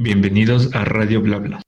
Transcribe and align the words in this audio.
Bienvenidos 0.00 0.72
a 0.76 0.84
Radio 0.84 1.20
Blabla. 1.20 1.60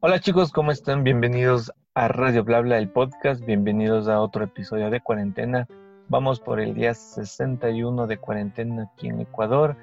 Hola 0.00 0.18
chicos, 0.18 0.50
¿cómo 0.50 0.72
están? 0.72 1.04
Bienvenidos 1.04 1.70
a 1.94 2.08
Radio 2.08 2.42
Blabla, 2.42 2.78
el 2.78 2.88
podcast. 2.88 3.46
Bienvenidos 3.46 4.08
a 4.08 4.20
otro 4.20 4.42
episodio 4.42 4.90
de 4.90 5.00
cuarentena. 5.00 5.68
Vamos 6.08 6.40
por 6.40 6.58
el 6.58 6.74
día 6.74 6.92
61 6.92 8.08
de 8.08 8.18
cuarentena 8.18 8.90
aquí 8.92 9.06
en 9.06 9.20
Ecuador. 9.20 9.76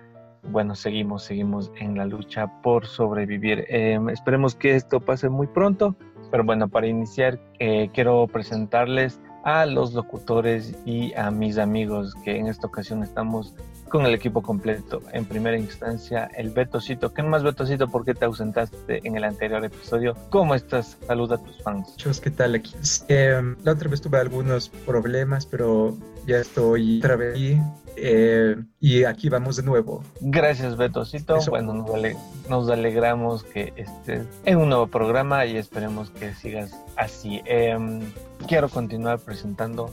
Bueno, 0.43 0.75
seguimos, 0.75 1.23
seguimos 1.23 1.71
en 1.77 1.97
la 1.97 2.03
lucha 2.03 2.51
por 2.61 2.85
sobrevivir. 2.85 3.63
Em, 3.69 4.09
esperemos 4.09 4.55
que 4.55 4.75
esto 4.75 4.99
pase 4.99 5.29
muy 5.29 5.47
pronto. 5.47 5.95
Pero 6.31 6.43
bueno, 6.43 6.67
para 6.67 6.87
iniciar, 6.87 7.39
eh, 7.59 7.89
quiero 7.93 8.27
presentarles 8.27 9.21
a 9.43 9.65
los 9.65 9.93
locutores 9.93 10.75
y 10.85 11.13
a 11.13 11.31
mis 11.31 11.57
amigos 11.57 12.15
que 12.23 12.37
en 12.37 12.47
esta 12.47 12.67
ocasión 12.67 13.03
estamos 13.03 13.53
con 13.89 14.05
el 14.05 14.13
equipo 14.13 14.41
completo. 14.41 15.01
En 15.11 15.25
primera 15.25 15.57
instancia, 15.57 16.29
el 16.37 16.51
Betocito. 16.51 17.13
¿Qué 17.13 17.23
más, 17.23 17.43
Betocito? 17.43 17.87
¿Por 17.89 18.05
qué 18.05 18.13
te 18.13 18.25
ausentaste 18.25 19.01
en 19.03 19.17
el 19.17 19.23
anterior 19.23 19.65
episodio? 19.65 20.15
¿Cómo 20.29 20.55
estás? 20.55 20.97
Saluda 21.05 21.35
a 21.35 21.43
tus 21.43 21.61
fans. 21.63 21.95
Chicos, 21.97 22.21
¿qué 22.21 22.31
tal 22.31 22.55
aquí? 22.55 22.75
Eh, 23.07 23.41
la 23.63 23.71
otra 23.71 23.89
vez 23.89 24.01
tuve 24.01 24.19
algunos 24.19 24.69
problemas, 24.69 25.45
pero 25.45 25.97
ya 26.27 26.37
estoy 26.37 26.99
otra 26.99 27.15
vez 27.15 27.33
aquí. 27.33 27.59
Eh, 28.01 28.55
y 28.79 29.03
aquí 29.03 29.29
vamos 29.29 29.57
de 29.57 29.63
nuevo. 29.63 30.03
Gracias, 30.21 30.77
Betocito. 30.77 31.37
Bueno, 31.49 31.73
nos, 32.49 32.69
alegramos 32.69 33.43
que 33.43 33.73
estés 33.75 34.25
en 34.45 34.57
un 34.57 34.69
nuevo 34.69 34.87
programa 34.87 35.45
y 35.45 35.57
esperemos 35.57 36.09
que 36.11 36.33
sigas 36.33 36.75
así. 36.95 37.41
Em, 37.45 38.01
quiero 38.47 38.69
continuar 38.69 39.19
presentando 39.19 39.91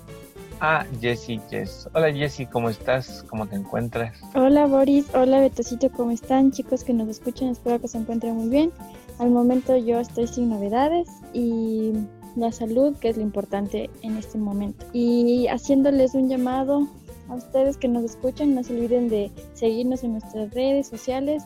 a 0.60 0.86
Jessie 1.00 1.40
Jess. 1.50 1.88
Hola 1.92 2.12
Jessie, 2.12 2.46
¿cómo 2.46 2.70
estás? 2.70 3.24
¿Cómo 3.28 3.46
te 3.46 3.56
encuentras? 3.56 4.18
Hola 4.34 4.66
Boris, 4.66 5.06
hola 5.14 5.40
Betocito, 5.40 5.90
¿cómo 5.90 6.12
están? 6.12 6.50
Chicos 6.50 6.82
que 6.82 6.94
nos 6.94 7.08
escuchan, 7.08 7.48
espero 7.48 7.78
que 7.80 7.88
se 7.88 7.98
encuentren 7.98 8.36
muy 8.36 8.48
bien. 8.48 8.72
Al 9.18 9.30
momento 9.30 9.76
yo 9.76 10.00
estoy 10.00 10.26
sin 10.26 10.48
novedades 10.48 11.08
y 11.34 11.92
la 12.36 12.52
salud, 12.52 12.96
que 12.98 13.08
es 13.08 13.16
lo 13.16 13.22
importante 13.22 13.90
en 14.02 14.16
este 14.16 14.38
momento. 14.38 14.86
Y 14.92 15.46
haciéndoles 15.48 16.14
un 16.14 16.28
llamado 16.28 16.88
a 17.28 17.34
ustedes 17.34 17.76
que 17.76 17.88
nos 17.88 18.04
escuchan, 18.04 18.54
no 18.54 18.62
se 18.62 18.74
olviden 18.74 19.08
de 19.08 19.30
seguirnos 19.54 20.04
en 20.04 20.12
nuestras 20.12 20.52
redes 20.52 20.88
sociales, 20.88 21.42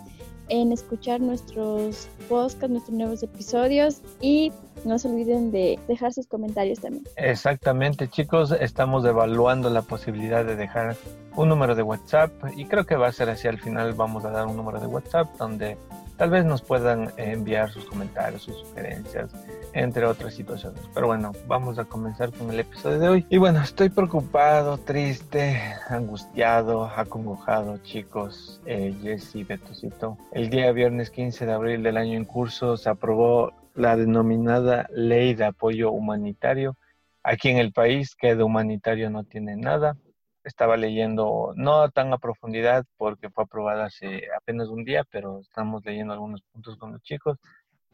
en 0.48 0.72
escuchar 0.72 1.20
nuestros 1.20 2.08
podcasts, 2.28 2.68
nuestros 2.68 2.96
nuevos 2.96 3.22
episodios 3.22 4.02
y 4.20 4.52
no 4.84 4.98
se 4.98 5.08
olviden 5.08 5.52
de 5.52 5.78
dejar 5.86 6.12
sus 6.12 6.26
comentarios 6.26 6.80
también. 6.80 7.04
Exactamente, 7.16 8.08
chicos, 8.08 8.52
estamos 8.60 9.04
evaluando 9.04 9.70
la 9.70 9.82
posibilidad 9.82 10.44
de 10.44 10.56
dejar 10.56 10.96
un 11.36 11.48
número 11.48 11.74
de 11.74 11.82
WhatsApp 11.82 12.32
y 12.56 12.64
creo 12.64 12.84
que 12.84 12.96
va 12.96 13.06
a 13.06 13.12
ser 13.12 13.30
así 13.30 13.46
al 13.46 13.60
final 13.60 13.94
vamos 13.94 14.24
a 14.24 14.30
dar 14.30 14.46
un 14.46 14.56
número 14.56 14.80
de 14.80 14.86
WhatsApp 14.86 15.28
donde 15.38 15.76
tal 16.20 16.28
vez 16.28 16.44
nos 16.44 16.60
puedan 16.60 17.10
enviar 17.16 17.70
sus 17.70 17.86
comentarios, 17.86 18.42
sus 18.42 18.58
sugerencias, 18.58 19.30
entre 19.72 20.04
otras 20.04 20.34
situaciones. 20.34 20.82
Pero 20.92 21.06
bueno, 21.06 21.32
vamos 21.46 21.78
a 21.78 21.86
comenzar 21.86 22.30
con 22.30 22.50
el 22.50 22.60
episodio 22.60 22.98
de 22.98 23.08
hoy. 23.08 23.26
Y 23.30 23.38
bueno, 23.38 23.62
estoy 23.62 23.88
preocupado, 23.88 24.76
triste, 24.76 25.58
angustiado, 25.88 26.84
acongojado, 26.84 27.78
chicos. 27.78 28.60
Eh, 28.66 28.94
Jesse 29.00 29.48
Betosito. 29.48 30.18
El 30.32 30.50
día 30.50 30.70
viernes 30.72 31.08
15 31.08 31.46
de 31.46 31.52
abril 31.52 31.82
del 31.82 31.96
año 31.96 32.18
en 32.18 32.26
curso 32.26 32.76
se 32.76 32.90
aprobó 32.90 33.54
la 33.74 33.96
denominada 33.96 34.90
Ley 34.92 35.32
de 35.32 35.46
Apoyo 35.46 35.90
Humanitario 35.90 36.76
aquí 37.22 37.48
en 37.48 37.56
el 37.56 37.72
país, 37.72 38.14
que 38.14 38.36
de 38.36 38.42
humanitario 38.42 39.08
no 39.08 39.24
tiene 39.24 39.56
nada 39.56 39.96
estaba 40.44 40.76
leyendo, 40.76 41.52
no 41.56 41.90
tan 41.90 42.12
a 42.12 42.18
profundidad 42.18 42.84
porque 42.96 43.30
fue 43.30 43.44
aprobada 43.44 43.86
hace 43.86 44.22
apenas 44.36 44.68
un 44.68 44.84
día, 44.84 45.04
pero 45.10 45.40
estamos 45.40 45.84
leyendo 45.84 46.12
algunos 46.12 46.42
puntos 46.52 46.76
con 46.76 46.92
los 46.92 47.02
chicos. 47.02 47.38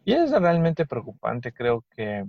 Y 0.04 0.12
es 0.12 0.30
realmente 0.30 0.86
preocupante, 0.86 1.52
creo 1.52 1.84
que 1.94 2.24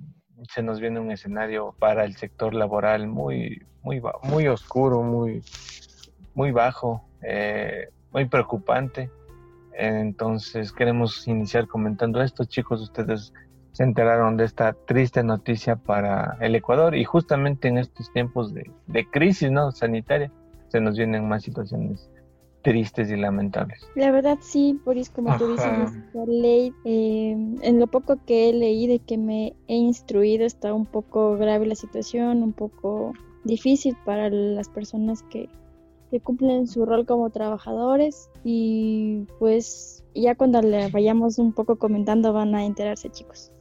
se 0.50 0.63
nos 0.63 0.79
viene 0.79 1.00
un 1.00 1.11
escenario 1.11 1.75
para 1.79 2.06
el 2.06 2.16
sector 2.16 2.53
laboral 2.53 3.07
muy, 3.07 3.61
muy, 3.81 4.01
muy 4.23 4.47
oscuro, 4.47 5.01
muy, 5.01 5.44
muy 6.33 6.51
bajo, 6.51 7.03
eh, 7.22 7.89
muy 8.11 8.25
preocupante. 8.25 9.09
Entonces 9.73 10.72
queremos 10.72 11.27
iniciar 11.27 11.67
comentando 11.67 12.22
esto, 12.22 12.45
chicos, 12.45 12.81
ustedes 12.81 13.31
se 13.77 13.83
enteraron 13.83 14.38
de 14.38 14.45
esta 14.45 14.73
triste 14.73 15.21
noticia 15.21 15.75
para 15.75 16.35
el 16.41 16.55
Ecuador 16.55 16.95
y 16.95 17.03
justamente 17.03 17.67
en 17.67 17.77
estos 17.77 18.11
tiempos 18.11 18.51
de, 18.51 18.65
crisis 19.11 19.51
¿no? 19.51 19.71
sanitaria 19.71 20.31
se 20.69 20.81
nos 20.81 20.97
vienen 20.97 21.27
más 21.27 21.43
situaciones 21.43 22.09
tristes 22.63 23.11
y 23.11 23.15
lamentables. 23.15 23.88
La 23.93 24.09
verdad 24.09 24.39
sí, 24.41 24.81
Boris, 24.83 25.11
como 25.11 25.38
tú 25.38 25.51
dices, 25.51 25.91
la 26.13 26.25
ley, 26.25 26.73
eh, 26.85 27.38
en 27.61 27.79
lo 27.79 27.85
poco 27.85 28.17
que 28.25 28.49
he 28.49 28.53
leído 28.53 28.95
y 28.95 28.99
que 28.99 29.19
me 29.19 29.53
he 29.67 29.75
instruido 29.75 30.47
está 30.47 30.73
un 30.73 30.88
poco 30.88 31.38
grave 31.38 31.67
la 31.67 31.75
situación, 31.75 32.41
un 32.41 32.53
poco 32.53 33.13
difícil 33.44 33.95
para 34.05 34.31
las 34.31 34.69
personas 34.69 35.21
que, 35.29 35.49
que 36.09 36.19
cumplen 36.19 36.65
su 36.65 36.83
rol 36.83 37.05
como 37.05 37.29
trabajadores 37.29 38.31
y 38.44 39.27
pues 39.38 40.03
ya 40.15 40.33
cuando 40.33 40.63
le 40.63 40.89
vayamos 40.89 41.38
un 41.38 41.53
poco 41.53 41.75
comentando 41.75 42.33
van 42.33 42.55
a 42.55 42.65
enterarse 42.65 43.11
chicos. 43.11 43.51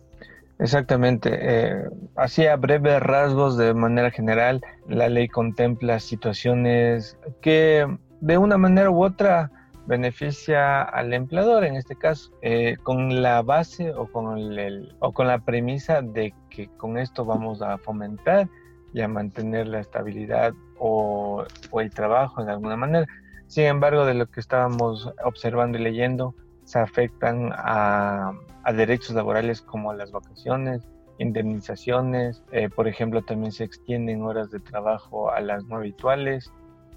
Exactamente. 0.59 1.31
Eh, 1.33 1.85
así 2.15 2.47
a 2.47 2.57
breves 2.57 3.03
rasgos, 3.03 3.57
de 3.59 3.75
manera 3.75 4.11
general, 4.11 4.63
la 4.89 5.09
ley 5.09 5.29
contempla 5.29 6.01
situaciones 6.01 7.19
que 7.43 7.87
de 8.21 8.39
una 8.39 8.57
manera 8.57 8.91
u 8.91 9.05
otra 9.05 9.51
beneficia 9.87 10.83
al 10.83 11.13
empleador, 11.13 11.65
en 11.65 11.77
este 11.77 11.95
caso, 11.95 12.33
eh, 12.43 12.77
con 12.83 13.23
la 13.23 13.43
base 13.43 13.93
o 13.93 14.11
con, 14.11 14.39
el, 14.39 14.95
o 14.99 15.13
con 15.13 15.27
la 15.29 15.39
premisa 15.39 16.03
de 16.03 16.35
que 16.51 16.69
con 16.77 16.99
esto 16.99 17.25
vamos 17.25 17.63
a 17.63 17.79
fomentar 17.79 18.49
y 18.93 19.03
a 19.03 19.09
mantener 19.09 19.69
la 19.69 19.81
estabilidad 19.81 20.55
o, 20.79 21.45
o 21.71 21.81
el 21.81 21.91
trabajo 21.91 22.45
de 22.45 22.53
alguna 22.53 22.77
manera. 22.77 23.07
Sin 23.47 23.65
embargo, 23.65 24.07
de 24.07 24.15
lo 24.15 24.27
que 24.27 24.41
estábamos 24.41 25.13
observando 25.23 25.79
y 25.79 25.83
leyendo, 25.83 26.35
se 26.65 26.81
afectan 26.81 27.51
a, 27.53 28.33
derechos 28.73 29.15
laborales 29.15 29.63
como 29.63 29.93
las 29.93 30.11
vacaciones, 30.11 30.83
indemnizaciones, 31.19 32.43
eh, 32.53 32.69
por 32.69 32.89
ejemplo, 32.89 33.23
también 33.23 33.53
se 33.53 33.65
extienden 33.65 34.23
horas 34.23 34.51
de 34.51 34.61
trabajo 34.61 35.31
a 35.31 35.41
las 35.41 35.65
no 35.65 35.77
habituales, 35.77 36.53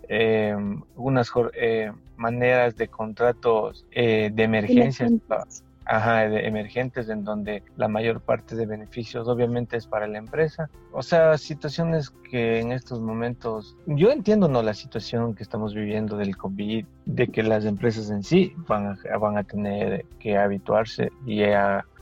eh, 0.07 0.55
unas 0.95 1.31
eh, 1.53 1.91
maneras 2.17 2.75
de 2.75 2.87
contratos 2.87 3.85
de 3.91 4.33
emergencia 4.35 5.07
ajá, 5.89 6.29
de 6.29 6.45
emergentes 6.47 7.09
en 7.09 7.23
donde 7.23 7.63
la 7.75 7.87
mayor 7.87 8.21
parte 8.21 8.55
de 8.55 8.67
beneficios 8.67 9.27
obviamente 9.27 9.75
es 9.75 9.87
para 9.87 10.07
la 10.07 10.19
empresa. 10.19 10.69
O 10.93 11.01
sea, 11.01 11.35
situaciones 11.37 12.11
que 12.29 12.59
en 12.59 12.71
estos 12.71 13.01
momentos, 13.01 13.75
yo 13.87 14.11
entiendo 14.11 14.47
no 14.47 14.61
la 14.61 14.75
situación 14.75 15.33
que 15.33 15.41
estamos 15.41 15.73
viviendo 15.73 16.15
del 16.15 16.37
COVID, 16.37 16.85
de 17.05 17.27
que 17.27 17.41
las 17.41 17.65
empresas 17.65 18.11
en 18.11 18.23
sí 18.23 18.53
van 18.67 18.97
a, 19.11 19.17
van 19.17 19.37
a 19.37 19.43
tener 19.43 20.05
que 20.19 20.37
habituarse 20.37 21.11
y, 21.25 21.41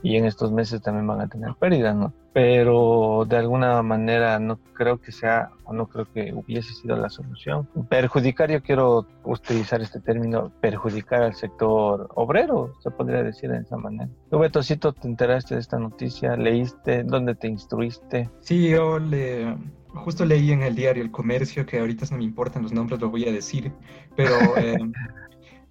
y 0.04 0.18
en 0.18 0.26
estos 0.26 0.52
meses 0.52 0.82
también 0.82 1.08
van 1.08 1.22
a 1.22 1.28
tener 1.28 1.56
pérdidas, 1.56 1.96
¿no? 1.96 2.14
Pero 2.38 3.26
de 3.28 3.36
alguna 3.36 3.82
manera 3.82 4.38
no 4.38 4.60
creo 4.74 5.02
que 5.02 5.12
sea 5.12 5.50
o 5.64 5.74
no 5.74 5.88
creo 5.88 6.06
que 6.06 6.32
hubiese 6.36 6.72
sido 6.72 6.96
la 6.96 7.10
solución. 7.10 7.68
Perjudicar, 7.90 8.52
yo 8.52 8.62
quiero 8.62 9.08
utilizar 9.24 9.82
este 9.82 10.00
término, 10.00 10.52
perjudicar 10.62 11.24
al 11.24 11.34
sector 11.34 12.12
obrero, 12.14 12.76
se 12.84 12.92
podría 12.92 13.24
decir 13.24 13.50
de 13.50 13.62
esa 13.62 13.78
manera. 13.78 14.08
Tú, 14.30 14.38
Betocito, 14.38 14.94
te 14.94 15.08
enteraste 15.08 15.56
de 15.56 15.62
esta 15.62 15.80
noticia, 15.80 16.38
leíste, 16.38 17.04
¿dónde 17.04 17.34
te 17.34 17.48
instruiste? 17.48 18.30
Sí, 18.42 18.70
yo 18.70 19.00
le, 19.00 19.58
justo 19.96 20.24
leí 20.24 20.52
en 20.52 20.62
el 20.62 20.76
diario 20.76 21.02
El 21.02 21.10
Comercio, 21.10 21.66
que 21.66 21.80
ahorita 21.80 22.06
no 22.12 22.18
me 22.18 22.24
importan 22.24 22.62
los 22.62 22.72
nombres, 22.72 23.02
lo 23.02 23.10
voy 23.10 23.28
a 23.28 23.32
decir, 23.32 23.72
pero... 24.16 24.36
Eh, 24.58 24.78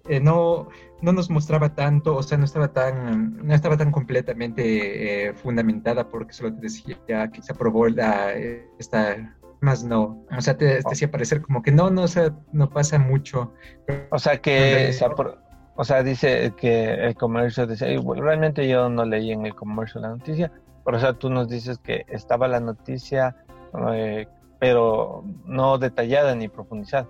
eh, 0.09 0.19
no, 0.19 0.67
no 1.01 1.11
nos 1.11 1.29
mostraba 1.29 1.73
tanto, 1.75 2.15
o 2.15 2.23
sea, 2.23 2.37
no 2.37 2.45
estaba 2.45 2.69
tan, 2.69 3.45
no 3.45 3.53
estaba 3.53 3.77
tan 3.77 3.91
completamente 3.91 5.27
eh, 5.27 5.33
fundamentada 5.33 6.07
porque 6.09 6.33
solo 6.33 6.53
te 6.53 6.61
decía 6.61 6.97
que 7.31 7.41
se 7.41 7.51
aprobó 7.51 7.87
la, 7.87 8.33
esta, 8.79 9.35
más 9.61 9.83
no, 9.83 10.25
o 10.35 10.41
sea, 10.41 10.57
te, 10.57 10.79
hacía 10.85 11.09
parecer 11.09 11.41
como 11.41 11.61
que 11.61 11.71
no, 11.71 11.89
no, 11.89 12.03
o 12.03 12.07
sea, 12.07 12.33
no 12.51 12.69
pasa 12.69 12.99
mucho. 12.99 13.53
O 14.11 14.19
sea, 14.19 14.37
que 14.37 14.91
o 15.79 15.83
sea, 15.83 16.01
dice 16.01 16.53
que 16.57 16.93
el 16.93 17.15
comercio 17.15 17.67
dice, 17.67 17.99
realmente 18.15 18.67
yo 18.67 18.89
no 18.89 19.05
leí 19.05 19.31
en 19.31 19.45
el 19.45 19.53
comercio 19.53 20.01
la 20.01 20.09
noticia, 20.09 20.51
pero 20.83 20.97
o 20.97 20.99
sea, 20.99 21.13
tú 21.13 21.29
nos 21.29 21.47
dices 21.49 21.77
que 21.77 22.03
estaba 22.07 22.47
la 22.47 22.59
noticia, 22.59 23.35
eh, 23.93 24.27
pero 24.59 25.23
no 25.45 25.77
detallada 25.77 26.33
ni 26.33 26.47
profundizada. 26.47 27.07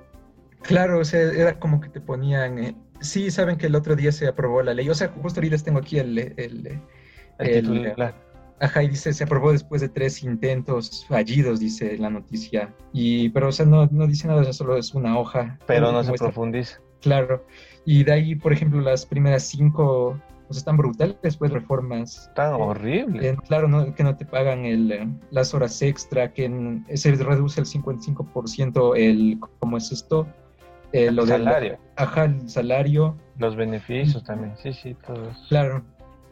Claro, 0.62 1.00
o 1.00 1.06
sea, 1.06 1.22
era 1.22 1.60
como 1.60 1.80
que 1.80 1.90
te 1.90 2.02
ponían, 2.02 2.60
eh, 2.60 2.76
sí, 3.00 3.32
saben 3.32 3.58
que 3.58 3.68
el 3.68 3.76
otro 3.76 3.96
día 3.96 4.12
se 4.12 4.28
aprobó 4.28 4.62
la 4.62 4.74
ley, 4.74 4.90
o 4.90 4.96
sea, 4.96 5.10
justo 5.10 5.40
ahorita 5.40 5.58
tengo 5.58 5.80
aquí 5.80 6.00
el... 6.00 6.18
el, 6.18 6.82
el, 7.40 8.14
Ajá, 8.60 8.82
y 8.82 8.88
dice, 8.88 9.14
se 9.14 9.24
aprobó 9.24 9.52
después 9.52 9.82
de 9.82 9.90
tres 9.90 10.24
intentos 10.24 11.06
fallidos, 11.08 11.60
dice 11.60 11.96
la 12.00 12.10
noticia. 12.10 12.74
Y, 12.92 13.30
pero, 13.30 13.50
o 13.50 13.52
sea, 13.52 13.68
no, 13.68 13.88
no 13.92 14.08
dice 14.08 14.28
nada, 14.28 14.52
solo 14.52 14.78
es 14.78 14.96
una 14.96 15.20
hoja. 15.20 15.60
Pero 15.68 15.92
no 15.92 16.04
se 16.04 16.14
profundiza. 16.14 16.80
Claro. 17.02 17.46
Y 17.86 18.04
de 18.04 18.14
ahí, 18.14 18.36
por 18.36 18.52
ejemplo, 18.52 18.82
las 18.82 19.06
primeras 19.06 19.44
cinco 19.44 20.20
pues 20.48 20.60
están 20.60 20.78
brutales 20.78 21.18
después 21.22 21.52
reformas. 21.52 22.32
Tan 22.34 22.54
horribles. 22.54 23.38
claro, 23.48 23.68
no, 23.68 23.94
que 23.94 24.04
no 24.04 24.16
te 24.16 24.26
pagan 24.26 24.66
el, 24.66 24.92
eh, 24.92 25.08
las 25.30 25.54
horas 25.54 25.82
extra, 25.82 26.34
que 26.34 26.82
se 26.96 27.12
reduce 27.16 27.60
el 27.60 27.68
55% 27.68 28.94
el, 28.96 29.40
¿cómo 29.60 29.78
es 29.78 29.92
esto? 29.92 30.26
Eh, 30.92 31.12
lo 31.12 31.26
salario. 31.26 31.78
ajá, 31.96 32.26
el 32.26 32.50
salario. 32.50 33.18
Los 33.38 33.56
beneficios 33.56 34.24
también, 34.24 34.56
sí, 34.58 34.74
sí, 34.74 34.96
todo 35.06 35.30
eso. 35.30 35.40
Claro. 35.50 35.84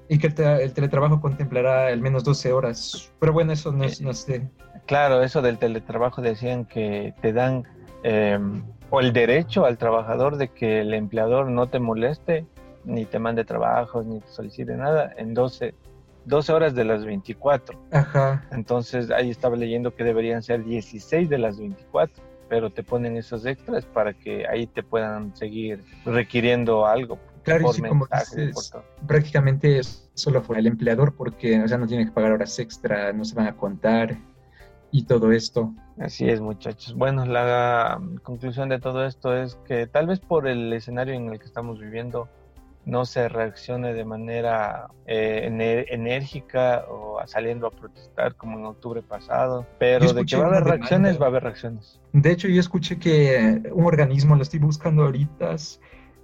Y 0.08 0.18
que 0.18 0.28
el, 0.28 0.74
teletrabajo 0.74 1.20
contemplará 1.20 1.88
al 1.88 2.00
menos 2.00 2.24
12 2.24 2.54
horas. 2.54 3.12
Pero 3.20 3.34
bueno, 3.34 3.54
eso 3.54 3.72
no, 3.72 3.84
es, 3.84 4.02
no 4.02 4.14
sé. 4.14 4.48
Claro, 4.86 5.22
eso 5.24 5.42
del 5.42 5.58
teletrabajo 5.58 6.22
decían 6.22 6.66
que 6.66 7.14
te 7.22 7.34
dan 7.34 7.64
em, 8.04 8.64
o 8.90 9.00
el 9.02 9.14
derecho 9.14 9.66
al 9.66 9.78
trabajador 9.78 10.38
de 10.38 10.50
que 10.50 10.82
el 10.82 10.94
empleador 10.94 11.50
no 11.50 11.68
te 11.68 11.80
moleste, 11.80 12.46
ni 12.84 13.06
te 13.06 13.18
mande 13.18 13.46
trabajos, 13.46 14.06
ni 14.06 14.20
te 14.20 14.28
solicite 14.28 14.76
nada 14.76 15.12
en 15.18 15.34
12, 15.34 15.74
12 16.26 16.54
horas 16.54 16.76
de 16.76 16.86
las 16.86 17.04
24. 17.04 17.80
Ajá. 17.92 18.48
Entonces 18.52 19.10
ahí 19.10 19.32
estaba 19.32 19.56
leyendo 19.56 19.96
que 19.96 20.04
deberían 20.04 20.44
ser 20.44 20.64
16 20.64 21.30
de 21.30 21.38
las 21.40 21.58
24 21.58 22.24
pero 22.50 22.70
te 22.70 22.84
ponen 22.84 23.18
esos 23.18 23.46
extras 23.46 23.86
para 23.86 24.14
que 24.14 24.48
ahí 24.48 24.68
te 24.68 24.84
puedan 24.84 25.36
seguir 25.36 25.84
requiriendo 26.06 26.86
algo. 26.86 27.20
Claro, 27.44 27.72
y 27.78 27.82
como 27.82 28.08
dices, 28.08 28.72
prácticamente 29.08 29.82
solo 30.16 30.42
fue 30.42 30.58
el 30.60 30.68
empleador 30.68 31.16
porque 31.16 31.62
o 31.62 31.68
sea, 31.68 31.78
no 31.78 31.86
tiene 31.86 32.06
que 32.06 32.12
pagar 32.12 32.32
horas 32.32 32.58
extra, 32.58 33.14
no 33.14 33.24
se 33.24 33.36
van 33.36 33.48
a 33.48 33.56
contar 33.56 34.18
y 34.92 35.04
todo 35.04 35.32
esto. 35.32 35.74
Así 36.00 36.28
es, 36.28 36.42
muchachos. 36.42 36.96
Bueno, 36.96 37.26
la 37.26 38.02
conclusión 38.24 38.70
de 38.70 38.80
todo 38.80 39.06
esto 39.06 39.36
es 39.36 39.56
que 39.68 39.88
tal 39.88 40.08
vez 40.08 40.20
por 40.20 40.48
el 40.48 40.74
escenario 40.74 41.14
en 41.14 41.32
el 41.32 41.40
que 41.40 41.46
estamos 41.46 41.80
viviendo 41.80 42.30
no 42.86 43.06
se 43.06 43.28
reaccione 43.30 43.94
de 43.94 44.06
manera 44.06 44.88
eh, 45.06 45.86
enérgica 45.90 46.86
o 46.90 47.15
saliendo 47.28 47.68
a 47.68 47.72
protestar 47.72 48.36
como 48.36 48.60
en 48.60 48.66
octubre 48.66 49.02
pasado, 49.02 49.66
pero 49.80 50.14
de 50.14 50.26
que 50.26 50.36
va 50.36 50.46
a 50.46 50.48
haber 50.48 50.64
reacciones, 50.64 51.20
va 51.20 51.26
a 51.26 51.30
haber 51.30 51.44
reacciones. 51.44 52.00
De 52.14 52.32
hecho, 52.32 52.48
yo 52.48 52.60
escuché 52.60 52.98
que 52.98 53.62
un 53.72 53.86
organismo, 53.86 54.36
lo 54.36 54.42
estoy 54.42 54.60
buscando 54.60 55.04
ahorita, 55.04 55.56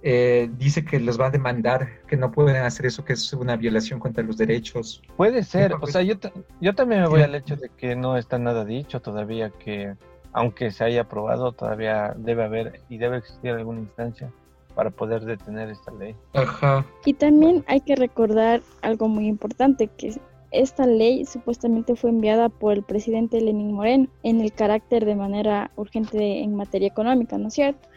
eh, 0.04 0.50
dice 0.58 0.84
que 0.84 0.98
los 0.98 1.20
va 1.20 1.26
a 1.26 1.30
demandar, 1.30 2.00
que 2.08 2.16
no 2.16 2.32
pueden 2.32 2.56
hacer 2.56 2.86
eso, 2.86 3.04
que 3.04 3.12
es 3.12 3.32
una 3.32 3.56
violación 3.56 4.00
contra 4.00 4.24
los 4.24 4.36
derechos. 4.36 5.00
Puede 5.16 5.44
ser, 5.44 5.74
o 5.80 5.86
sea, 5.86 6.02
yo, 6.02 6.14
yo 6.60 6.74
también 6.74 7.02
me 7.02 7.08
voy 7.08 7.22
al 7.22 7.34
hecho 7.34 7.56
de 7.56 7.68
que 7.68 7.94
no 7.94 8.16
está 8.16 8.38
nada 8.38 8.64
dicho 8.64 9.00
todavía, 9.00 9.50
que 9.50 9.94
aunque 10.32 10.70
se 10.72 10.84
haya 10.84 11.02
aprobado, 11.02 11.52
todavía 11.52 12.14
debe 12.16 12.44
haber 12.44 12.80
y 12.88 12.98
debe 12.98 13.18
existir 13.18 13.52
alguna 13.52 13.80
instancia 13.80 14.32
para 14.74 14.90
poder 14.90 15.24
detener 15.24 15.70
esta 15.70 15.92
ley. 15.92 16.16
Ajá. 16.34 16.84
Y 17.04 17.14
también 17.14 17.64
hay 17.68 17.80
que 17.80 17.94
recordar 17.94 18.62
algo 18.80 19.08
muy 19.08 19.26
importante, 19.26 19.86
que 19.86 20.18
esta 20.52 20.86
ley 20.86 21.24
supuestamente 21.24 21.96
fue 21.96 22.10
enviada 22.10 22.48
por 22.48 22.74
el 22.74 22.82
presidente 22.82 23.40
Lenín 23.40 23.72
Moreno 23.72 24.08
en 24.22 24.40
el 24.40 24.52
carácter 24.52 25.04
de 25.04 25.16
manera 25.16 25.70
urgente 25.76 26.40
en 26.40 26.54
materia 26.54 26.88
económica, 26.88 27.38
¿no 27.38 27.48
es 27.48 27.54
cierto? 27.54 27.88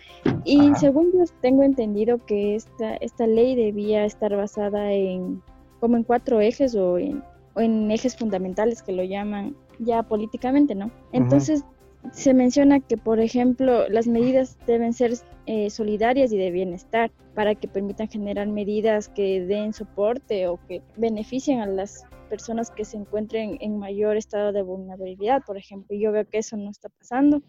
Y 0.44 0.74
según 0.76 1.12
yo 1.14 1.24
tengo 1.42 1.64
entendido 1.64 2.26
que 2.26 2.56
esta, 2.56 2.96
esta 2.96 3.28
ley 3.28 3.56
debía 3.56 4.06
estar 4.06 4.36
basada 4.36 4.92
en 4.94 5.42
como 5.80 5.98
en 5.98 6.04
cuatro 6.04 6.42
ejes 6.42 6.76
o 6.76 6.98
en, 6.98 7.22
en 7.58 7.92
ejes 7.92 8.16
fundamentales 8.16 8.82
que 8.82 8.94
lo 8.94 9.04
llaman 9.04 9.56
ya 9.80 10.04
políticamente, 10.04 10.74
¿no? 10.74 10.90
Entonces 11.12 11.64
se 12.12 12.34
menciona 12.34 12.80
que, 12.80 12.98
por 12.98 13.20
ejemplo, 13.20 13.88
las 13.90 14.08
medidas 14.08 14.58
deben 14.66 14.94
ser 14.94 15.14
eh, 15.46 15.70
solidarias 15.70 16.32
y 16.32 16.38
de 16.38 16.52
bienestar 16.52 17.12
para 17.34 17.56
que 17.56 17.68
permitan 17.68 18.08
generar 18.08 18.48
medidas 18.48 19.10
que 19.10 19.42
den 19.46 19.74
soporte 19.74 20.48
o 20.48 20.60
que 20.68 20.82
beneficien 20.98 21.60
a 21.60 21.66
las 21.66 22.06
personas 22.26 22.72
que 22.72 22.86
se 22.86 22.98
encuentren 22.98 23.58
en 23.62 23.78
mayor 23.78 24.18
estado 24.18 24.52
de 24.52 24.62
vulnerabilidad, 24.62 25.42
por 25.46 25.58
ejemplo. 25.58 25.98
Yo 25.98 26.12
veo 26.12 26.28
que 26.28 26.40
eso 26.40 26.58
no 26.58 26.70
está 26.70 26.90
pasando 26.90 27.42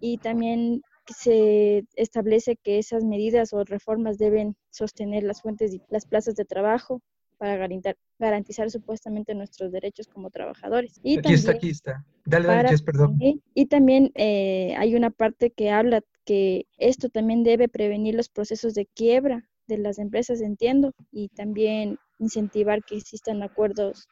y 0.00 0.18
también 0.18 0.82
se 1.06 1.84
establece 1.94 2.56
que 2.56 2.78
esas 2.78 3.04
medidas 3.04 3.52
o 3.52 3.64
reformas 3.64 4.18
deben 4.18 4.56
sostener 4.70 5.22
las 5.22 5.42
fuentes 5.42 5.72
y 5.74 5.80
las 5.88 6.06
plazas 6.06 6.34
de 6.34 6.44
trabajo 6.44 7.00
para 7.38 7.56
garantizar, 7.56 7.96
garantizar 8.18 8.70
supuestamente 8.70 9.34
nuestros 9.34 9.70
derechos 9.70 10.08
como 10.08 10.30
trabajadores. 10.30 10.98
Y 11.02 11.18
aquí 11.18 11.34
está, 11.34 11.52
aquí 11.52 11.70
está. 11.70 12.04
Dale, 12.24 12.48
dale, 12.48 12.78
perdón. 12.78 13.18
Y, 13.20 13.66
también 13.66 14.10
eh, 14.14 14.74
hay 14.78 14.96
una 14.96 15.10
parte 15.10 15.50
que 15.50 15.70
habla 15.70 16.02
que 16.24 16.66
esto 16.78 17.08
también 17.08 17.44
debe 17.44 17.68
prevenir 17.68 18.14
los 18.14 18.28
procesos 18.28 18.74
de 18.74 18.86
quiebra 18.86 19.48
de 19.68 19.78
las 19.78 19.98
empresas, 19.98 20.40
entiendo, 20.40 20.92
y 21.12 21.28
también 21.28 21.98
incentivar 22.18 22.82
que 22.84 22.96
existan 22.96 23.42
acuerdos 23.42 24.08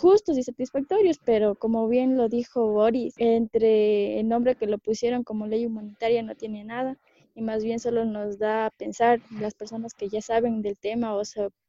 justos 0.00 0.38
y 0.38 0.42
satisfactorios, 0.42 1.18
pero 1.24 1.54
como 1.54 1.88
bien 1.88 2.16
lo 2.16 2.28
dijo 2.28 2.72
Boris, 2.72 3.14
entre 3.18 4.20
el 4.20 4.28
nombre 4.28 4.56
que 4.56 4.66
lo 4.66 4.78
pusieron 4.78 5.24
como 5.24 5.46
ley 5.46 5.66
humanitaria 5.66 6.22
no 6.22 6.34
tiene 6.34 6.64
nada 6.64 6.98
y 7.34 7.42
más 7.42 7.64
bien 7.64 7.80
solo 7.80 8.04
nos 8.04 8.38
da 8.38 8.66
a 8.66 8.70
pensar 8.70 9.20
las 9.40 9.54
personas 9.54 9.94
que 9.94 10.08
ya 10.08 10.20
saben 10.20 10.62
del 10.62 10.76
tema 10.76 11.16
o, 11.16 11.22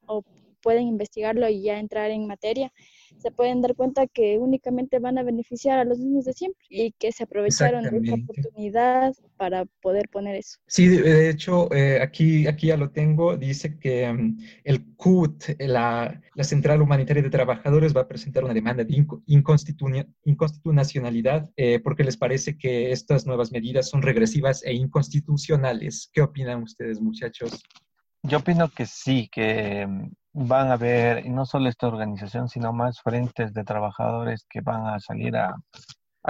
o 0.07 0.23
pueden 0.61 0.87
investigarlo 0.87 1.47
y 1.49 1.61
ya 1.61 1.79
entrar 1.79 2.11
en 2.11 2.25
materia, 2.27 2.71
se 3.17 3.31
pueden 3.31 3.61
dar 3.61 3.75
cuenta 3.75 4.07
que 4.07 4.37
únicamente 4.37 4.99
van 4.99 5.17
a 5.17 5.23
beneficiar 5.23 5.79
a 5.79 5.85
los 5.85 5.99
mismos 5.99 6.25
de 6.25 6.33
siempre 6.33 6.65
y 6.69 6.91
que 6.93 7.11
se 7.11 7.23
aprovecharon 7.23 7.83
de 7.83 7.97
esta 7.97 8.15
oportunidad 8.15 9.13
para 9.37 9.65
poder 9.81 10.09
poner 10.09 10.35
eso. 10.35 10.57
Sí, 10.67 10.87
de 10.87 11.29
hecho, 11.29 11.73
eh, 11.73 12.01
aquí, 12.01 12.47
aquí 12.47 12.67
ya 12.67 12.77
lo 12.77 12.91
tengo, 12.91 13.37
dice 13.37 13.77
que 13.79 14.11
mm, 14.11 14.37
el 14.63 14.95
CUT, 14.95 15.43
la, 15.59 16.21
la, 16.35 16.43
Central 16.43 16.81
Humanitaria 16.81 17.23
de 17.23 17.29
Trabajadores, 17.29 17.95
va 17.95 18.01
a 18.01 18.07
presentar 18.07 18.43
una 18.43 18.53
demanda 18.53 18.83
de 18.83 19.05
inconstitucionalidad 19.25 21.49
eh, 21.55 21.79
porque 21.79 22.03
les 22.03 22.17
parece 22.17 22.57
que 22.57 22.91
estas 22.91 23.25
nuevas 23.25 23.51
medidas 23.51 23.89
son 23.89 24.01
regresivas 24.01 24.63
e 24.63 24.73
inconstitucionales. 24.73 26.09
¿Qué 26.13 26.21
opinan 26.21 26.63
ustedes, 26.63 27.01
muchachos? 27.01 27.63
Yo 28.23 28.37
opino 28.37 28.69
que 28.69 28.85
sí, 28.85 29.29
que 29.31 29.85
mm, 29.85 30.11
van 30.33 30.69
a 30.69 30.73
haber, 30.73 31.25
no 31.29 31.45
solo 31.45 31.69
esta 31.69 31.87
organización, 31.87 32.49
sino 32.49 32.73
más 32.73 33.01
frentes 33.01 33.53
de 33.53 33.63
trabajadores 33.63 34.45
que 34.49 34.61
van 34.61 34.87
a 34.87 34.99
salir 34.99 35.35
a, 35.37 35.55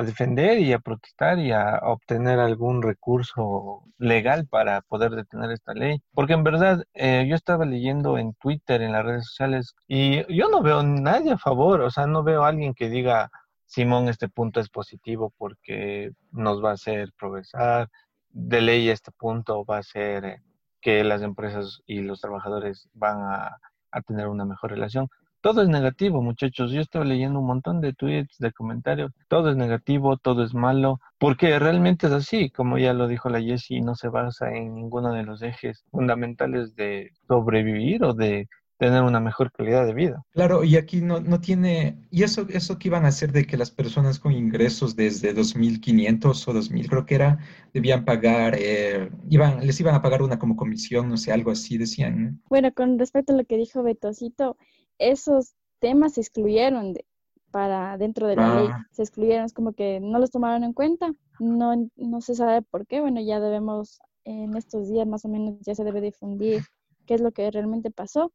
defender 0.04 0.60
y 0.60 0.74
a 0.74 0.80
protestar 0.80 1.38
y 1.38 1.52
a 1.52 1.80
obtener 1.84 2.40
algún 2.40 2.82
recurso 2.82 3.84
legal 4.00 4.48
para 4.48 4.82
poder 4.82 5.12
detener 5.12 5.52
esta 5.52 5.74
ley. 5.74 6.02
Porque 6.14 6.34
en 6.34 6.44
verdad 6.44 6.84
eh, 6.96 7.26
yo 7.30 7.36
estaba 7.36 7.66
leyendo 7.66 8.18
en 8.18 8.34
Twitter, 8.34 8.82
en 8.82 8.92
las 8.92 9.06
redes 9.06 9.28
sociales, 9.28 9.76
y 9.88 10.26
yo 10.36 10.50
no 10.50 10.64
veo 10.64 10.82
nadie 10.84 11.34
a 11.34 11.38
favor, 11.38 11.82
o 11.82 11.92
sea, 11.92 12.08
no 12.08 12.24
veo 12.24 12.44
a 12.44 12.50
alguien 12.50 12.74
que 12.74 12.90
diga, 12.90 13.30
Simón, 13.68 14.10
este 14.10 14.30
punto 14.30 14.60
es 14.60 14.70
positivo 14.70 15.32
porque 15.38 16.12
nos 16.32 16.64
va 16.64 16.72
a 16.72 16.74
hacer 16.74 17.12
progresar, 17.18 17.90
de 18.30 18.62
ley 18.62 18.90
este 18.90 19.12
punto 19.12 19.64
va 19.64 19.78
a 19.78 19.84
ser 19.84 20.26
eh, 20.26 20.42
que 20.82 21.04
las 21.04 21.22
empresas 21.22 21.82
y 21.86 22.02
los 22.02 22.20
trabajadores 22.20 22.90
van 22.94 23.22
a 23.22 23.58
a 23.94 24.02
tener 24.02 24.28
una 24.28 24.46
mejor 24.46 24.72
relación. 24.72 25.08
Todo 25.42 25.62
es 25.62 25.68
negativo, 25.68 26.22
muchachos. 26.22 26.72
Yo 26.72 26.80
estaba 26.80 27.04
leyendo 27.04 27.40
un 27.40 27.48
montón 27.48 27.82
de 27.82 27.92
tweets, 27.94 28.38
de 28.40 28.54
comentarios. 28.54 29.12
Todo 29.28 29.50
es 29.50 29.58
negativo, 29.58 30.16
todo 30.16 30.44
es 30.44 30.54
malo, 30.54 31.00
porque 31.20 31.60
realmente 31.60 32.08
es 32.08 32.14
así, 32.14 32.50
como 32.50 32.78
ya 32.78 32.94
lo 32.94 33.08
dijo 33.08 33.30
la 33.30 33.42
Jessie, 33.42 33.82
no 33.82 33.96
se 33.96 34.08
basa 34.08 34.54
en 34.54 34.74
ninguno 34.74 35.12
de 35.12 35.24
los 35.24 35.42
ejes 35.42 35.84
fundamentales 35.92 36.76
de 36.76 37.12
sobrevivir 37.28 38.06
o 38.06 38.14
de 38.14 38.48
tener 38.84 39.04
una 39.04 39.20
mejor 39.20 39.52
calidad 39.52 39.86
de 39.86 39.94
vida. 39.94 40.26
Claro, 40.32 40.64
y 40.64 40.76
aquí 40.76 41.02
no, 41.02 41.20
no 41.20 41.40
tiene, 41.40 41.98
y 42.10 42.24
eso, 42.24 42.46
eso 42.50 42.78
que 42.78 42.90
iban 42.90 43.06
a 43.06 43.10
hacer 43.10 43.32
de 43.32 43.46
que 43.46 43.58
las 43.58 43.72
personas 43.72 44.20
con 44.20 44.32
ingresos 44.32 44.96
desde 44.96 45.36
2.500 45.36 46.48
o 46.48 46.54
2.000, 46.54 46.90
creo 46.90 47.06
que 47.06 47.16
era, 47.16 47.40
debían 47.74 48.06
pagar, 48.06 48.56
eh, 48.58 49.10
iban, 49.30 49.66
les 49.66 49.80
iban 49.80 49.96
a 49.96 50.02
pagar 50.02 50.22
una 50.22 50.40
como 50.40 50.56
comisión, 50.56 51.10
no 51.10 51.18
sé, 51.18 51.32
algo 51.32 51.52
así 51.52 51.78
decían. 51.78 52.42
Bueno, 52.50 52.74
con 52.74 53.00
respecto 53.00 53.34
a 53.34 53.38
lo 53.38 53.46
que 53.46 53.58
dijo 53.58 53.84
Betosito, 53.84 54.58
esos 54.98 55.56
temas 55.80 56.14
se 56.14 56.22
excluyeron 56.22 56.94
de, 56.94 57.06
para 57.52 57.98
dentro 57.98 58.28
de 58.28 58.36
la 58.36 58.56
ley, 58.56 58.68
ah. 58.70 58.88
se 58.92 59.04
excluyeron, 59.04 59.46
es 59.46 59.54
como 59.54 59.74
que 59.74 60.00
no 60.00 60.20
los 60.20 60.32
tomaron 60.32 60.64
en 60.64 60.74
cuenta, 60.74 61.14
no, 61.40 61.90
no 61.96 62.22
se 62.22 62.36
sabe 62.36 62.62
por 62.62 62.88
qué, 62.88 63.02
bueno, 63.02 63.22
ya 63.22 63.40
debemos, 63.40 64.00
en 64.24 64.56
estos 64.56 64.90
días 64.90 65.08
más 65.08 65.26
o 65.26 65.30
menos 65.30 65.60
ya 65.62 65.76
se 65.76 65.84
debe 65.84 66.02
difundir 66.02 66.64
qué 67.06 67.16
es 67.16 67.22
lo 67.22 67.32
que 67.32 67.52
realmente 67.52 67.92
pasó 67.92 68.32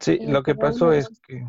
Sí, 0.00 0.18
lo 0.22 0.42
que 0.42 0.54
pasó 0.54 0.92
es 0.92 1.08
que 1.26 1.44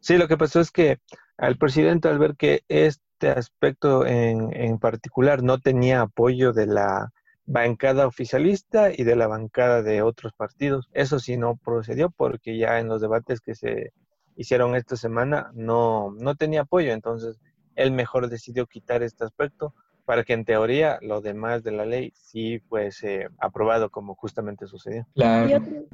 sí, 0.00 0.16
lo 0.18 0.28
que 0.28 0.36
pasó 0.36 0.60
es 0.60 0.70
que 0.70 0.98
al 1.38 1.56
presidente 1.56 2.08
al 2.08 2.18
ver 2.18 2.36
que 2.36 2.62
este 2.68 3.30
aspecto 3.30 4.06
en, 4.06 4.54
en 4.54 4.78
particular 4.78 5.42
no 5.42 5.58
tenía 5.58 6.02
apoyo 6.02 6.52
de 6.52 6.66
la 6.66 7.12
bancada 7.46 8.06
oficialista 8.06 8.90
y 8.92 9.04
de 9.04 9.16
la 9.16 9.28
bancada 9.28 9.82
de 9.82 10.02
otros 10.02 10.32
partidos. 10.34 10.88
Eso 10.92 11.18
sí 11.18 11.36
no 11.36 11.56
procedió 11.56 12.10
porque 12.10 12.58
ya 12.58 12.78
en 12.78 12.88
los 12.88 13.00
debates 13.00 13.40
que 13.40 13.54
se 13.54 13.92
hicieron 14.36 14.76
esta 14.76 14.96
semana 14.96 15.50
no, 15.54 16.12
no 16.18 16.34
tenía 16.34 16.62
apoyo, 16.62 16.92
entonces 16.92 17.40
él 17.74 17.92
mejor 17.92 18.28
decidió 18.28 18.66
quitar 18.66 19.02
este 19.02 19.24
aspecto 19.24 19.74
para 20.06 20.22
que 20.22 20.32
en 20.32 20.44
teoría 20.44 20.98
lo 21.02 21.20
demás 21.20 21.64
de 21.64 21.72
la 21.72 21.84
ley 21.84 22.12
sí 22.14 22.60
fuese 22.60 23.28
aprobado 23.38 23.90
como 23.90 24.14
justamente 24.14 24.66
sucedió. 24.68 25.04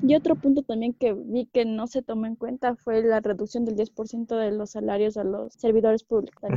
Y, 0.02 0.14
otro, 0.14 0.37
punto 0.37 0.62
también 0.62 0.92
que 0.92 1.14
vi 1.14 1.47
que 1.47 1.64
no 1.64 1.87
se 1.87 2.02
tomó 2.02 2.26
en 2.26 2.37
cuenta 2.37 2.76
fue 2.76 3.02
la 3.02 3.21
reducción 3.21 3.64
del 3.64 3.75
10% 3.75 4.37
de 4.37 4.52
los 4.52 4.71
salarios 4.71 5.16
a 5.16 5.25
los 5.25 5.54
servidores 5.54 6.04
públicos. 6.04 6.50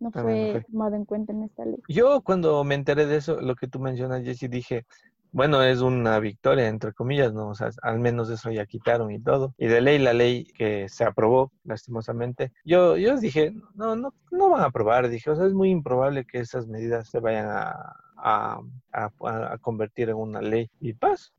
No 0.00 0.10
fue, 0.10 0.64
tomado 0.70 0.96
en 0.96 1.04
cuenta 1.04 1.32
en 1.32 1.44
esta 1.44 1.64
ley. 1.64 1.78
Yo 1.88 2.22
cuando 2.22 2.64
me 2.64 2.74
enteré 2.74 3.06
de 3.06 3.16
eso, 3.16 3.40
lo 3.40 3.54
que 3.54 3.68
tú 3.68 3.78
mencionas, 3.78 4.24
Jessy, 4.24 4.48
dije, 4.48 4.84
bueno, 5.32 5.62
es 5.62 5.80
una 5.80 6.18
victoria, 6.18 6.68
entre 6.68 6.92
comillas, 6.92 7.32
¿no? 7.32 7.48
O 7.48 7.54
sea, 7.54 7.70
al 7.82 7.98
menos 8.00 8.30
eso 8.30 8.50
ya 8.50 8.66
quitaron 8.66 9.10
y 9.10 9.20
todo. 9.20 9.54
Y 9.58 9.66
de 9.66 9.80
ley, 9.80 9.98
la 9.98 10.12
ley 10.12 10.44
que 10.44 10.88
se 10.88 11.04
aprobó, 11.04 11.52
lastimosamente, 11.64 12.52
yo, 12.64 12.96
yo 12.96 13.18
dije, 13.18 13.52
no, 13.74 13.96
no, 13.96 14.14
no 14.30 14.50
van 14.50 14.62
a 14.62 14.66
aprobar, 14.66 15.08
dije, 15.08 15.30
o 15.30 15.36
sea, 15.36 15.46
es 15.46 15.54
muy 15.54 15.70
improbable 15.70 16.24
que 16.24 16.38
esas 16.38 16.66
medidas 16.66 17.08
se 17.08 17.20
vayan 17.20 17.46
a, 17.48 17.96
a, 18.16 18.60
a, 18.92 19.58
convertir 19.58 20.10
en 20.10 20.16
una 20.16 20.40
ley. 20.40 20.70
Y 20.80 20.92
paz. 20.92 21.32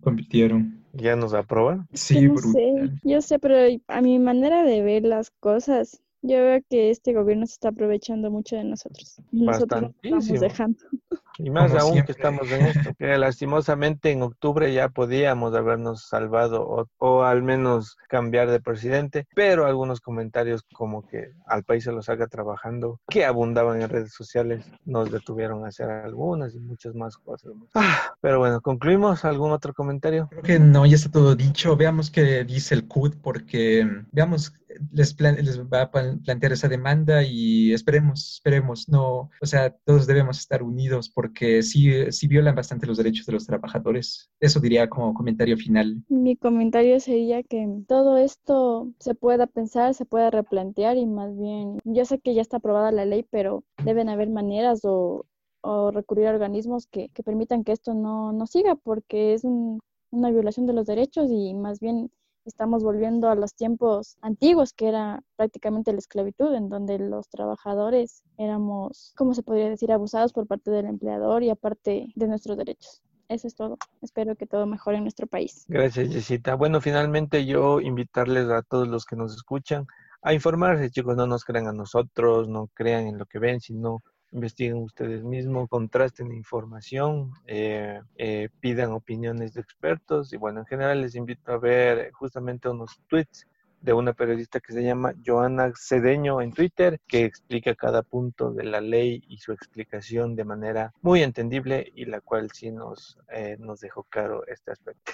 Convirtieron. 0.00 0.84
ya 0.92 1.16
nos 1.16 1.34
aprobaron. 1.34 1.86
Sí, 1.92 2.22
yo 2.22 2.36
sé, 2.36 2.90
yo 3.02 3.20
sé, 3.20 3.38
pero 3.38 3.56
a 3.88 4.00
mi 4.00 4.18
manera 4.18 4.62
de 4.62 4.82
ver 4.82 5.04
las 5.04 5.30
cosas, 5.30 6.02
yo 6.22 6.36
veo 6.36 6.60
que 6.68 6.90
este 6.90 7.12
gobierno 7.12 7.46
se 7.46 7.54
está 7.54 7.68
aprovechando 7.68 8.30
mucho 8.30 8.56
de 8.56 8.64
nosotros. 8.64 9.20
Nosotros 9.32 9.82
nos 9.82 10.24
estamos 10.28 10.40
dejando. 10.40 10.78
Y 11.38 11.50
más 11.50 11.74
aún 11.74 12.02
que 12.02 12.12
estamos 12.12 12.50
en 12.50 12.66
esto, 12.66 12.94
que 12.98 13.16
lastimosamente 13.16 14.10
en 14.10 14.22
octubre 14.22 14.72
ya 14.72 14.88
podíamos 14.88 15.54
habernos 15.54 16.06
salvado 16.08 16.86
o, 16.98 17.22
al 17.22 17.42
menos 17.42 17.96
cambiar 18.08 18.50
de 18.50 18.60
presidente, 18.60 19.26
pero 19.34 19.66
algunos 19.66 20.00
comentarios 20.00 20.62
como 20.72 21.06
que 21.06 21.32
al 21.46 21.64
país 21.64 21.84
se 21.84 21.92
lo 21.92 22.02
saca 22.02 22.26
trabajando, 22.26 23.00
que 23.08 23.24
abundaban 23.24 23.80
en 23.80 23.88
redes 23.88 24.12
sociales, 24.12 24.64
nos 24.84 25.10
detuvieron 25.10 25.64
a 25.64 25.68
hacer 25.68 25.90
algunas 25.90 26.54
y 26.54 26.60
muchas 26.60 26.94
más 26.94 27.16
cosas. 27.16 27.52
Ah, 27.74 28.14
pero 28.20 28.38
bueno, 28.38 28.60
¿concluimos? 28.60 29.24
¿Algún 29.24 29.52
otro 29.52 29.72
comentario? 29.72 30.28
Creo 30.30 30.42
que 30.42 30.58
no, 30.58 30.86
ya 30.86 30.96
está 30.96 31.10
todo 31.10 31.34
dicho. 31.34 31.76
Veamos 31.76 32.10
qué 32.10 32.44
dice 32.44 32.74
el 32.74 32.86
CUD 32.86 33.14
porque 33.22 33.88
veamos 34.12 34.52
les, 34.92 35.18
les 35.20 35.60
va 35.60 35.82
a 35.82 35.90
plantear 35.90 36.52
esa 36.52 36.68
demanda 36.68 37.22
y 37.22 37.72
esperemos, 37.72 38.34
esperemos, 38.34 38.88
no, 38.88 39.30
o 39.40 39.46
sea, 39.46 39.70
todos 39.84 40.06
debemos 40.06 40.38
estar 40.38 40.62
unidos 40.62 41.10
porque 41.22 41.62
sí, 41.62 42.10
sí 42.10 42.26
violan 42.26 42.56
bastante 42.56 42.84
los 42.84 42.96
derechos 42.96 43.24
de 43.26 43.32
los 43.32 43.46
trabajadores. 43.46 44.28
Eso 44.40 44.58
diría 44.58 44.88
como 44.88 45.14
comentario 45.14 45.56
final. 45.56 46.02
Mi 46.08 46.34
comentario 46.34 46.98
sería 46.98 47.44
que 47.44 47.64
todo 47.86 48.16
esto 48.16 48.90
se 48.98 49.14
pueda 49.14 49.46
pensar, 49.46 49.94
se 49.94 50.04
pueda 50.04 50.30
replantear 50.30 50.96
y 50.96 51.06
más 51.06 51.38
bien, 51.38 51.78
yo 51.84 52.04
sé 52.04 52.18
que 52.18 52.34
ya 52.34 52.42
está 52.42 52.56
aprobada 52.56 52.90
la 52.90 53.04
ley, 53.04 53.24
pero 53.30 53.62
deben 53.84 54.08
haber 54.08 54.30
maneras 54.30 54.80
o, 54.82 55.26
o 55.60 55.92
recurrir 55.92 56.26
a 56.26 56.32
organismos 56.32 56.88
que, 56.88 57.08
permitan 57.24 57.62
que 57.62 57.70
esto 57.70 57.94
no, 57.94 58.32
no 58.32 58.48
siga 58.48 58.74
porque 58.74 59.34
es 59.34 59.44
una 59.44 60.30
violación 60.32 60.66
de 60.66 60.72
los 60.72 60.86
derechos 60.86 61.30
y 61.30 61.54
más 61.54 61.78
bien 61.78 62.10
estamos 62.44 62.82
volviendo 62.82 63.28
a 63.28 63.34
los 63.34 63.54
tiempos 63.54 64.16
antiguos, 64.20 64.72
que 64.72 64.88
era 64.88 65.22
prácticamente 65.36 65.92
la 65.92 65.98
esclavitud, 65.98 66.54
en 66.54 66.68
donde 66.68 66.98
los 66.98 67.28
trabajadores 67.28 68.22
éramos, 68.36 69.12
¿cómo 69.16 69.34
se 69.34 69.42
podría 69.42 69.68
decir?, 69.68 69.92
abusados 69.92 70.32
por 70.32 70.46
parte 70.46 70.70
del 70.70 70.86
empleador 70.86 71.42
y 71.42 71.50
aparte 71.50 72.12
de 72.14 72.26
nuestros 72.26 72.56
derechos. 72.56 73.02
Eso 73.28 73.46
es 73.46 73.54
todo. 73.54 73.78
Espero 74.02 74.36
que 74.36 74.46
todo 74.46 74.66
mejore 74.66 74.98
en 74.98 75.04
nuestro 75.04 75.26
país. 75.26 75.64
Gracias, 75.68 76.12
Jessita. 76.12 76.54
Bueno, 76.54 76.80
finalmente 76.80 77.46
yo 77.46 77.80
invitarles 77.80 78.50
a 78.50 78.62
todos 78.62 78.88
los 78.88 79.06
que 79.06 79.16
nos 79.16 79.34
escuchan 79.34 79.86
a 80.20 80.34
informarse, 80.34 80.90
chicos, 80.90 81.16
no 81.16 81.26
nos 81.26 81.44
crean 81.44 81.66
a 81.66 81.72
nosotros, 81.72 82.48
no 82.48 82.68
crean 82.74 83.06
en 83.06 83.18
lo 83.18 83.26
que 83.26 83.38
ven, 83.38 83.60
sino 83.60 84.02
investiguen 84.32 84.78
ustedes 84.78 85.22
mismos, 85.22 85.68
contrasten 85.68 86.32
información, 86.32 87.32
eh, 87.46 88.00
eh, 88.16 88.48
pidan 88.60 88.92
opiniones 88.92 89.54
de 89.54 89.60
expertos 89.60 90.32
y 90.32 90.36
bueno, 90.36 90.60
en 90.60 90.66
general 90.66 91.02
les 91.02 91.14
invito 91.14 91.52
a 91.52 91.58
ver 91.58 92.10
justamente 92.12 92.68
unos 92.68 93.00
tweets 93.08 93.46
de 93.82 93.92
una 93.92 94.12
periodista 94.12 94.60
que 94.60 94.72
se 94.72 94.82
llama 94.82 95.12
Joana 95.26 95.72
Cedeño 95.76 96.40
en 96.40 96.52
Twitter, 96.52 97.00
que 97.06 97.24
explica 97.24 97.74
cada 97.74 98.02
punto 98.02 98.52
de 98.52 98.64
la 98.64 98.80
ley 98.80 99.22
y 99.28 99.38
su 99.38 99.52
explicación 99.52 100.36
de 100.36 100.44
manera 100.44 100.92
muy 101.02 101.22
entendible 101.22 101.90
y 101.94 102.04
la 102.04 102.20
cual 102.20 102.50
sí 102.52 102.70
nos, 102.70 103.18
eh, 103.32 103.56
nos 103.58 103.80
dejó 103.80 104.04
claro 104.04 104.46
este 104.46 104.70
aspecto. 104.70 105.12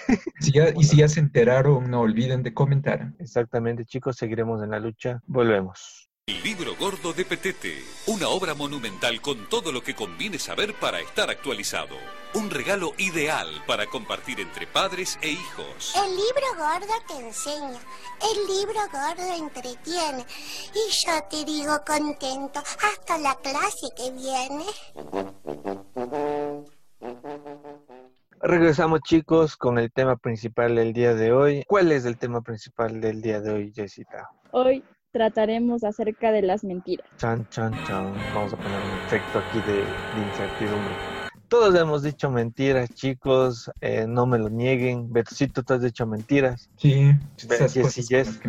y 0.75 0.83
si 0.83 0.97
ya 0.97 1.07
se 1.07 1.19
enteraron, 1.19 1.89
no 1.89 2.01
olviden 2.01 2.43
de 2.43 2.53
comentar. 2.53 3.13
Exactamente, 3.17 3.85
chicos, 3.85 4.17
seguiremos 4.17 4.63
en 4.63 4.69
la 4.69 4.79
lucha. 4.79 5.21
Volvemos. 5.25 6.08
El 6.29 6.43
libro 6.43 6.75
gordo 6.75 7.11
de 7.11 7.25
Petete, 7.25 7.83
una 8.05 8.29
obra 8.29 8.53
monumental 8.53 9.19
con 9.19 9.49
todo 9.49 9.71
lo 9.71 9.81
que 9.81 9.95
conviene 9.95 10.37
saber 10.37 10.75
para 10.75 10.99
estar 10.99 11.27
actualizado. 11.27 11.95
Un 12.35 12.51
regalo 12.51 12.93
ideal 12.99 13.47
para 13.65 13.87
compartir 13.87 14.39
entre 14.39 14.67
padres 14.67 15.17
e 15.23 15.29
hijos. 15.31 15.95
El 15.95 16.11
libro 16.11 16.45
gordo 16.55 16.93
te 17.07 17.25
enseña, 17.25 17.79
el 18.31 18.45
libro 18.45 18.79
gordo 18.91 19.43
entretiene. 19.43 20.23
Y 20.75 20.91
yo 20.91 21.13
te 21.31 21.45
digo 21.45 21.81
contento 21.83 22.59
hasta 22.59 23.17
la 23.17 23.33
clase 23.33 23.87
que 23.97 24.11
viene. 24.11 24.65
Regresamos 28.39 28.99
chicos 29.01 29.57
con 29.57 29.79
el 29.79 29.91
tema 29.91 30.15
principal 30.15 30.75
del 30.75 30.93
día 30.93 31.15
de 31.15 31.31
hoy. 31.31 31.63
¿Cuál 31.67 31.91
es 31.91 32.05
el 32.05 32.19
tema 32.19 32.41
principal 32.41 33.01
del 33.01 33.19
día 33.19 33.41
de 33.41 33.51
hoy, 33.51 33.73
Jessica? 33.73 34.29
Hoy 34.51 34.83
trataremos 35.11 35.83
acerca 35.83 36.31
de 36.31 36.41
las 36.41 36.63
mentiras. 36.63 37.07
Chan, 37.17 37.47
chan, 37.49 37.73
chan. 37.85 38.13
Vamos 38.33 38.53
a 38.53 38.57
poner 38.57 38.79
un 38.79 39.05
efecto 39.05 39.39
aquí 39.39 39.59
de, 39.61 39.83
incertidumbre. 40.27 40.93
Todos 41.47 41.73
hemos 41.73 42.03
dicho 42.03 42.29
mentiras, 42.29 42.89
chicos. 42.93 43.71
Eh, 43.81 44.05
no 44.07 44.27
me 44.27 44.37
lo 44.37 44.49
nieguen. 44.49 45.11
Betocito, 45.11 45.63
tú 45.63 45.73
has 45.73 45.81
dicho 45.81 46.05
mentiras. 46.05 46.69
Sí. 46.77 47.11
Jessy, 47.37 48.03
Jess. 48.03 48.39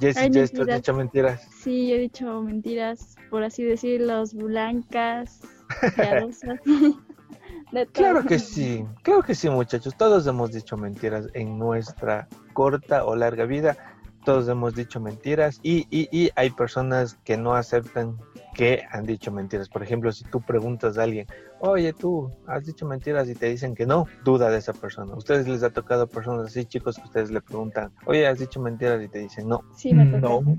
Jessy, 0.00 0.32
Jess, 0.32 0.52
tú 0.52 0.62
has 0.62 0.68
dicho 0.68 0.94
mentiras. 0.94 1.42
Sí, 1.50 1.92
he 1.92 1.98
dicho 1.98 2.40
mentiras, 2.42 3.16
por 3.30 3.42
así 3.42 3.64
decirlo, 3.64 4.22
blancas, 4.34 5.40
piadosas. 5.96 6.60
claro 7.92 8.24
que 8.24 8.38
sí, 8.38 8.84
claro 9.02 9.22
que 9.22 9.34
sí, 9.34 9.50
muchachos. 9.50 9.96
Todos 9.96 10.24
hemos 10.28 10.52
dicho 10.52 10.76
mentiras 10.76 11.26
en 11.34 11.58
nuestra 11.58 12.28
corta 12.52 13.04
o 13.04 13.16
larga 13.16 13.44
vida 13.44 13.95
todos 14.26 14.48
hemos 14.48 14.74
dicho 14.74 14.98
mentiras 14.98 15.60
y, 15.62 15.86
y, 15.88 16.08
y, 16.10 16.30
hay 16.34 16.50
personas 16.50 17.16
que 17.22 17.36
no 17.36 17.54
aceptan 17.54 18.18
que 18.54 18.82
han 18.90 19.06
dicho 19.06 19.30
mentiras. 19.30 19.68
Por 19.68 19.84
ejemplo, 19.84 20.10
si 20.10 20.24
tú 20.24 20.40
preguntas 20.40 20.98
a 20.98 21.04
alguien, 21.04 21.28
oye, 21.60 21.92
tú 21.92 22.28
has 22.48 22.66
dicho 22.66 22.84
mentiras 22.86 23.28
y 23.28 23.36
te 23.36 23.48
dicen 23.48 23.76
que 23.76 23.86
no, 23.86 24.06
duda 24.24 24.50
de 24.50 24.58
esa 24.58 24.72
persona. 24.72 25.14
ustedes 25.14 25.46
les 25.46 25.62
ha 25.62 25.70
tocado 25.70 26.08
personas 26.08 26.46
así, 26.46 26.64
chicos, 26.64 26.96
que 26.96 27.04
ustedes 27.04 27.30
le 27.30 27.40
preguntan, 27.40 27.92
oye, 28.06 28.26
has 28.26 28.40
dicho 28.40 28.60
mentiras 28.60 29.00
y 29.00 29.06
te 29.06 29.20
dicen 29.20 29.46
no. 29.46 29.62
Sí, 29.76 29.94
me 29.94 30.04
tocó. 30.06 30.42
No. 30.42 30.56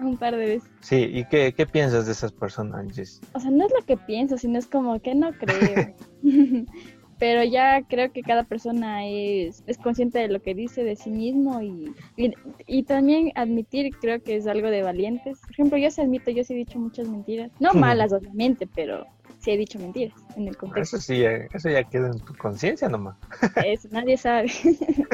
Un 0.00 0.16
par 0.16 0.36
de 0.36 0.46
veces. 0.46 0.70
Sí, 0.80 1.10
¿y 1.12 1.24
qué, 1.24 1.52
qué 1.52 1.66
piensas 1.66 2.06
de 2.06 2.12
esas 2.12 2.30
personas, 2.30 2.86
O 3.34 3.40
sea, 3.40 3.50
no 3.50 3.66
es 3.66 3.72
lo 3.76 3.84
que 3.84 3.96
pienso, 3.96 4.38
sino 4.38 4.56
es 4.56 4.68
como 4.68 5.00
que 5.00 5.16
no 5.16 5.32
creo. 5.32 5.96
pero 7.20 7.44
ya 7.44 7.82
creo 7.82 8.10
que 8.10 8.22
cada 8.22 8.44
persona 8.44 9.06
es, 9.06 9.62
es 9.66 9.76
consciente 9.76 10.18
de 10.18 10.28
lo 10.28 10.40
que 10.40 10.54
dice 10.54 10.82
de 10.82 10.96
sí 10.96 11.10
mismo 11.10 11.60
y, 11.60 11.94
y, 12.66 12.82
también 12.84 13.30
admitir 13.34 13.94
creo 14.00 14.22
que 14.22 14.36
es 14.36 14.46
algo 14.46 14.70
de 14.70 14.82
valientes. 14.82 15.38
Por 15.40 15.50
ejemplo, 15.50 15.76
yo 15.76 15.90
se 15.90 16.00
admito, 16.00 16.30
yo 16.30 16.42
sí 16.42 16.54
he 16.54 16.56
dicho 16.56 16.78
muchas 16.78 17.06
mentiras, 17.08 17.50
no 17.60 17.74
malas 17.74 18.14
obviamente, 18.14 18.66
pero 18.74 19.06
sí 19.38 19.50
he 19.50 19.58
dicho 19.58 19.78
mentiras 19.78 20.18
en 20.34 20.48
el 20.48 20.56
contexto. 20.56 20.96
Eso 20.96 21.06
sí, 21.06 21.22
eh, 21.22 21.46
eso 21.52 21.68
ya 21.68 21.84
queda 21.84 22.06
en 22.06 22.20
tu 22.20 22.34
conciencia 22.34 22.88
nomás. 22.88 23.16
Eso, 23.66 23.88
nadie 23.92 24.16
sabe. 24.16 24.50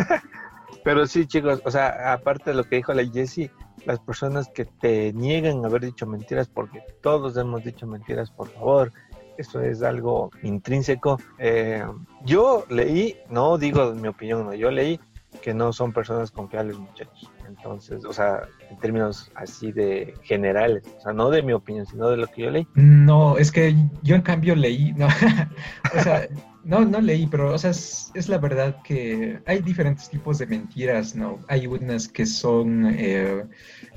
pero 0.84 1.06
sí, 1.06 1.26
chicos, 1.26 1.60
o 1.64 1.70
sea, 1.72 2.12
aparte 2.12 2.50
de 2.50 2.56
lo 2.56 2.62
que 2.62 2.76
dijo 2.76 2.94
la 2.94 3.04
Jessie, 3.04 3.50
las 3.84 3.98
personas 3.98 4.48
que 4.48 4.64
te 4.64 5.12
niegan 5.12 5.64
haber 5.64 5.82
dicho 5.82 6.06
mentiras, 6.06 6.46
porque 6.46 6.84
todos 7.02 7.36
hemos 7.36 7.64
dicho 7.64 7.84
mentiras, 7.86 8.30
por 8.30 8.48
favor, 8.50 8.92
eso 9.38 9.60
es 9.60 9.82
algo 9.82 10.30
intrínseco. 10.42 11.18
Eh, 11.38 11.84
yo 12.24 12.64
leí, 12.68 13.16
no 13.30 13.58
digo 13.58 13.94
mi 13.94 14.08
opinión, 14.08 14.44
no, 14.44 14.54
yo 14.54 14.70
leí 14.70 15.00
que 15.42 15.54
no 15.54 15.72
son 15.72 15.92
personas 15.92 16.30
confiables, 16.30 16.78
muchachos. 16.78 17.30
Entonces, 17.46 18.04
o 18.04 18.12
sea, 18.12 18.42
en 18.70 18.78
términos 18.78 19.30
así 19.34 19.72
de 19.72 20.14
generales, 20.22 20.82
o 20.98 21.00
sea, 21.00 21.12
no 21.12 21.30
de 21.30 21.42
mi 21.42 21.52
opinión, 21.52 21.86
sino 21.86 22.08
de 22.08 22.16
lo 22.16 22.26
que 22.26 22.42
yo 22.42 22.50
leí. 22.50 22.66
No, 22.74 23.38
es 23.38 23.52
que 23.52 23.74
yo 24.02 24.16
en 24.16 24.22
cambio 24.22 24.54
leí, 24.56 24.92
no, 24.94 25.06
o 25.96 26.00
sea, 26.02 26.26
no, 26.66 26.84
no 26.84 27.00
leí, 27.00 27.28
pero, 27.28 27.54
o 27.54 27.58
sea, 27.58 27.70
es, 27.70 28.28
la 28.28 28.38
verdad 28.38 28.82
que 28.82 29.40
hay 29.46 29.60
diferentes 29.60 30.10
tipos 30.10 30.38
de 30.38 30.48
mentiras, 30.48 31.14
¿no? 31.14 31.38
Hay 31.46 31.68
unas 31.68 32.08
que 32.08 32.26
son, 32.26 32.92
eh, 32.98 33.44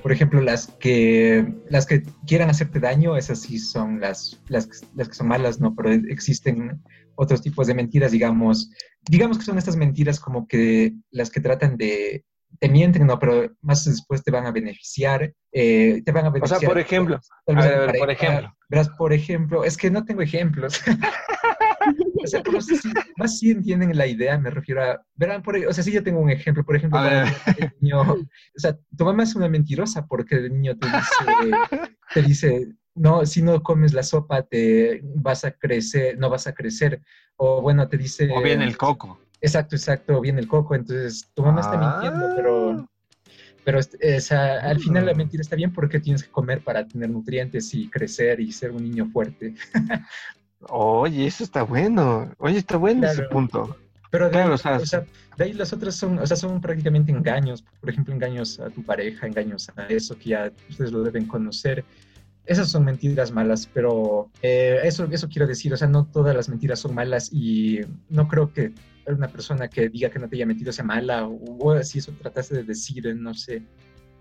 por 0.04 0.12
ejemplo, 0.12 0.40
las 0.40 0.68
que, 0.68 1.52
las 1.68 1.88
que 1.88 2.04
quieran 2.28 2.52
hacerte 2.52 2.80
daño, 2.80 3.18
esas 3.18 3.42
sí 3.42 3.58
son 3.58 4.00
las, 4.00 4.40
las, 4.50 4.70
las 4.96 5.10
que 5.10 5.16
son 5.16 5.30
malas, 5.30 5.60
¿no? 5.60 5.76
Pero 5.76 5.90
existen 6.10 6.80
otros 7.16 7.42
tipos 7.42 7.66
de 7.66 7.74
mentiras, 7.74 8.12
digamos, 8.12 8.70
digamos 9.10 9.40
que 9.40 9.46
son 9.46 9.58
estas 9.58 9.76
mentiras 9.76 10.20
como 10.20 10.48
que 10.48 10.94
las 11.10 11.32
que 11.32 11.42
tratan 11.42 11.76
de 11.76 12.24
te 12.60 12.70
mienten, 12.70 13.06
no, 13.08 13.20
pero 13.20 13.52
más 13.62 13.86
después 13.86 14.24
te 14.24 14.32
van 14.32 14.46
a 14.46 14.52
beneficiar, 14.52 15.34
eh, 15.52 16.02
te 16.04 16.12
van 16.12 16.26
a 16.26 16.30
O 16.30 16.32
beneficiar. 16.32 16.60
sea, 16.60 16.70
por 16.70 16.80
ejemplo, 16.80 17.20
tal 17.46 17.58
a 17.58 17.62
ver, 17.62 17.74
en 17.74 17.80
a 17.80 17.92
ver, 17.92 18.00
por 18.00 18.12
ejemplo. 18.12 18.56
Verás, 18.70 18.90
por 18.90 19.14
ejemplo, 19.14 19.64
es 19.64 19.78
que 19.78 19.90
no 19.90 20.04
tengo 20.06 20.22
ejemplos. 20.22 20.82
o 22.24 22.28
sea, 22.28 22.42
pero 22.44 22.62
sí, 22.62 22.76
más 23.18 23.40
sí 23.40 23.52
entienden 23.52 23.98
la 23.98 24.08
idea, 24.08 24.38
me 24.38 24.50
refiero 24.50 24.84
a, 24.84 25.02
verán, 25.16 25.42
por, 25.42 25.56
o 25.58 25.74
sea, 25.74 25.84
sí 25.84 25.92
yo 25.92 26.04
tengo 26.04 26.20
un 26.20 26.30
ejemplo, 26.30 26.64
por 26.64 26.76
ejemplo, 26.76 27.00
el 27.58 27.72
niño, 27.82 28.02
o 28.02 28.18
sea, 28.56 28.78
tu 28.98 29.06
mamá 29.06 29.24
es 29.24 29.36
una 29.36 29.48
mentirosa 29.50 30.06
porque 30.06 30.36
el 30.36 30.54
niño 30.54 30.78
te 30.78 30.88
dice, 30.88 31.52
te 32.14 32.22
dice, 32.22 32.68
no, 32.96 33.26
si 33.26 33.42
no 33.42 33.62
comes 33.64 33.94
la 33.94 34.04
sopa 34.04 34.44
te 34.44 35.02
vas 35.16 35.46
a 35.46 35.52
crecer, 35.52 36.18
no 36.18 36.30
vas 36.30 36.48
a 36.48 36.54
crecer, 36.54 37.02
o 37.38 37.62
bueno, 37.62 37.88
te 37.88 37.98
dice... 37.98 38.30
o 38.36 38.42
bien 38.42 38.62
el 38.62 38.76
coco. 38.78 39.20
Exacto, 39.42 39.76
exacto, 39.78 40.20
viene 40.20 40.42
el 40.42 40.48
coco, 40.48 40.76
entonces 40.76 41.30
tu 41.34 41.44
mamá 41.44 41.62
está 41.62 41.78
mintiendo, 41.78 42.26
Ah. 42.28 42.34
pero, 42.36 42.90
pero 43.64 43.80
este, 43.80 44.18
o 44.18 44.20
sea, 44.20 44.60
al 44.62 44.80
final 44.80 45.06
la 45.06 45.14
Mm. 45.14 45.18
mentira 45.18 45.42
está 45.42 45.56
bien 45.56 45.72
porque 45.72 46.00
tienes 46.02 46.24
que 46.24 46.30
comer 46.32 46.62
para 46.62 46.86
tener 46.86 47.10
nutrientes 47.10 47.74
y 47.74 47.88
crecer 47.90 48.40
y 48.42 48.52
ser 48.52 48.72
un 48.72 48.84
niño 48.84 49.08
fuerte. 49.14 49.54
Oye, 50.68 51.28
eso 51.28 51.44
está 51.44 51.64
bueno. 51.64 52.32
Oye, 52.38 52.58
está 52.58 52.78
bueno 52.78 53.08
ese 53.08 53.24
punto. 53.24 53.76
Pero 54.12 54.26
de, 54.26 54.32
Claro, 54.32 54.50
ahí, 54.50 54.54
o 54.56 54.58
sea, 54.58 54.78
o 54.78 54.86
sea, 54.86 55.06
de 55.38 55.44
ahí 55.44 55.54
las 55.54 55.72
otras 55.72 55.96
son, 55.96 56.18
o 56.20 56.26
sea, 56.26 56.36
son 56.36 56.60
prácticamente 56.60 57.12
engaños, 57.12 57.64
por 57.80 57.92
ejemplo, 57.92 58.14
engaños 58.14 58.60
a 58.60 58.70
tu 58.70 58.84
pareja, 58.84 59.28
engaños 59.28 59.72
a 59.76 59.86
eso 59.86 60.18
que 60.18 60.30
ya 60.30 60.52
ustedes 60.70 60.92
lo 60.92 61.04
deben 61.04 61.26
conocer. 61.26 61.86
Esas 62.46 62.70
son 62.70 62.86
mentiras 62.86 63.32
malas, 63.32 63.70
pero 63.72 64.32
eh, 64.42 64.80
eso, 64.84 65.08
eso 65.12 65.30
quiero 65.30 65.46
decir, 65.46 65.72
o 65.72 65.78
sea, 65.78 65.88
no 65.88 66.06
todas 66.06 66.36
las 66.36 66.50
mentiras 66.50 66.80
son 66.80 66.96
malas 66.96 67.30
y 67.32 67.82
no 68.10 68.28
creo 68.28 68.52
que 68.52 68.74
una 69.06 69.28
persona 69.28 69.68
que 69.68 69.90
diga 69.90 70.10
que 70.10 70.20
no 70.20 70.28
te 70.28 70.36
haya 70.36 70.46
mentido 70.46 70.72
sea 70.72 70.86
mala 70.86 71.28
o, 71.28 71.40
o 71.60 71.84
si 71.84 72.00
eso 72.00 72.12
trataste 72.20 72.56
de 72.56 72.64
decir, 72.64 73.06
eh, 73.06 73.14
no 73.14 73.36
sé. 73.36 73.62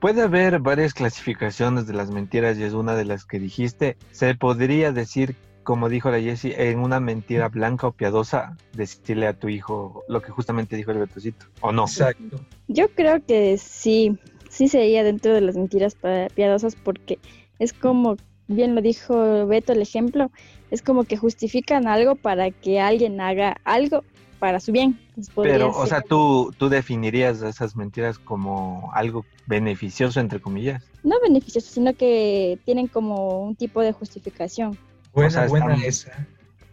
Puede 0.00 0.22
haber 0.22 0.60
varias 0.60 0.94
clasificaciones 0.94 1.86
de 1.86 1.94
las 1.94 2.10
mentiras 2.10 2.56
y 2.58 2.62
es 2.62 2.72
una 2.72 2.94
de 2.94 3.04
las 3.04 3.24
que 3.24 3.40
dijiste. 3.40 3.96
Se 4.12 4.34
podría 4.34 4.92
decir, 4.92 5.34
como 5.68 5.90
dijo 5.90 6.10
la 6.10 6.18
Jessie, 6.18 6.54
en 6.56 6.78
una 6.78 6.98
mentira 6.98 7.50
blanca 7.50 7.88
o 7.88 7.92
piadosa, 7.92 8.56
decirle 8.72 9.26
a 9.26 9.34
tu 9.34 9.50
hijo 9.50 10.02
lo 10.08 10.22
que 10.22 10.30
justamente 10.30 10.76
dijo 10.76 10.92
el 10.92 10.98
Betocito. 10.98 11.44
¿O 11.60 11.72
no? 11.72 11.82
Exacto. 11.82 12.40
Yo 12.68 12.88
creo 12.88 13.22
que 13.22 13.58
sí, 13.58 14.18
sí 14.48 14.68
sería 14.68 15.04
dentro 15.04 15.34
de 15.34 15.42
las 15.42 15.56
mentiras 15.56 15.94
piadosas 16.34 16.74
porque 16.74 17.18
es 17.58 17.74
como, 17.74 18.16
bien 18.46 18.74
lo 18.74 18.80
dijo 18.80 19.46
Beto 19.46 19.74
el 19.74 19.82
ejemplo, 19.82 20.30
es 20.70 20.80
como 20.80 21.04
que 21.04 21.18
justifican 21.18 21.86
algo 21.86 22.14
para 22.14 22.50
que 22.50 22.80
alguien 22.80 23.20
haga 23.20 23.58
algo 23.64 24.04
para 24.38 24.60
su 24.60 24.72
bien. 24.72 24.98
Podría 25.34 25.52
Pero, 25.52 25.76
o 25.76 25.86
sea, 25.86 26.00
tú, 26.00 26.50
tú 26.56 26.70
definirías 26.70 27.42
esas 27.42 27.76
mentiras 27.76 28.18
como 28.18 28.90
algo 28.94 29.26
beneficioso, 29.44 30.18
entre 30.18 30.40
comillas. 30.40 30.82
No 31.02 31.20
beneficioso, 31.20 31.70
sino 31.70 31.92
que 31.92 32.58
tienen 32.64 32.86
como 32.86 33.42
un 33.42 33.54
tipo 33.54 33.82
de 33.82 33.92
justificación. 33.92 34.78
Buena, 35.18 35.30
sea, 35.30 35.48
buena 35.48 35.74
están- 35.74 35.88
esa. 35.88 36.26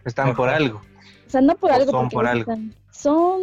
Están 0.05 0.35
por 0.35 0.49
algo. 0.49 0.81
O 1.27 1.29
sea, 1.29 1.41
no 1.41 1.55
por 1.55 1.71
algo. 1.71 1.91
son 1.91 2.09
por 2.09 2.27
algo. 2.27 2.51
están- 2.51 2.73
Son, 2.91 3.41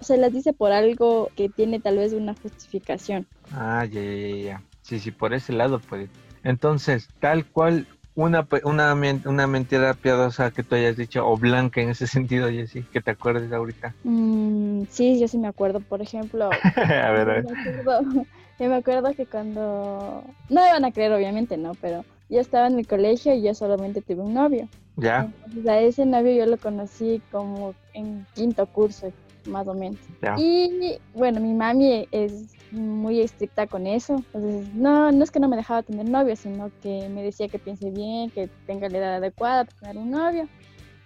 se 0.00 0.16
las 0.16 0.32
dice 0.32 0.52
por 0.52 0.72
algo 0.72 1.30
que 1.36 1.48
tiene 1.48 1.78
tal 1.80 1.98
vez 1.98 2.12
una 2.12 2.34
justificación. 2.34 3.26
Ah, 3.52 3.84
ya, 3.84 4.00
ya, 4.02 4.36
ya. 4.36 4.62
Sí, 4.82 4.98
sí, 4.98 5.10
por 5.12 5.34
ese 5.34 5.52
lado, 5.52 5.80
pues. 5.88 6.08
Entonces, 6.42 7.08
tal 7.20 7.44
cual, 7.46 7.86
una, 8.16 8.44
pe- 8.46 8.62
una, 8.64 8.92
una 8.94 9.46
mentira 9.46 9.94
piadosa 9.94 10.50
que 10.50 10.62
tú 10.64 10.74
hayas 10.74 10.96
dicho, 10.96 11.24
o 11.28 11.36
blanca 11.36 11.80
en 11.80 11.90
ese 11.90 12.06
sentido, 12.26 12.48
Jessy, 12.50 12.82
que 12.92 13.00
te 13.00 13.10
acuerdes 13.12 13.52
ahorita. 13.52 13.94
Mm, 14.04 14.84
sí, 14.90 15.20
yo 15.20 15.28
sí 15.28 15.38
me 15.38 15.48
acuerdo. 15.48 15.80
Por 15.80 16.02
ejemplo, 16.02 16.48
a 16.76 17.10
ver, 17.10 17.30
a 17.30 17.34
ver. 17.34 17.44
Yo 17.44 17.50
me 17.50 17.60
acuerdo, 17.60 18.26
yo 18.58 18.68
me 18.68 18.74
acuerdo 18.74 19.14
que 19.14 19.26
cuando... 19.26 20.24
No 20.48 20.62
me 20.64 20.72
van 20.72 20.84
a 20.84 20.90
creer, 20.92 21.12
obviamente, 21.12 21.56
¿no? 21.56 21.74
Pero 21.80 22.04
yo 22.28 22.40
estaba 22.40 22.66
en 22.66 22.78
el 22.78 22.86
colegio 22.86 23.34
y 23.34 23.42
yo 23.42 23.54
solamente 23.54 24.02
tuve 24.02 24.22
un 24.22 24.34
novio. 24.34 24.68
Ya, 24.96 25.30
Entonces 25.46 25.66
a 25.66 25.80
ese 25.80 26.06
novio 26.06 26.32
yo 26.32 26.46
lo 26.46 26.56
conocí 26.56 27.22
como 27.30 27.74
en 27.94 28.26
quinto 28.34 28.66
curso, 28.66 29.12
más 29.46 29.66
o 29.68 29.74
menos. 29.74 30.00
ya. 30.20 30.34
Y 30.36 30.98
bueno, 31.14 31.40
mi 31.40 31.54
mami 31.54 32.08
es 32.10 32.52
muy 32.72 33.20
estricta 33.20 33.66
con 33.66 33.86
eso. 33.86 34.16
Entonces, 34.16 34.74
no, 34.74 35.12
no 35.12 35.24
es 35.24 35.30
que 35.30 35.40
no 35.40 35.48
me 35.48 35.56
dejaba 35.56 35.82
tener 35.82 36.08
novio, 36.08 36.36
sino 36.36 36.70
que 36.82 37.08
me 37.08 37.22
decía 37.22 37.48
que 37.48 37.58
piense 37.58 37.90
bien, 37.90 38.30
que 38.30 38.48
tenga 38.66 38.88
la 38.88 38.98
edad 38.98 39.14
adecuada 39.16 39.64
para 39.64 39.78
tener 39.78 39.98
un 39.98 40.10
novio. 40.10 40.48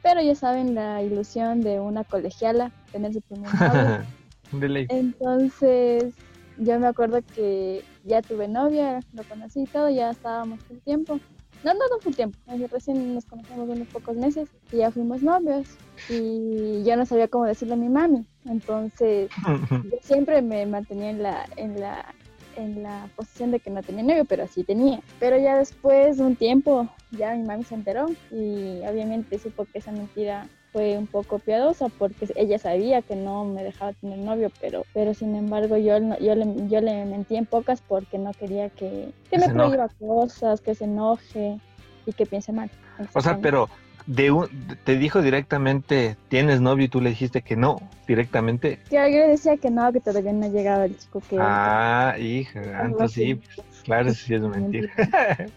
Pero 0.02 0.20
ya 0.20 0.35
saben 0.35 0.74
la 0.74 1.02
ilusión 1.02 1.61
de 1.61 1.78
una 1.78 2.02
colegiala, 2.02 2.72
tener 2.90 3.12
su 3.12 3.20
primer 3.20 3.54
novio. 3.54 4.06
Entonces, 4.90 6.14
yo 6.58 6.78
me 6.78 6.86
acuerdo 6.86 7.20
que 7.34 7.82
ya 8.04 8.22
tuve 8.22 8.48
novia, 8.48 9.00
lo 9.12 9.24
conocí 9.24 9.62
y 9.62 9.66
todo, 9.66 9.90
ya 9.90 10.10
estábamos 10.10 10.60
full 10.60 10.78
tiempo. 10.78 11.18
No, 11.64 11.72
no, 11.74 11.80
no 11.90 12.00
full 12.00 12.14
tiempo, 12.14 12.36
recién 12.72 13.14
nos 13.14 13.24
conocemos 13.24 13.68
unos 13.68 13.86
pocos 13.88 14.16
meses 14.16 14.48
y 14.72 14.78
ya 14.78 14.90
fuimos 14.90 15.22
novios. 15.22 15.68
Y 16.08 16.82
yo 16.82 16.96
no 16.96 17.06
sabía 17.06 17.28
cómo 17.28 17.44
decirle 17.44 17.74
a 17.74 17.76
mi 17.76 17.88
mami. 17.88 18.26
Entonces, 18.46 19.30
yo 19.70 19.98
siempre 20.00 20.42
me 20.42 20.66
mantenía 20.66 21.10
en 21.10 21.22
la, 21.22 21.46
en 21.56 21.80
la, 21.80 22.14
en 22.56 22.82
la 22.82 23.08
posición 23.14 23.52
de 23.52 23.60
que 23.60 23.70
no 23.70 23.82
tenía 23.82 24.02
novio, 24.02 24.24
pero 24.24 24.48
sí 24.48 24.64
tenía. 24.64 25.00
Pero 25.20 25.38
ya 25.38 25.56
después 25.56 26.16
de 26.16 26.24
un 26.24 26.34
tiempo, 26.34 26.88
ya 27.12 27.34
mi 27.36 27.44
mami 27.44 27.62
se 27.62 27.76
enteró 27.76 28.06
y 28.32 28.80
obviamente 28.88 29.38
supo 29.38 29.64
que 29.64 29.78
esa 29.78 29.92
mentira 29.92 30.48
fue 30.72 30.96
un 30.96 31.06
poco 31.06 31.38
piadosa 31.38 31.88
porque 31.98 32.28
ella 32.35 32.58
sabía 32.58 33.02
que 33.02 33.14
no 33.14 33.44
me 33.44 33.62
dejaba 33.62 33.92
tener 33.92 34.18
novio, 34.18 34.50
pero, 34.61 34.85
pero 34.94 35.12
sin 35.14 35.37
embargo 35.37 35.76
yo, 35.76 36.00
no- 36.00 36.18
yo, 36.18 36.35
le, 36.35 36.46
yo 36.68 36.80
le 36.80 37.04
mentí 37.04 37.37
en 37.37 37.44
pocas 37.46 37.82
porque 37.87 38.18
no 38.18 38.32
quería 38.32 38.70
que, 38.70 39.11
que 39.30 39.37
Que 39.37 39.38
me 39.38 39.48
prohíba 39.52 39.88
cosas, 39.98 40.61
que 40.61 40.74
se 40.74 40.85
enoje 40.85 41.58
y 42.06 42.12
que 42.12 42.24
piense 42.26 42.52
mal. 42.52 42.70
O 43.14 43.20
sea, 43.20 43.38
pero 43.38 43.68
de 44.06 44.30
un, 44.30 44.48
te 44.85 44.96
dijo 44.96 45.20
directamente, 45.22 46.16
¿tienes 46.28 46.61
novio? 46.61 46.87
Y 46.87 46.88
tú 46.88 47.00
le 47.00 47.11
dijiste 47.11 47.42
que 47.42 47.54
no, 47.54 47.76
directamente. 48.08 48.78
Claro, 48.88 49.08
yo 49.11 49.18
le 49.18 49.28
decía 49.28 49.56
que 49.58 49.70
no, 49.70 49.92
que 49.92 50.00
todavía 50.00 50.32
no 50.32 50.48
llegaba 50.48 50.87
el 50.87 50.96
chico 50.98 51.20
que... 51.28 51.37
Ah, 51.38 52.16
hija, 52.18 52.87
entonces 52.87 53.12
sí, 53.12 53.40
así. 53.56 53.82
claro, 53.85 54.08
eso 54.08 54.24
sí 54.24 54.35
es 54.35 54.40
mentira. 54.42 54.88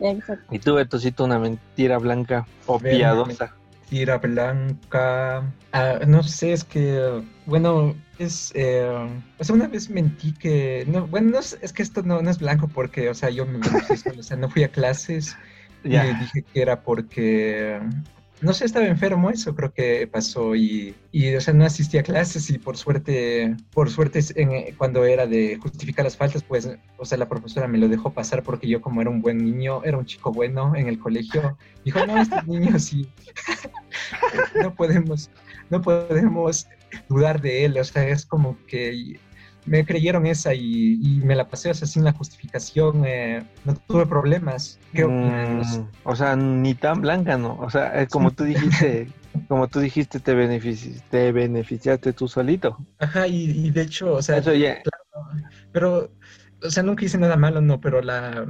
Exacto. 0.00 0.54
y 0.54 0.58
tú, 0.58 0.74
Betocito, 0.74 1.24
una 1.24 1.38
mentira 1.38 1.98
blanca 1.98 2.46
o 2.66 2.78
piadosa. 2.78 3.54
Tira 3.90 4.18
blanca. 4.18 5.52
Ah, 5.72 5.98
no 6.06 6.22
sé, 6.22 6.52
es 6.52 6.62
que, 6.62 7.24
bueno, 7.44 7.96
es. 8.20 8.52
eh, 8.54 8.88
o 9.36 9.44
sea, 9.44 9.54
una 9.56 9.66
vez 9.66 9.90
mentí 9.90 10.32
que. 10.32 10.84
No, 10.86 11.08
bueno, 11.08 11.30
no 11.32 11.40
es, 11.40 11.58
es 11.60 11.72
que 11.72 11.82
esto 11.82 12.04
no, 12.04 12.22
no 12.22 12.30
es 12.30 12.38
blanco 12.38 12.68
porque, 12.68 13.10
o 13.10 13.14
sea, 13.14 13.30
yo 13.30 13.44
me 13.46 13.58
mentí 13.58 13.68
o 14.16 14.22
sea, 14.22 14.36
no 14.36 14.48
fui 14.48 14.62
a 14.62 14.68
clases 14.68 15.36
y 15.82 15.90
dije 15.90 16.42
que 16.42 16.62
era 16.62 16.82
porque. 16.82 17.80
No 18.42 18.54
sé, 18.54 18.64
estaba 18.64 18.86
enfermo, 18.86 19.28
eso 19.30 19.54
creo 19.54 19.70
que 19.72 20.06
pasó 20.06 20.54
y, 20.56 20.94
y, 21.12 21.34
o 21.34 21.40
sea, 21.42 21.52
no 21.52 21.64
asistí 21.66 21.98
a 21.98 22.02
clases 22.02 22.48
y 22.48 22.58
por 22.58 22.76
suerte, 22.78 23.54
por 23.72 23.90
suerte, 23.90 24.20
en- 24.36 24.52
eh, 24.52 24.74
cuando 24.78 25.04
era 25.04 25.26
de 25.26 25.56
justificar 25.56 26.04
las 26.06 26.16
faltas, 26.16 26.42
pues, 26.42 26.66
o 26.96 27.04
sea, 27.04 27.18
la 27.18 27.28
profesora 27.28 27.68
me 27.68 27.76
lo 27.76 27.86
dejó 27.88 28.14
pasar 28.14 28.42
porque 28.42 28.66
yo 28.66 28.80
como 28.80 29.02
era 29.02 29.10
un 29.10 29.20
buen 29.20 29.38
niño, 29.44 29.84
era 29.84 29.98
un 29.98 30.06
chico 30.06 30.32
bueno 30.32 30.74
en 30.74 30.88
el 30.88 30.98
colegio, 30.98 31.58
dijo, 31.84 32.06
no, 32.06 32.16
este 32.16 32.36
niño 32.46 32.78
sí, 32.78 33.06
no 34.62 34.74
podemos, 34.74 35.30
no 35.68 35.82
podemos 35.82 36.66
dudar 37.08 37.40
de 37.40 37.66
él, 37.66 37.76
o 37.78 37.84
sea, 37.84 38.08
es 38.08 38.24
como 38.24 38.56
que 38.66 39.18
me 39.66 39.84
creyeron 39.84 40.26
esa 40.26 40.54
y, 40.54 40.94
y 41.02 41.20
me 41.24 41.36
la 41.36 41.48
pasé, 41.48 41.70
o 41.70 41.74
sea, 41.74 41.86
sin 41.86 42.04
la 42.04 42.12
justificación, 42.12 43.04
eh, 43.06 43.42
no 43.64 43.74
tuve 43.86 44.06
problemas. 44.06 44.78
Los- 44.92 45.10
Mm, 45.10 45.82
o 46.04 46.16
sea, 46.16 46.36
ni 46.36 46.74
tan 46.74 47.00
blanca, 47.00 47.36
¿no? 47.36 47.58
O 47.60 47.70
sea, 47.70 48.00
es 48.00 48.08
como 48.08 48.30
tú 48.30 48.44
dijiste, 48.44 49.08
como 49.48 49.68
tú 49.68 49.80
dijiste, 49.80 50.20
te, 50.20 50.34
benefici- 50.34 51.00
te 51.10 51.32
beneficiaste 51.32 52.12
tú 52.12 52.26
solito. 52.28 52.78
Ajá, 52.98 53.26
y, 53.26 53.50
y 53.66 53.70
de 53.70 53.82
hecho, 53.82 54.14
o 54.14 54.22
sea, 54.22 54.38
Eso 54.38 54.52
ya, 54.54 54.78
pero, 55.72 56.10
o 56.62 56.70
sea, 56.70 56.82
nunca 56.82 57.04
hice 57.04 57.18
nada 57.18 57.36
malo, 57.36 57.60
no, 57.60 57.80
pero 57.80 58.02
la, 58.02 58.46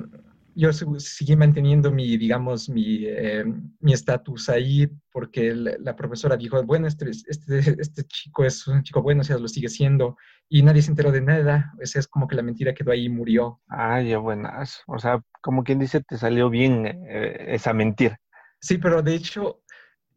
yo 0.54 0.72
seguí 0.72 1.36
manteniendo 1.36 1.90
mi, 1.90 2.16
digamos, 2.16 2.68
mi 2.68 3.04
eh, 3.06 3.44
mi 3.80 3.92
estatus 3.92 4.48
ahí 4.48 4.88
porque 5.12 5.54
la, 5.54 5.72
la 5.78 5.96
profesora 5.96 6.36
dijo, 6.36 6.62
bueno, 6.64 6.86
este, 6.86 7.10
este, 7.10 7.58
este 7.80 8.04
chico 8.04 8.44
es 8.44 8.66
un 8.66 8.82
chico 8.82 9.02
bueno, 9.02 9.22
o 9.22 9.24
sea, 9.24 9.38
lo 9.38 9.48
sigue 9.48 9.68
siendo, 9.68 10.16
y 10.48 10.62
nadie 10.62 10.82
se 10.82 10.90
enteró 10.90 11.12
de 11.12 11.20
nada, 11.20 11.72
o 11.82 11.86
sea, 11.86 12.00
es 12.00 12.08
como 12.08 12.26
que 12.26 12.36
la 12.36 12.42
mentira 12.42 12.74
quedó 12.74 12.92
ahí 12.92 13.04
y 13.04 13.08
murió. 13.08 13.60
ah, 13.68 14.00
ya 14.02 14.18
buenas. 14.18 14.82
O 14.86 14.98
sea, 14.98 15.20
como 15.42 15.64
quien 15.64 15.78
dice, 15.78 16.02
te 16.02 16.16
salió 16.16 16.50
bien 16.50 16.86
eh, 16.86 17.46
esa 17.54 17.72
mentira. 17.72 18.20
Sí, 18.60 18.78
pero 18.78 19.02
de 19.02 19.14
hecho, 19.14 19.62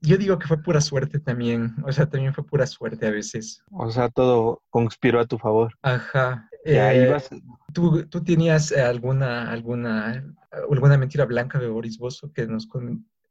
yo 0.01 0.17
digo 0.17 0.37
que 0.37 0.47
fue 0.47 0.61
pura 0.61 0.81
suerte 0.81 1.19
también, 1.19 1.75
o 1.85 1.91
sea, 1.91 2.09
también 2.09 2.33
fue 2.33 2.45
pura 2.45 2.67
suerte 2.67 3.07
a 3.07 3.11
veces. 3.11 3.63
O 3.71 3.89
sea, 3.89 4.09
todo 4.09 4.61
conspiró 4.69 5.19
a 5.19 5.25
tu 5.25 5.37
favor. 5.37 5.73
Ajá. 5.81 6.49
Ya 6.65 6.93
Eh, 6.93 7.07
ibas, 7.07 7.29
¿tú, 7.73 8.05
¿Tú 8.07 8.23
tenías 8.23 8.71
alguna, 8.71 9.51
alguna, 9.51 10.23
alguna 10.69 10.97
mentira 10.97 11.25
blanca 11.25 11.59
de 11.59 11.67
Boris 11.67 11.97
Bozo 11.97 12.31
que, 12.31 12.47
nos, 12.47 12.69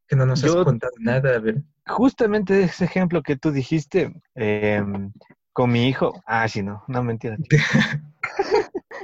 que 0.06 0.16
no 0.16 0.26
nos 0.26 0.44
has 0.44 0.54
contado 0.56 0.92
nada? 1.00 1.36
A 1.36 1.38
ver. 1.38 1.62
justamente 1.86 2.62
ese 2.62 2.84
ejemplo 2.84 3.22
que 3.22 3.36
tú 3.36 3.50
dijiste, 3.50 4.12
em, 4.34 5.12
con 5.52 5.72
mi 5.72 5.88
hijo, 5.88 6.12
ah, 6.26 6.46
sí, 6.48 6.62
no, 6.62 6.82
no 6.88 7.02
mentira. 7.02 7.36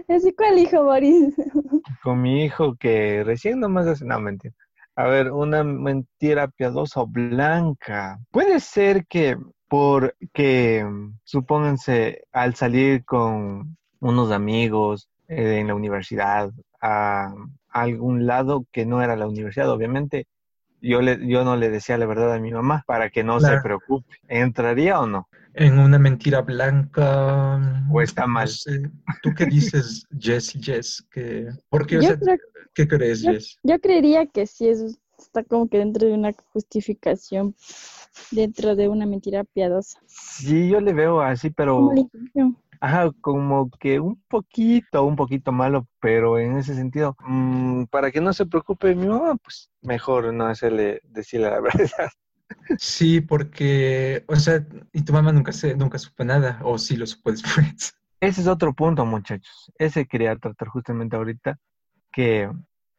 Así 0.08 0.32
cuál 0.34 0.58
hijo, 0.58 0.84
Boris. 0.84 1.34
Con 2.02 2.22
mi 2.22 2.44
hijo 2.44 2.76
que 2.76 3.22
recién 3.24 3.60
nomás 3.60 3.86
hace, 3.86 4.04
no, 4.04 4.20
mentira. 4.20 4.54
A 4.94 5.06
ver, 5.06 5.30
una 5.30 5.62
mentira 5.62 6.48
piadosa 6.48 7.00
o 7.00 7.06
blanca. 7.06 8.18
Puede 8.30 8.60
ser 8.60 9.06
que 9.06 9.36
porque, 9.68 10.84
supónganse, 11.24 12.24
al 12.32 12.54
salir 12.54 13.04
con 13.04 13.77
unos 14.00 14.30
amigos 14.32 15.08
eh, 15.28 15.58
en 15.60 15.68
la 15.68 15.74
universidad 15.74 16.50
a, 16.80 17.34
algún 17.70 18.26
lado 18.26 18.64
que 18.72 18.86
no 18.86 19.02
era 19.02 19.14
la 19.16 19.28
universidad, 19.28 19.70
obviamente, 19.70 20.26
yo, 20.80 21.02
le, 21.02 21.26
yo 21.28 21.44
no 21.44 21.56
le 21.56 21.70
decía 21.70 21.98
la 21.98 22.06
verdad 22.06 22.32
a 22.34 22.40
mi 22.40 22.50
mamá 22.52 22.82
para 22.86 23.10
que 23.10 23.22
no 23.24 23.38
se 23.40 23.46
Claro. 23.46 23.62
preocupe. 23.62 24.16
¿Entraría 24.28 25.00
o 25.00 25.06
no? 25.06 25.28
En 25.54 25.78
una 25.78 25.98
mentira 25.98 26.40
blanca. 26.42 27.60
¿O 27.92 28.00
está 28.00 28.22
no 28.22 28.28
mal? 28.34 28.48
sé. 28.48 28.90
¿Tú 29.22 29.34
qué 29.34 29.44
dices, 29.46 30.06
Jess 30.18 30.52
Jess? 30.60 31.04
¿Qué, 31.10 31.48
¿Por 31.68 31.86
qué? 31.86 31.98
O 31.98 32.02
Yo 32.02 32.08
sea, 32.08 32.16
creo- 32.18 32.36
¿Qué 32.74 32.86
crees, 32.88 33.22
yo- 33.22 33.32
Jess? 33.32 33.58
Yo 33.62 33.78
creería 33.80 34.26
que 34.26 34.46
sí, 34.46 34.68
eso 34.68 34.86
está 35.18 35.42
como 35.42 35.68
que 35.68 35.78
dentro 35.78 36.06
de 36.06 36.14
una 36.14 36.32
justificación, 36.52 37.54
dentro 38.30 38.76
de 38.76 38.88
una 38.88 39.04
mentira 39.06 39.44
piadosa. 39.44 39.98
Sí, 40.06 40.68
yo 40.68 40.80
le 40.80 40.92
veo 40.92 41.20
así, 41.20 41.50
pero... 41.50 41.90
Ajá, 42.80 43.10
como 43.20 43.70
que 43.70 43.98
un 44.00 44.22
poquito, 44.28 45.04
un 45.04 45.16
poquito 45.16 45.50
malo, 45.52 45.86
pero 46.00 46.38
en 46.38 46.58
ese 46.58 46.74
sentido, 46.74 47.16
mm, 47.20 47.84
para 47.84 48.10
que 48.10 48.20
no 48.20 48.32
se 48.32 48.46
preocupe 48.46 48.94
mi 48.94 49.08
mamá, 49.08 49.36
pues 49.36 49.70
mejor 49.82 50.32
no 50.32 50.46
hacerle 50.46 51.00
decirle 51.04 51.50
la 51.50 51.60
verdad. 51.60 52.10
Sí, 52.78 53.20
porque, 53.20 54.24
o 54.28 54.36
sea, 54.36 54.64
y 54.92 55.02
tu 55.02 55.12
mamá 55.12 55.32
nunca 55.32 55.52
se, 55.52 55.74
nunca 55.76 55.98
supo 55.98 56.24
nada, 56.24 56.60
o 56.62 56.78
sí 56.78 56.96
lo 56.96 57.06
supo 57.06 57.30
después. 57.32 57.94
Ese 58.20 58.40
es 58.40 58.46
otro 58.46 58.72
punto, 58.74 59.04
muchachos. 59.04 59.72
Ese 59.78 60.06
quería 60.06 60.36
tratar 60.36 60.68
justamente 60.68 61.16
ahorita, 61.16 61.58
que 62.12 62.50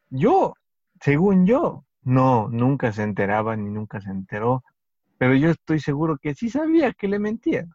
yo, 0.09 0.53
según 1.01 1.45
yo, 1.45 1.85
no, 2.03 2.47
nunca 2.49 2.91
se 2.91 3.03
enteraba 3.03 3.55
ni 3.55 3.69
nunca 3.69 4.01
se 4.01 4.09
enteró, 4.09 4.63
pero 5.17 5.35
yo 5.35 5.49
estoy 5.51 5.79
seguro 5.79 6.17
que 6.17 6.35
sí 6.35 6.49
sabía 6.49 6.93
que 6.93 7.07
le 7.07 7.19
mentía. 7.19 7.65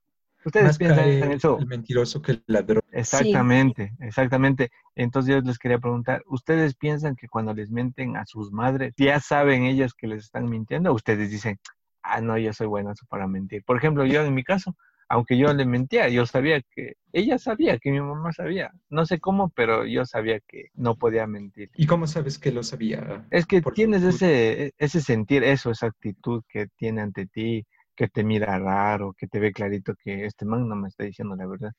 ¿Ustedes 0.44 0.66
Más 0.66 0.78
piensan 0.78 1.04
cae 1.04 1.18
en 1.20 1.33
eso? 1.33 1.59
el 1.59 1.66
mentiroso 1.66 2.20
que 2.22 2.33
el 2.33 2.42
ladrón. 2.46 2.83
Exactamente, 2.92 3.92
exactamente. 4.00 4.70
Entonces 4.94 5.35
yo 5.35 5.40
les 5.40 5.59
quería 5.59 5.78
preguntar, 5.78 6.22
¿ustedes 6.26 6.74
piensan 6.74 7.16
que 7.16 7.28
cuando 7.28 7.54
les 7.54 7.70
mienten 7.70 8.16
a 8.16 8.26
sus 8.26 8.52
madres, 8.52 8.94
ya 8.96 9.20
saben 9.20 9.64
ellas 9.64 9.94
que 9.94 10.07
les 10.07 10.24
están 10.24 10.48
mintiendo? 10.48 10.90
¿O 10.90 10.94
ustedes 10.94 11.30
dicen, 11.30 11.59
ah, 12.02 12.20
no, 12.20 12.37
yo 12.38 12.52
soy 12.52 12.66
buenazo 12.66 13.07
para 13.09 13.26
mentir? 13.26 13.64
Por 13.64 13.76
ejemplo, 13.78 14.04
yo 14.04 14.22
en 14.22 14.35
mi 14.35 14.44
caso, 14.44 14.76
aunque 15.09 15.37
yo 15.38 15.52
le 15.52 15.64
mentía, 15.66 16.09
yo 16.09 16.26
sabía 16.26 16.61
que, 16.62 16.94
ella 17.12 17.38
sabía 17.38 17.78
que 17.78 17.90
mi 17.90 18.00
mamá 18.00 18.33
sabía. 18.33 18.72
No 18.90 19.07
sé 19.07 19.20
cómo, 19.20 19.50
pero 19.50 19.87
yo 19.87 20.04
sabía 20.04 20.40
que 20.40 20.70
no 20.74 20.96
podía 20.96 21.26
mentir. 21.26 21.70
¿Y 21.74 21.87
cómo 21.87 22.07
sabes 22.07 22.38
que 22.38 22.52
lo 22.52 22.62
sabía? 22.62 23.26
Es 23.30 23.46
que 23.46 23.62
Por 23.62 23.74
tienes 23.74 24.02
ese, 24.02 24.72
ese 24.78 25.00
sentir, 25.00 25.44
eso, 25.44 25.70
esa 25.70 25.87
actitud 25.87 26.42
que 26.48 26.66
tiene 26.76 27.02
ante 27.02 27.26
ti, 27.26 27.66
que 27.96 28.09
te 28.09 28.24
mira 28.24 28.59
raro, 28.59 29.14
que 29.16 29.26
te 29.26 29.38
ve 29.40 29.52
clarito 29.52 29.94
que 30.02 30.24
este 30.26 30.44
man 30.44 30.68
no 30.68 30.76
me 30.76 30.88
está 30.88 31.04
diciendo 31.04 31.37
la 31.37 31.46
verdad. 31.46 31.72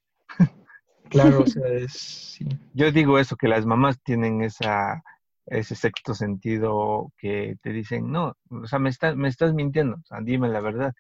Claro, 1.10 1.42
o 1.44 1.46
sea, 1.48 1.68
es... 1.68 1.94
Sí. 1.94 2.46
Yo 2.74 2.92
digo 2.92 3.20
eso, 3.20 3.36
que 3.38 3.48
las 3.48 3.66
mamás 3.66 4.02
tienen 4.04 4.42
esa, 4.42 5.02
ese 5.46 5.76
sexto 5.76 6.14
sentido 6.14 7.12
que 7.18 7.56
te 7.62 7.72
dicen, 7.72 8.12
no, 8.12 8.34
o 8.50 8.66
sea, 8.68 8.80
me, 8.80 8.90
está- 8.90 9.16
me 9.16 9.30
estás 9.30 9.54
mintiendo, 9.54 9.96
o 9.98 10.04
sea, 10.06 10.20
dime 10.22 10.50
la 10.50 10.60
verdad. 10.60 10.94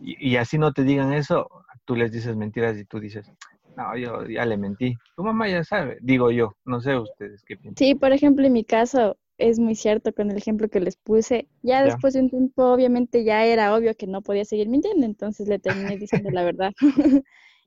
Y, 0.00 0.30
y 0.32 0.36
así 0.36 0.58
no 0.58 0.72
te 0.72 0.84
digan 0.84 1.12
eso, 1.12 1.48
tú 1.84 1.96
les 1.96 2.12
dices 2.12 2.36
mentiras 2.36 2.78
y 2.78 2.84
tú 2.84 3.00
dices, 3.00 3.30
no, 3.76 3.96
yo 3.96 4.26
ya 4.26 4.44
le 4.44 4.56
mentí. 4.56 4.96
Tu 5.16 5.22
mamá 5.22 5.48
ya 5.48 5.64
sabe, 5.64 5.98
digo 6.00 6.30
yo, 6.30 6.56
no 6.64 6.80
sé 6.80 6.96
ustedes 6.96 7.42
qué 7.46 7.56
piensan. 7.56 7.76
Sí, 7.76 7.94
por 7.94 8.12
ejemplo, 8.12 8.46
en 8.46 8.52
mi 8.52 8.64
caso 8.64 9.18
es 9.38 9.58
muy 9.58 9.74
cierto 9.76 10.12
con 10.12 10.30
el 10.30 10.36
ejemplo 10.36 10.68
que 10.68 10.80
les 10.80 10.96
puse. 10.96 11.48
Ya 11.62 11.78
Ya. 11.78 11.84
después 11.86 12.14
de 12.14 12.20
un 12.20 12.30
tiempo, 12.30 12.64
obviamente, 12.72 13.24
ya 13.24 13.44
era 13.46 13.74
obvio 13.74 13.94
que 13.96 14.06
no 14.06 14.22
podía 14.22 14.44
seguir 14.44 14.68
mintiendo, 14.68 15.06
entonces 15.06 15.48
le 15.48 15.58
terminé 15.58 15.96
diciendo 15.96 16.30
la 16.32 16.44
verdad. 16.44 16.72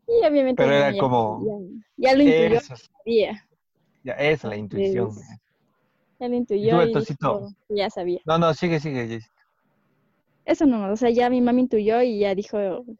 y 0.07 0.25
obviamente 0.27 0.63
Pero 0.63 0.71
era 0.73 0.91
ya- 0.91 0.99
como- 0.99 1.45
ya, 1.97 2.11
ya 2.11 2.15
lo 2.17 2.23
intuyó, 2.23 2.57
Eso, 2.57 2.73
es- 2.73 2.89
sabía, 3.03 3.47
ya, 4.03 4.13
es 4.13 4.43
la 4.43 4.55
intuición. 4.57 5.09
Es- 5.09 5.39
ya 6.19 6.27
lo 6.29 6.35
intuyó 6.35 6.81
y 6.83 6.93
dijo 6.95 7.49
ya 7.69 7.89
sabía. 7.89 8.19
No, 8.25 8.37
no, 8.37 8.53
sigue, 8.53 8.79
sigue, 8.79 9.07
Jessy. 9.07 9.27
Eso 10.45 10.65
nomás, 10.65 10.91
o 10.91 10.97
sea, 10.97 11.09
ya 11.09 11.29
mi 11.29 11.39
mamá 11.41 11.59
intuyó 11.59 12.01
y 12.01 12.19
ya 12.19 12.35
dijo, 12.35 12.57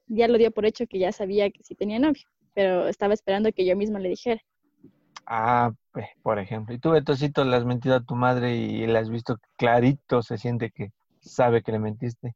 ya 0.08 0.28
lo 0.28 0.38
dio 0.38 0.52
por 0.52 0.66
hecho 0.66 0.86
que 0.88 1.00
ya 1.00 1.12
sabía 1.12 1.50
que 1.50 1.64
sí 1.64 1.76
tenía 1.76 2.00
novio, 2.00 2.24
pero 2.54 2.88
estaba 2.88 3.14
esperando 3.14 3.52
que 3.52 3.66
yo 3.66 3.76
misma 3.76 4.00
le 4.00 4.10
dijera. 4.10 4.42
Ah, 5.26 5.72
pues, 5.92 6.08
por 6.22 6.40
ejemplo. 6.40 6.74
Y 6.76 6.80
tú, 6.80 6.92
Betosito, 6.92 7.44
le 7.44 7.56
has 7.56 7.66
mentido 7.66 7.96
a 7.96 8.04
tu 8.04 8.16
madre 8.16 8.56
y 8.56 8.86
le 8.86 9.00
has 9.00 9.10
visto 9.10 9.40
clarito, 9.58 10.22
se 10.22 10.38
siente 10.38 10.72
que 10.72 10.92
sabe 11.20 11.62
que 11.62 11.72
le 11.72 11.80
mentiste. 11.80 12.36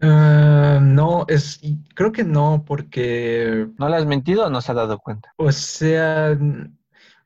Ah, 0.00 0.78
no, 0.80 1.24
es... 1.28 1.60
Creo 1.94 2.12
que 2.12 2.24
no, 2.24 2.64
porque... 2.66 3.68
¿No 3.78 3.88
le 3.88 3.96
has 3.96 4.06
mentido 4.06 4.46
o 4.46 4.50
no 4.50 4.60
se 4.60 4.72
ha 4.72 4.74
dado 4.74 4.98
cuenta? 4.98 5.32
O 5.36 5.52
sea, 5.52 6.38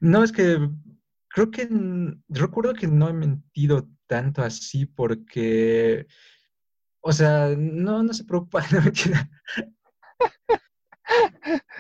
no 0.00 0.24
es 0.24 0.32
que 0.32 0.58
creo 1.28 1.50
que 1.50 1.68
recuerdo 2.28 2.74
que 2.74 2.86
no 2.86 3.08
he 3.08 3.12
mentido 3.12 3.88
tanto 4.06 4.42
así 4.42 4.86
porque, 4.86 6.06
o 7.00 7.12
sea, 7.12 7.54
no, 7.56 8.02
no 8.02 8.12
se 8.12 8.24
preocupa, 8.24 8.62
no 8.72 8.82
mentira. 8.82 9.28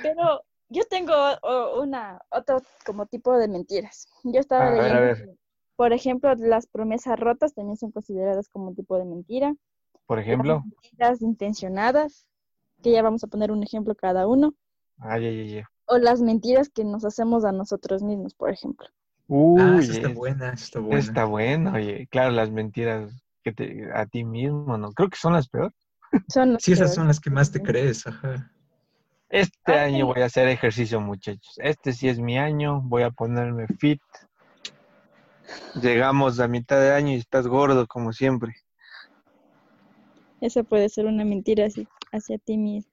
Pero 0.02 0.42
yo 0.72 0.82
tengo 0.88 1.12
o- 1.42 1.80
una, 1.82 2.20
otro 2.30 2.62
como 2.86 3.06
tipo 3.06 3.36
de 3.38 3.48
mentiras. 3.48 4.08
Yo 4.24 4.40
estaba 4.40 4.68
A 4.68 4.70
ver, 4.70 4.80
a 4.80 5.00
leyendo, 5.00 5.00
ver. 5.00 5.24
que, 5.26 5.36
por 5.76 5.92
ejemplo, 5.92 6.34
las 6.34 6.66
promesas 6.66 7.18
rotas 7.18 7.54
también 7.54 7.76
son 7.76 7.92
consideradas 7.92 8.48
como 8.48 8.68
un 8.68 8.74
tipo 8.74 8.96
de 8.98 9.04
mentira. 9.04 9.54
Por 10.06 10.18
ejemplo. 10.18 10.54
Las 10.54 10.64
mentiras 10.64 11.22
intencionadas, 11.22 12.26
que 12.82 12.92
ya 12.92 13.02
vamos 13.02 13.22
a 13.24 13.28
poner 13.28 13.52
un 13.52 13.62
ejemplo 13.62 13.94
cada 13.94 14.26
uno. 14.26 14.54
Ay, 14.98 15.26
ay, 15.26 15.40
ay, 15.40 15.56
ay. 15.58 15.64
O 15.86 15.98
las 15.98 16.20
mentiras 16.20 16.68
que 16.70 16.84
nos 16.84 17.04
hacemos 17.04 17.44
a 17.44 17.52
nosotros 17.52 18.02
mismos, 18.02 18.34
por 18.34 18.50
ejemplo. 18.50 18.86
Uy, 19.28 19.60
Ah, 19.62 19.78
está 19.80 20.08
es- 20.08 20.14
buena, 20.14 20.52
está 20.52 20.80
buena. 20.80 20.98
está 20.98 21.24
bueno. 21.24 21.72
Oye, 21.74 22.06
claro, 22.10 22.30
las 22.32 22.50
mentiras 22.50 23.12
que 23.42 23.52
te, 23.52 23.90
a 23.94 24.06
ti 24.06 24.24
mismo, 24.24 24.76
¿no? 24.78 24.92
Creo 24.92 25.08
que 25.08 25.16
son 25.16 25.32
las 25.34 25.48
peores. 25.48 25.72
Son 26.28 26.52
las 26.54 26.62
Sí, 26.62 26.72
esas 26.72 26.94
son 26.94 27.08
las 27.08 27.20
que 27.20 27.30
más 27.30 27.50
te 27.50 27.62
crees, 27.62 28.06
ajá. 28.06 28.50
Este 29.32 29.54
Ah, 29.64 29.84
año 29.84 30.04
voy 30.08 30.20
a 30.20 30.26
hacer 30.26 30.46
ejercicio, 30.48 31.00
muchachos. 31.00 31.54
Este 31.56 31.94
sí 31.94 32.06
es 32.06 32.18
mi 32.18 32.36
año. 32.36 32.82
Voy 32.82 33.02
a 33.02 33.10
ponerme 33.10 33.66
fit. 33.66 34.02
Llegamos 35.80 36.38
a 36.38 36.48
mitad 36.48 36.78
de 36.78 36.92
año 36.92 37.12
y 37.12 37.14
estás 37.14 37.46
gordo, 37.46 37.86
como 37.86 38.12
siempre. 38.12 38.52
Esa 40.42 40.62
puede 40.64 40.90
ser 40.90 41.06
una 41.06 41.24
mentira 41.24 41.64
así, 41.64 41.88
hacia 42.12 42.36
ti 42.36 42.58
mismo. 42.58 42.92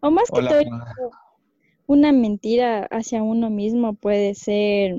O 0.00 0.10
más 0.10 0.28
que 0.32 0.40
Hola, 0.40 0.48
todo, 0.48 1.10
una 1.86 2.10
mentira 2.10 2.88
hacia 2.90 3.22
uno 3.22 3.48
mismo 3.48 3.94
puede 3.94 4.34
ser 4.34 4.96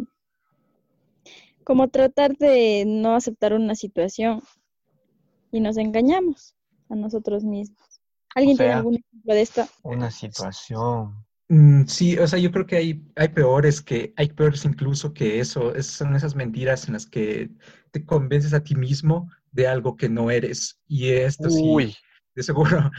como 1.65 1.89
tratar 1.89 2.37
de 2.37 2.85
no 2.87 3.15
aceptar 3.15 3.51
una 3.53 3.75
situación 3.75 4.41
y 5.51 5.59
nos 5.59 5.75
engañamos 5.75 6.55
a 6.89 6.95
nosotros 6.95 7.43
mismos. 7.43 7.86
¿Alguien 8.37 8.57
tiene 8.57 8.73
sea, 8.73 8.77
algún 8.77 8.95
ejemplo 8.95 9.33
de 9.33 9.41
esto? 9.41 9.67
Una 9.83 10.11
situación. 10.11 11.25
Mm, 11.49 11.85
sí, 11.87 12.17
o 12.17 12.27
sea, 12.27 12.39
yo 12.39 12.51
creo 12.51 12.65
que 12.65 12.75
hay, 12.75 13.03
hay 13.15 13.29
peores 13.29 13.81
que, 13.81 14.13
hay 14.17 14.29
peores 14.29 14.65
incluso 14.65 15.13
que 15.13 15.39
eso. 15.39 15.73
Es- 15.75 15.87
son 15.87 16.15
esas 16.15 16.35
mentiras 16.35 16.87
en 16.87 16.93
las 16.93 17.05
que 17.07 17.49
te 17.91 18.05
convences 18.05 18.53
a 18.53 18.63
ti 18.63 18.75
mismo 18.75 19.31
de 19.51 19.67
algo 19.67 19.95
que 19.95 20.09
no 20.09 20.29
eres. 20.31 20.79
Y 20.87 21.09
esto 21.09 21.49
sí, 21.49 21.63
Uy, 21.63 21.95
de 22.35 22.43
seguro, 22.43 22.91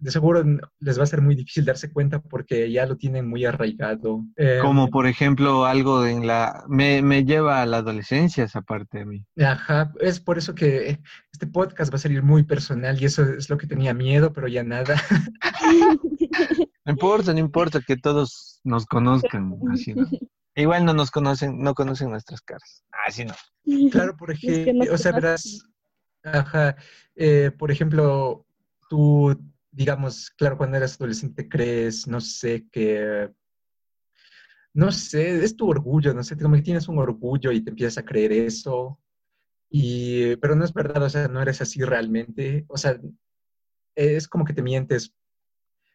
de 0.00 0.10
seguro 0.10 0.42
les 0.80 0.98
va 0.98 1.04
a 1.04 1.06
ser 1.06 1.20
muy 1.20 1.34
difícil 1.34 1.64
darse 1.64 1.92
cuenta 1.92 2.20
porque 2.20 2.70
ya 2.72 2.86
lo 2.86 2.96
tienen 2.96 3.28
muy 3.28 3.44
arraigado. 3.44 4.24
Eh, 4.36 4.58
como 4.62 4.88
por 4.88 5.06
ejemplo 5.06 5.66
algo 5.66 6.06
en 6.06 6.26
la... 6.26 6.64
Me, 6.68 7.02
me 7.02 7.24
lleva 7.24 7.62
a 7.62 7.66
la 7.66 7.78
adolescencia 7.78 8.44
esa 8.44 8.62
parte 8.62 8.98
de 8.98 9.06
mí. 9.06 9.24
Ajá, 9.38 9.92
es 10.00 10.20
por 10.20 10.38
eso 10.38 10.54
que 10.54 11.00
este 11.32 11.46
podcast 11.46 11.92
va 11.92 11.96
a 11.96 12.00
salir 12.00 12.22
muy 12.22 12.42
personal 12.42 13.00
y 13.00 13.04
eso 13.04 13.22
es 13.24 13.48
lo 13.50 13.58
que 13.58 13.66
tenía 13.66 13.94
miedo, 13.94 14.32
pero 14.32 14.48
ya 14.48 14.64
nada. 14.64 14.96
No 16.84 16.92
importa, 16.92 17.32
no 17.32 17.38
importa 17.38 17.80
que 17.86 17.96
todos 17.96 18.60
nos 18.64 18.86
conozcan, 18.86 19.54
así 19.70 19.94
no. 19.94 20.08
Igual 20.54 20.84
no 20.84 20.94
nos 20.94 21.10
conocen, 21.10 21.60
no 21.62 21.74
conocen 21.74 22.10
nuestras 22.10 22.40
caras. 22.40 22.84
Así 23.06 23.24
no. 23.24 23.34
Claro, 23.90 24.16
por 24.16 24.32
Es 24.32 24.40
que 24.40 24.62
ejemplo, 24.62 24.86
no 24.86 24.94
o 24.94 24.98
sea, 24.98 25.12
verás, 25.12 25.62
ajá, 26.24 26.76
eh, 27.14 27.52
por 27.56 27.70
ejemplo, 27.70 28.46
tú, 28.88 29.38
digamos, 29.72 30.30
claro, 30.30 30.56
cuando 30.58 30.76
eras 30.76 30.96
adolescente 30.96 31.48
crees, 31.48 32.06
no 32.08 32.20
sé, 32.20 32.66
que, 32.70 33.30
no 34.72 34.92
sé, 34.92 35.44
es 35.44 35.56
tu 35.56 35.68
orgullo, 35.68 36.14
no 36.14 36.22
sé, 36.22 36.36
como 36.36 36.56
que 36.56 36.62
tienes 36.62 36.88
un 36.88 36.98
orgullo 36.98 37.52
y 37.52 37.62
te 37.62 37.70
empiezas 37.70 37.98
a 37.98 38.04
creer 38.04 38.32
eso, 38.32 38.98
y, 39.70 40.36
pero 40.36 40.54
no 40.56 40.64
es 40.64 40.72
verdad, 40.74 41.02
o 41.04 41.10
sea, 41.10 41.28
no 41.28 41.42
eres 41.42 41.60
así 41.60 41.82
realmente, 41.82 42.64
o 42.68 42.76
sea, 42.76 43.00
es 43.94 44.28
como 44.28 44.44
que 44.44 44.54
te 44.54 44.62
mientes 44.62 45.12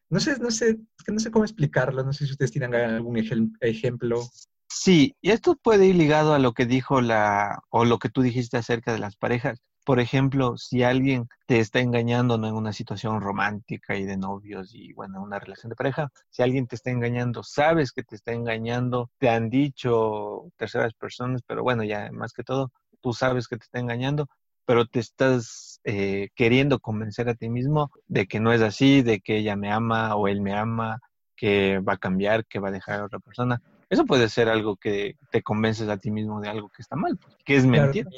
No 0.09 0.19
sé, 0.19 0.37
no 0.39 0.51
sé, 0.51 0.79
no 1.07 1.19
sé 1.19 1.31
cómo 1.31 1.45
explicarlo, 1.45 2.03
no 2.03 2.13
sé 2.13 2.25
si 2.25 2.31
ustedes 2.31 2.51
tienen 2.51 2.75
algún 2.75 3.17
ejemplo. 3.61 4.21
Sí, 4.69 5.15
y 5.21 5.31
esto 5.31 5.55
puede 5.55 5.87
ir 5.87 5.95
ligado 5.95 6.33
a 6.33 6.39
lo 6.39 6.53
que 6.53 6.65
dijo 6.65 7.01
la, 7.01 7.59
o 7.69 7.85
lo 7.85 7.97
que 7.97 8.09
tú 8.09 8.21
dijiste 8.21 8.57
acerca 8.57 8.93
de 8.93 8.99
las 8.99 9.15
parejas. 9.15 9.61
Por 9.85 9.99
ejemplo, 9.99 10.57
si 10.57 10.81
alguien 10.81 11.29
te 11.45 11.59
está 11.59 11.79
engañando 11.79 12.39
¿no? 12.39 12.47
en 12.47 12.55
una 12.55 12.73
situación 12.73 13.21
romántica 13.21 13.95
y 13.95 14.03
de 14.03 14.17
novios 14.17 14.73
y 14.73 14.93
bueno, 14.93 15.21
una 15.21 15.39
relación 15.39 15.69
de 15.69 15.75
pareja, 15.75 16.11
si 16.31 16.41
alguien 16.41 16.65
te 16.65 16.75
está 16.75 16.89
engañando, 16.89 17.43
sabes 17.43 17.91
que 17.91 18.03
te 18.03 18.15
está 18.15 18.33
engañando, 18.33 19.11
te 19.19 19.29
han 19.29 19.49
dicho 19.51 20.51
terceras 20.57 20.95
personas, 20.95 21.41
pero 21.45 21.61
bueno, 21.61 21.83
ya 21.83 22.11
más 22.11 22.33
que 22.33 22.43
todo, 22.43 22.71
tú 22.99 23.13
sabes 23.13 23.47
que 23.47 23.57
te 23.57 23.65
está 23.65 23.79
engañando, 23.79 24.27
pero 24.65 24.87
te 24.87 24.99
estás 24.99 25.79
eh, 25.83 26.29
queriendo 26.33 26.79
convencer 26.79 27.29
a 27.29 27.35
ti 27.35 27.49
mismo 27.49 27.91
de 28.07 28.25
que 28.25 28.39
no 28.39 28.51
es 28.53 28.61
así, 28.61 29.03
de 29.03 29.19
que 29.19 29.37
ella 29.37 29.55
me 29.55 29.71
ama 29.71 30.15
o 30.15 30.27
él 30.27 30.41
me 30.41 30.55
ama, 30.55 30.99
que 31.35 31.79
va 31.79 31.93
a 31.93 31.97
cambiar, 31.97 32.47
que 32.47 32.59
va 32.59 32.69
a 32.69 32.71
dejar 32.71 33.01
a 33.01 33.05
otra 33.05 33.19
persona. 33.19 33.61
Eso 33.89 34.05
puede 34.05 34.29
ser 34.29 34.49
algo 34.49 34.75
que 34.77 35.15
te 35.31 35.41
convences 35.41 35.87
a 35.89 35.97
ti 35.97 36.11
mismo 36.11 36.41
de 36.41 36.49
algo 36.49 36.69
que 36.69 36.81
está 36.81 36.95
mal, 36.95 37.17
pues, 37.17 37.35
que 37.45 37.55
es 37.55 37.65
mentira. 37.65 38.09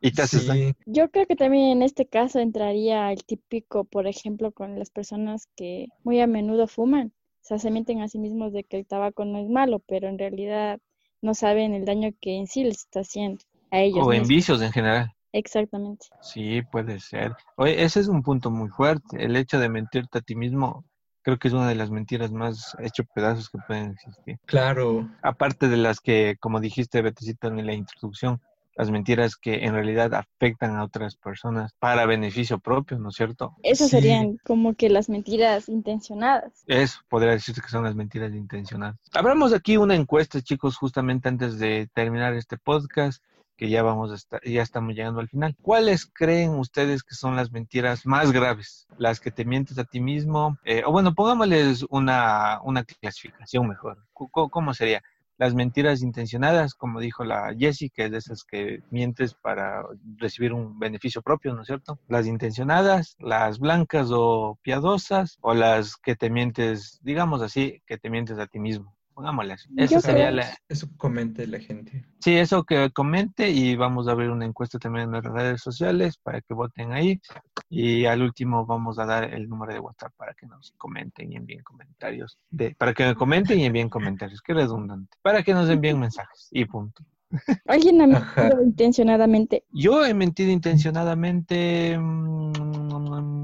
y 0.00 0.12
te 0.12 0.22
haces 0.22 0.48
Yo 0.86 1.10
creo 1.10 1.26
que 1.26 1.36
también 1.36 1.72
en 1.72 1.82
este 1.82 2.06
caso 2.06 2.38
entraría 2.38 3.12
el 3.12 3.24
típico, 3.24 3.84
por 3.84 4.06
ejemplo, 4.06 4.52
con 4.52 4.78
las 4.78 4.90
personas 4.90 5.48
que 5.56 5.88
muy 6.04 6.20
a 6.20 6.26
menudo 6.26 6.66
fuman. 6.66 7.12
O 7.42 7.42
sea, 7.42 7.58
se 7.58 7.70
mienten 7.70 8.00
a 8.00 8.08
sí 8.08 8.18
mismos 8.18 8.52
de 8.52 8.64
que 8.64 8.78
el 8.78 8.86
tabaco 8.86 9.24
no 9.24 9.38
es 9.38 9.48
malo, 9.48 9.80
pero 9.80 10.08
en 10.08 10.18
realidad 10.18 10.78
no 11.22 11.34
saben 11.34 11.74
el 11.74 11.84
daño 11.84 12.10
que 12.20 12.36
en 12.36 12.46
sí 12.46 12.64
les 12.64 12.80
está 12.80 13.00
haciendo 13.00 13.44
a 13.70 13.80
ellos. 13.80 14.06
O 14.06 14.12
en 14.12 14.26
vicios 14.26 14.62
en 14.62 14.72
general. 14.72 15.12
Exactamente. 15.32 16.06
Sí, 16.22 16.62
puede 16.62 16.98
ser. 16.98 17.34
Oye, 17.56 17.82
ese 17.82 18.00
es 18.00 18.08
un 18.08 18.22
punto 18.22 18.50
muy 18.50 18.68
fuerte. 18.68 19.24
El 19.24 19.36
hecho 19.36 19.58
de 19.58 19.68
mentirte 19.68 20.18
a 20.18 20.22
ti 20.22 20.34
mismo 20.34 20.84
creo 21.22 21.38
que 21.38 21.48
es 21.48 21.54
una 21.54 21.68
de 21.68 21.74
las 21.74 21.90
mentiras 21.90 22.32
más 22.32 22.76
hecho 22.78 23.04
pedazos 23.04 23.50
que 23.50 23.58
pueden 23.66 23.92
existir. 23.92 24.38
Claro. 24.46 25.08
Aparte 25.22 25.68
de 25.68 25.76
las 25.76 26.00
que, 26.00 26.36
como 26.40 26.60
dijiste, 26.60 27.02
Betecito, 27.02 27.48
en 27.48 27.66
la 27.66 27.74
introducción, 27.74 28.40
las 28.76 28.90
mentiras 28.90 29.36
que 29.36 29.64
en 29.64 29.74
realidad 29.74 30.14
afectan 30.14 30.76
a 30.76 30.84
otras 30.84 31.16
personas 31.16 31.74
para 31.78 32.06
beneficio 32.06 32.58
propio, 32.58 32.98
¿no 32.98 33.10
es 33.10 33.16
cierto? 33.16 33.54
Esas 33.62 33.90
serían 33.90 34.38
como 34.44 34.74
que 34.74 34.88
las 34.88 35.08
mentiras 35.10 35.68
intencionadas. 35.68 36.64
Eso, 36.66 37.00
podría 37.08 37.32
decirse 37.32 37.60
que 37.60 37.68
son 37.68 37.84
las 37.84 37.94
mentiras 37.94 38.32
intencionadas. 38.32 38.96
Abramos 39.12 39.52
aquí 39.52 39.76
una 39.76 39.94
encuesta, 39.94 40.40
chicos, 40.40 40.76
justamente 40.76 41.28
antes 41.28 41.58
de 41.58 41.90
terminar 41.92 42.32
este 42.34 42.56
podcast 42.56 43.22
que 43.60 43.68
ya 43.68 43.82
vamos 43.82 44.26
ya 44.42 44.62
estamos 44.62 44.94
llegando 44.94 45.20
al 45.20 45.28
final. 45.28 45.54
¿Cuáles 45.60 46.06
creen 46.06 46.52
ustedes 46.52 47.02
que 47.02 47.14
son 47.14 47.36
las 47.36 47.52
mentiras 47.52 48.06
más 48.06 48.32
graves? 48.32 48.88
Las 48.96 49.20
que 49.20 49.30
te 49.30 49.44
mientes 49.44 49.78
a 49.78 49.84
ti 49.84 50.00
mismo, 50.00 50.56
eh, 50.64 50.82
o 50.86 50.92
bueno, 50.92 51.14
pongámosles 51.14 51.84
una, 51.90 52.58
una 52.64 52.84
clasificación 52.84 53.68
mejor. 53.68 53.98
¿Cómo 54.14 54.72
sería? 54.72 55.02
Las 55.36 55.54
mentiras 55.54 56.00
intencionadas, 56.00 56.74
como 56.74 57.00
dijo 57.00 57.22
la 57.22 57.54
Jessie, 57.54 57.90
que 57.90 58.06
es 58.06 58.10
de 58.10 58.16
esas 58.16 58.44
que 58.44 58.82
mientes 58.90 59.34
para 59.34 59.82
recibir 60.16 60.54
un 60.54 60.78
beneficio 60.78 61.20
propio, 61.20 61.52
¿no 61.52 61.60
es 61.60 61.66
cierto? 61.66 61.98
Las 62.08 62.26
intencionadas, 62.26 63.14
las 63.18 63.58
blancas 63.58 64.08
o 64.10 64.58
piadosas, 64.62 65.36
o 65.42 65.52
las 65.52 65.96
que 65.98 66.16
te 66.16 66.30
mientes, 66.30 66.98
digamos 67.02 67.42
así, 67.42 67.82
que 67.86 67.98
te 67.98 68.08
mientes 68.08 68.38
a 68.38 68.46
ti 68.46 68.58
mismo. 68.58 68.94
Pongámosle 69.20 69.56
Eso 69.76 70.00
sería 70.00 70.30
la... 70.30 70.46
Eso 70.66 70.88
comente 70.96 71.46
la 71.46 71.60
gente. 71.60 72.06
Sí, 72.20 72.36
eso 72.36 72.64
que 72.64 72.90
comente 72.90 73.50
y 73.50 73.76
vamos 73.76 74.08
a 74.08 74.12
abrir 74.12 74.30
una 74.30 74.46
encuesta 74.46 74.78
también 74.78 75.08
en 75.08 75.12
las 75.12 75.24
redes 75.24 75.60
sociales 75.60 76.16
para 76.16 76.40
que 76.40 76.54
voten 76.54 76.92
ahí. 76.92 77.20
Y 77.68 78.06
al 78.06 78.22
último 78.22 78.64
vamos 78.64 78.98
a 78.98 79.04
dar 79.04 79.24
el 79.24 79.46
número 79.46 79.74
de 79.74 79.80
WhatsApp 79.80 80.14
para 80.16 80.32
que 80.32 80.46
nos 80.46 80.72
comenten 80.78 81.32
y 81.32 81.36
envíen 81.36 81.62
comentarios. 81.62 82.38
De, 82.48 82.74
para 82.76 82.94
que 82.94 83.04
me 83.04 83.14
comenten 83.14 83.60
y 83.60 83.66
envíen 83.66 83.90
comentarios. 83.90 84.40
Qué 84.40 84.54
redundante. 84.54 85.18
Para 85.20 85.42
que 85.42 85.52
nos 85.52 85.68
envíen 85.68 86.00
mensajes 86.00 86.48
y 86.50 86.64
punto. 86.64 87.04
¿Alguien 87.66 88.00
ha 88.00 88.06
mentido 88.06 88.62
intencionadamente? 88.62 89.64
Yo 89.70 90.02
he 90.06 90.14
mentido 90.14 90.50
intencionadamente. 90.50 91.98
Mm, 91.98 93.39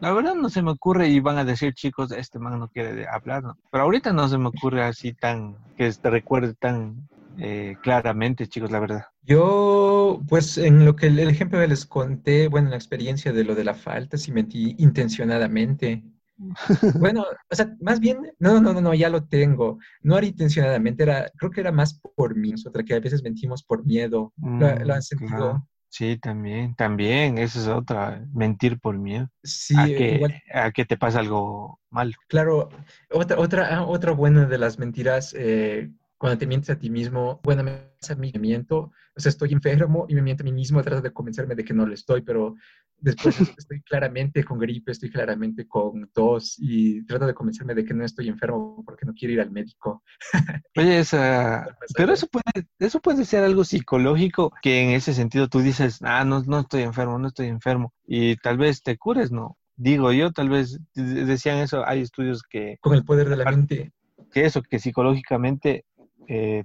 la 0.00 0.12
verdad 0.12 0.34
no 0.34 0.48
se 0.48 0.62
me 0.62 0.70
ocurre 0.70 1.08
y 1.08 1.20
van 1.20 1.38
a 1.38 1.44
decir, 1.44 1.74
chicos, 1.74 2.12
este 2.12 2.38
man 2.38 2.58
no 2.58 2.68
quiere 2.68 3.06
hablar, 3.08 3.42
¿no? 3.42 3.58
Pero 3.70 3.84
ahorita 3.84 4.12
no 4.12 4.28
se 4.28 4.38
me 4.38 4.48
ocurre 4.48 4.82
así 4.82 5.12
tan, 5.12 5.56
que 5.76 5.90
te 5.90 6.10
recuerde 6.10 6.54
tan 6.54 7.08
eh, 7.36 7.76
claramente, 7.82 8.46
chicos, 8.46 8.70
la 8.70 8.80
verdad. 8.80 9.06
Yo, 9.22 10.20
pues 10.28 10.58
en 10.58 10.84
lo 10.84 10.96
que 10.96 11.06
el, 11.06 11.18
ejemplo 11.18 11.60
que 11.60 11.68
les 11.68 11.84
conté, 11.86 12.48
bueno, 12.48 12.70
la 12.70 12.76
experiencia 12.76 13.32
de 13.32 13.44
lo 13.44 13.54
de 13.54 13.64
la 13.64 13.74
falta, 13.74 14.16
sí 14.16 14.32
mentí 14.32 14.74
intencionadamente. 14.78 16.02
Bueno, 17.00 17.24
o 17.50 17.54
sea, 17.54 17.74
más 17.80 17.98
bien, 17.98 18.18
no, 18.38 18.60
no, 18.60 18.72
no, 18.72 18.80
no, 18.80 18.94
ya 18.94 19.08
lo 19.08 19.24
tengo. 19.24 19.78
No 20.02 20.16
era 20.16 20.24
intencionadamente, 20.24 21.02
era, 21.02 21.28
creo 21.36 21.50
que 21.50 21.60
era 21.60 21.72
más 21.72 22.00
por 22.14 22.36
mí, 22.36 22.52
nosotros 22.52 22.84
que 22.86 22.94
a 22.94 23.00
veces 23.00 23.24
mentimos 23.24 23.64
por 23.64 23.84
miedo. 23.84 24.32
¿Lo, 24.36 24.48
mm, 24.48 24.90
han 24.92 25.02
sentido? 25.02 25.66
Sí, 25.90 26.18
también, 26.18 26.74
también, 26.74 27.38
esa 27.38 27.60
es 27.60 27.66
otra, 27.66 28.22
mentir 28.32 28.78
por 28.78 28.98
miedo. 28.98 29.30
Sí, 29.42 29.74
a 29.76 29.86
que, 29.86 30.42
a 30.52 30.70
que 30.70 30.84
te 30.84 30.96
pasa 30.96 31.20
algo 31.20 31.80
malo. 31.90 32.12
Claro, 32.28 32.68
otra, 33.10 33.38
otra, 33.38 33.76
ah, 33.76 33.84
otra 33.84 34.12
buena 34.12 34.46
de 34.46 34.58
las 34.58 34.78
mentiras, 34.78 35.34
eh, 35.36 35.90
cuando 36.18 36.36
te 36.38 36.46
mientes 36.46 36.70
a 36.70 36.78
ti 36.78 36.90
mismo, 36.90 37.40
bueno, 37.44 37.62
me 37.62 37.88
mi 38.16 38.32
miento, 38.32 38.92
o 39.16 39.20
sea, 39.20 39.30
estoy 39.30 39.52
enfermo 39.52 40.06
y 40.08 40.14
me 40.14 40.22
miento 40.22 40.42
a 40.42 40.44
mí 40.44 40.52
mismo, 40.52 40.82
trato 40.82 41.02
de 41.02 41.12
convencerme 41.12 41.54
de 41.54 41.64
que 41.64 41.74
no 41.74 41.86
lo 41.86 41.94
estoy, 41.94 42.22
pero 42.22 42.54
después 42.96 43.40
estoy 43.56 43.80
claramente 43.82 44.42
con 44.44 44.58
gripe, 44.58 44.92
estoy 44.92 45.10
claramente 45.10 45.66
con 45.66 46.10
tos 46.12 46.56
y 46.58 47.04
trato 47.06 47.26
de 47.26 47.34
convencerme 47.34 47.74
de 47.74 47.84
que 47.84 47.94
no 47.94 48.04
estoy 48.04 48.28
enfermo 48.28 48.82
porque 48.84 49.06
no 49.06 49.14
quiero 49.14 49.34
ir 49.34 49.40
al 49.40 49.50
médico. 49.50 50.02
Oye, 50.76 50.98
esa, 50.98 51.66
pero 51.96 52.12
eso 52.12 52.26
puede, 52.26 52.66
eso 52.78 53.00
puede 53.00 53.24
ser 53.24 53.44
algo 53.44 53.64
psicológico 53.64 54.52
que 54.60 54.82
en 54.82 54.90
ese 54.90 55.14
sentido 55.14 55.48
tú 55.48 55.60
dices, 55.60 56.00
ah, 56.02 56.24
no, 56.24 56.42
no 56.42 56.60
estoy 56.60 56.82
enfermo, 56.82 57.18
no 57.18 57.28
estoy 57.28 57.46
enfermo 57.46 57.92
y 58.06 58.36
tal 58.36 58.58
vez 58.58 58.82
te 58.82 58.96
cures, 58.96 59.30
¿no? 59.30 59.56
Digo 59.76 60.12
yo, 60.12 60.32
tal 60.32 60.48
vez 60.48 60.80
decían 60.94 61.58
eso, 61.58 61.86
hay 61.86 62.00
estudios 62.00 62.42
que... 62.42 62.78
Con 62.80 62.94
el 62.94 63.04
poder 63.04 63.28
de 63.28 63.36
la 63.36 63.44
mente. 63.44 63.92
Que 64.32 64.44
eso, 64.44 64.60
que 64.62 64.80
psicológicamente 64.80 65.84
eh, 66.28 66.64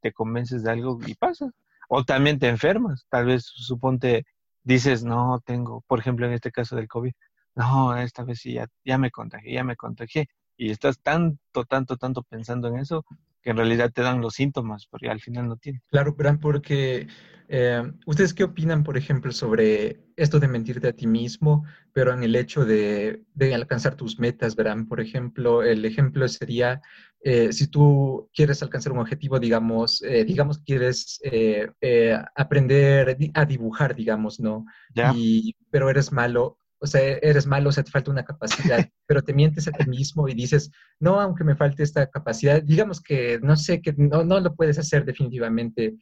te, 0.00 0.12
convences 0.12 0.62
de 0.62 0.70
algo 0.72 0.98
y 1.06 1.14
pasa. 1.14 1.50
O 1.88 2.04
también 2.04 2.38
te 2.38 2.48
enfermas, 2.48 3.06
tal 3.10 3.26
vez 3.26 3.44
suponte 3.44 4.24
dices, 4.64 5.04
no 5.04 5.40
tengo, 5.44 5.82
por 5.86 6.00
ejemplo, 6.00 6.26
en 6.26 6.32
este 6.32 6.50
caso 6.50 6.74
del 6.76 6.88
COVID, 6.88 7.12
no, 7.54 7.96
esta 7.96 8.24
vez 8.24 8.40
sí 8.40 8.54
ya, 8.54 8.66
ya 8.84 8.98
me 8.98 9.10
contagié, 9.10 9.54
ya 9.54 9.64
me 9.64 9.76
contagié. 9.76 10.28
Y 10.56 10.70
estás 10.70 10.98
tanto, 11.00 11.64
tanto, 11.64 11.96
tanto 11.96 12.22
pensando 12.22 12.68
en 12.68 12.78
eso 12.78 13.04
que 13.46 13.52
en 13.52 13.58
realidad 13.58 13.92
te 13.92 14.02
dan 14.02 14.20
los 14.20 14.34
síntomas, 14.34 14.88
porque 14.90 15.08
al 15.08 15.20
final 15.20 15.46
no 15.46 15.56
tiene. 15.56 15.80
Claro, 15.88 16.14
Bran, 16.14 16.40
porque 16.40 17.06
eh, 17.46 17.80
¿ustedes 18.04 18.34
qué 18.34 18.42
opinan, 18.42 18.82
por 18.82 18.96
ejemplo, 18.96 19.30
sobre 19.30 20.00
esto 20.16 20.40
de 20.40 20.48
mentirte 20.48 20.88
a 20.88 20.92
ti 20.92 21.06
mismo, 21.06 21.64
pero 21.92 22.12
en 22.12 22.24
el 22.24 22.34
hecho 22.34 22.64
de, 22.64 23.22
de 23.34 23.54
alcanzar 23.54 23.94
tus 23.94 24.18
metas, 24.18 24.56
Bran? 24.56 24.88
Por 24.88 25.00
ejemplo, 25.00 25.62
el 25.62 25.84
ejemplo 25.84 26.26
sería 26.26 26.82
eh, 27.20 27.52
si 27.52 27.68
tú 27.68 28.28
quieres 28.34 28.64
alcanzar 28.64 28.92
un 28.92 28.98
objetivo, 28.98 29.38
digamos, 29.38 30.02
eh, 30.02 30.24
digamos, 30.24 30.58
quieres 30.58 31.20
eh, 31.22 32.18
aprender 32.34 33.16
a 33.32 33.44
dibujar, 33.44 33.94
digamos, 33.94 34.40
¿no? 34.40 34.66
Y, 35.14 35.54
pero 35.70 35.88
eres 35.88 36.10
malo, 36.10 36.58
o 36.78 36.86
sea, 36.86 37.00
eres 37.00 37.46
malo, 37.46 37.70
o 37.70 37.72
sea, 37.72 37.84
te 37.84 37.90
falta 37.90 38.10
una 38.10 38.24
capacidad, 38.24 38.78
pero 39.06 39.22
te 39.22 39.32
mientes 39.32 39.68
a 39.68 39.72
ti 39.72 39.88
mismo 39.88 40.28
y 40.28 40.34
dices, 40.34 40.70
no, 41.00 41.20
aunque 41.20 41.44
me 41.44 41.56
falte 41.56 41.82
esta 41.82 42.08
capacidad, 42.08 42.62
digamos 42.62 43.00
que 43.00 43.38
no 43.42 43.56
sé, 43.56 43.80
que 43.80 43.94
no, 43.96 44.24
no 44.24 44.40
lo 44.40 44.54
puedes 44.54 44.78
hacer 44.78 45.04
definitivamente, 45.04 45.96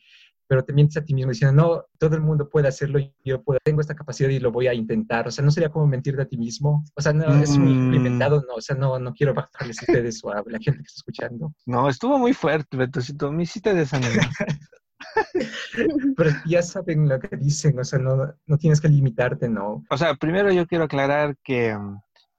pero 0.47 0.65
te 0.65 0.73
mientes 0.73 0.97
a 0.97 1.05
ti 1.05 1.15
mismo 1.15 1.31
diciendo, 1.31 1.63
no, 1.63 1.85
todo 1.99 2.17
el 2.17 2.23
mundo 2.23 2.49
puede 2.49 2.69
hacerlo, 2.69 3.01
yo 3.25 3.43
puedo, 3.43 3.59
tengo 3.65 3.81
esta 3.81 3.95
capacidad 3.95 4.29
y 4.29 4.39
lo 4.39 4.53
voy 4.53 4.67
a 4.67 4.75
intentar. 4.75 5.27
O 5.27 5.31
sea, 5.31 5.45
no 5.45 5.51
sería 5.51 5.71
como 5.71 5.87
mentirte 5.87 6.23
a 6.23 6.27
ti 6.27 6.37
mismo. 6.37 6.85
O 6.95 7.01
sea, 7.01 7.13
no, 7.13 7.43
es 7.43 7.57
muy 7.57 7.73
mm. 7.73 7.95
inventado, 7.95 8.45
no, 8.47 8.55
o 8.57 8.61
sea, 8.61 8.77
no, 8.77 8.99
no 8.99 9.15
quiero 9.15 9.33
bajarles 9.33 9.79
a 9.81 9.83
ustedes 9.89 10.23
o 10.23 10.31
a 10.31 10.43
la 10.47 10.59
gente 10.59 10.81
que 10.81 10.87
está 10.87 10.99
escuchando. 10.99 11.55
No, 11.67 11.89
estuvo 11.89 12.19
muy 12.19 12.35
fuerte, 12.35 12.77
Betocito, 12.77 13.33
me 13.33 13.45
hiciste 13.45 13.75
desanimar. 13.75 14.29
Pero 16.17 16.31
ya 16.47 16.63
saben 16.63 17.09
lo 17.09 17.19
que 17.21 17.37
dicen, 17.37 17.79
o 17.79 17.85
sea, 17.85 17.99
no, 17.99 18.35
no 18.47 18.59
tienes 18.59 18.81
que 18.81 18.89
limitarte, 18.89 19.49
¿no? 19.49 19.85
O 19.91 19.99
sea, 19.99 20.15
primero 20.15 20.53
yo 20.53 20.67
quiero 20.67 20.85
aclarar 20.85 21.37
que, 21.43 21.77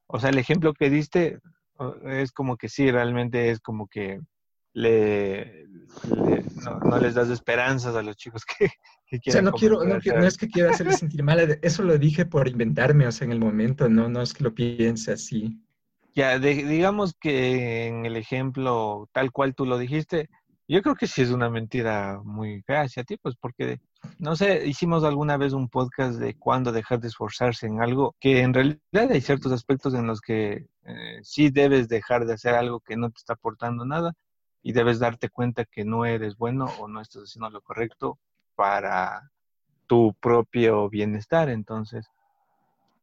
o 0.08 0.19
sea, 0.19 0.30
el 0.30 0.38
ejemplo 0.38 0.73
que 0.73 0.89
diste 0.89 1.39
es 2.06 2.32
como 2.32 2.58
que 2.58 2.69
sí, 2.69 2.91
realmente 2.91 3.49
es 3.49 3.60
como 3.60 3.88
que 3.88 4.21
le, 4.73 5.67
no, 6.63 6.99
les 6.99 7.15
das 7.15 7.30
esperanzas 7.30 7.95
a 7.95 8.01
los 8.01 8.17
chicos 8.17 8.43
que, 8.45 8.69
que 9.08 9.30
O 9.30 9.32
sea, 9.32 9.41
no, 9.41 9.51
quiero, 9.51 9.84
no, 9.84 9.95
es 9.97 10.38
que 10.38 10.49
quiera 10.49 10.71
hacerles 10.71 10.99
sentir 10.99 11.23
mal, 11.23 11.60
eso 11.62 11.84
lo 11.84 11.97
dije 11.97 12.25
por 12.25 12.47
inventarme, 12.47 13.08
o 13.08 13.12
sea, 13.12 13.25
en 13.25 13.32
el 13.32 13.39
momento, 13.39 13.88
no, 13.89 14.10
no 14.10 14.21
es 14.21 14.34
que 14.34 14.43
lo 14.43 14.54
piense 14.54 15.13
así. 15.13 15.62
Ya, 16.13 16.39
digamos 16.39 17.13
que 17.19 17.88
en 17.88 18.06
el 18.06 18.15
ejemplo 18.15 19.10
tal 19.12 19.32
cual 19.32 19.54
tú 19.54 19.65
lo 19.65 19.78
dijiste, 19.78 20.30
yo 20.67 20.82
creo 20.82 20.95
que 20.95 21.08
sí 21.08 21.21
es 21.21 21.32
una 21.32 21.49
mentira 21.49 22.19
muy 22.23 22.62
fea 22.63 22.82
hacia 22.82 23.04
ti, 23.04 23.17
pues 23.17 23.36
porque 23.36 23.80
no 24.19 24.36
sé, 24.36 24.65
hicimos 24.65 25.04
alguna 25.04 25.38
vez 25.38 25.54
un 25.54 25.69
podcast 25.69 26.19
de 26.19 26.36
cuándo 26.36 26.71
dejar 26.71 26.99
de 26.99 27.08
esforzarse 27.08 27.67
en 27.67 27.82
algo, 27.82 28.15
que 28.19 28.41
en 28.41 28.54
realidad 28.54 29.12
hay 29.12 29.21
ciertos 29.21 29.51
aspectos 29.51 29.93
en 29.93 30.08
los 30.08 30.21
que 30.21 30.67
eh, 30.86 31.19
sí 31.23 31.49
debes 31.49 31.88
dejar 31.88 32.25
de 32.25 32.34
hacer 32.34 32.56
algo 32.56 32.80
que 32.80 32.97
no 32.97 33.10
te 33.10 33.17
está 33.17 33.34
aportando 33.34 33.86
nada 33.86 34.13
y 34.63 34.73
debes 34.73 34.99
darte 34.99 35.30
cuenta 35.30 35.65
que 35.65 35.86
no 35.86 36.06
eres 36.06 36.38
bueno 36.38 36.65
o 36.80 36.88
no 36.88 37.01
estás 37.01 37.23
haciendo 37.23 37.49
lo 37.49 37.62
correcto 37.62 38.17
para 38.56 39.32
tu 39.88 40.13
propio 40.19 40.89
bienestar. 40.89 41.49
Entonces, 41.49 42.08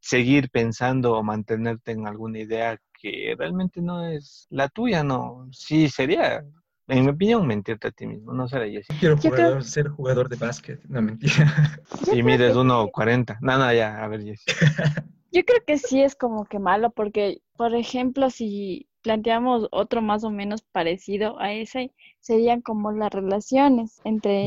seguir 0.00 0.50
pensando 0.50 1.14
o 1.14 1.22
mantenerte 1.22 1.92
en 1.92 2.06
alguna 2.08 2.40
idea 2.40 2.80
que 3.00 3.34
realmente 3.38 3.80
no 3.80 4.04
es 4.04 4.46
la 4.50 4.68
tuya, 4.68 5.04
no. 5.04 5.48
Sí, 5.52 5.88
sería, 5.88 6.44
en 6.88 7.04
mi 7.04 7.10
opinión, 7.10 7.46
mentirte 7.46 7.88
a 7.88 7.90
ti 7.90 8.06
mismo, 8.06 8.32
no 8.32 8.48
será 8.48 8.64
así. 8.64 8.80
Quiero 8.98 9.16
jugador, 9.16 9.64
ser 9.64 9.88
jugador 9.88 10.28
de 10.28 10.36
básquet, 10.36 10.82
no 10.84 11.00
mentira. 11.02 11.80
Y 12.12 12.22
mides 12.22 12.54
1.40. 12.54 13.38
No, 13.40 13.58
no, 13.58 13.72
ya, 13.72 14.02
a 14.02 14.08
ver, 14.08 14.22
Jessy. 14.24 14.44
Yo 15.32 15.44
creo 15.44 15.64
que 15.66 15.78
sí 15.78 16.02
es 16.02 16.14
como 16.14 16.44
que 16.44 16.58
malo, 16.58 16.90
porque, 16.90 17.40
por 17.56 17.74
ejemplo, 17.74 18.28
si 18.28 18.86
planteamos 19.00 19.66
otro 19.70 20.02
más 20.02 20.24
o 20.24 20.30
menos 20.30 20.60
parecido 20.62 21.40
a 21.40 21.52
ese, 21.52 21.90
serían 22.20 22.60
como 22.60 22.92
las 22.92 23.10
relaciones 23.12 24.00
entre 24.04 24.46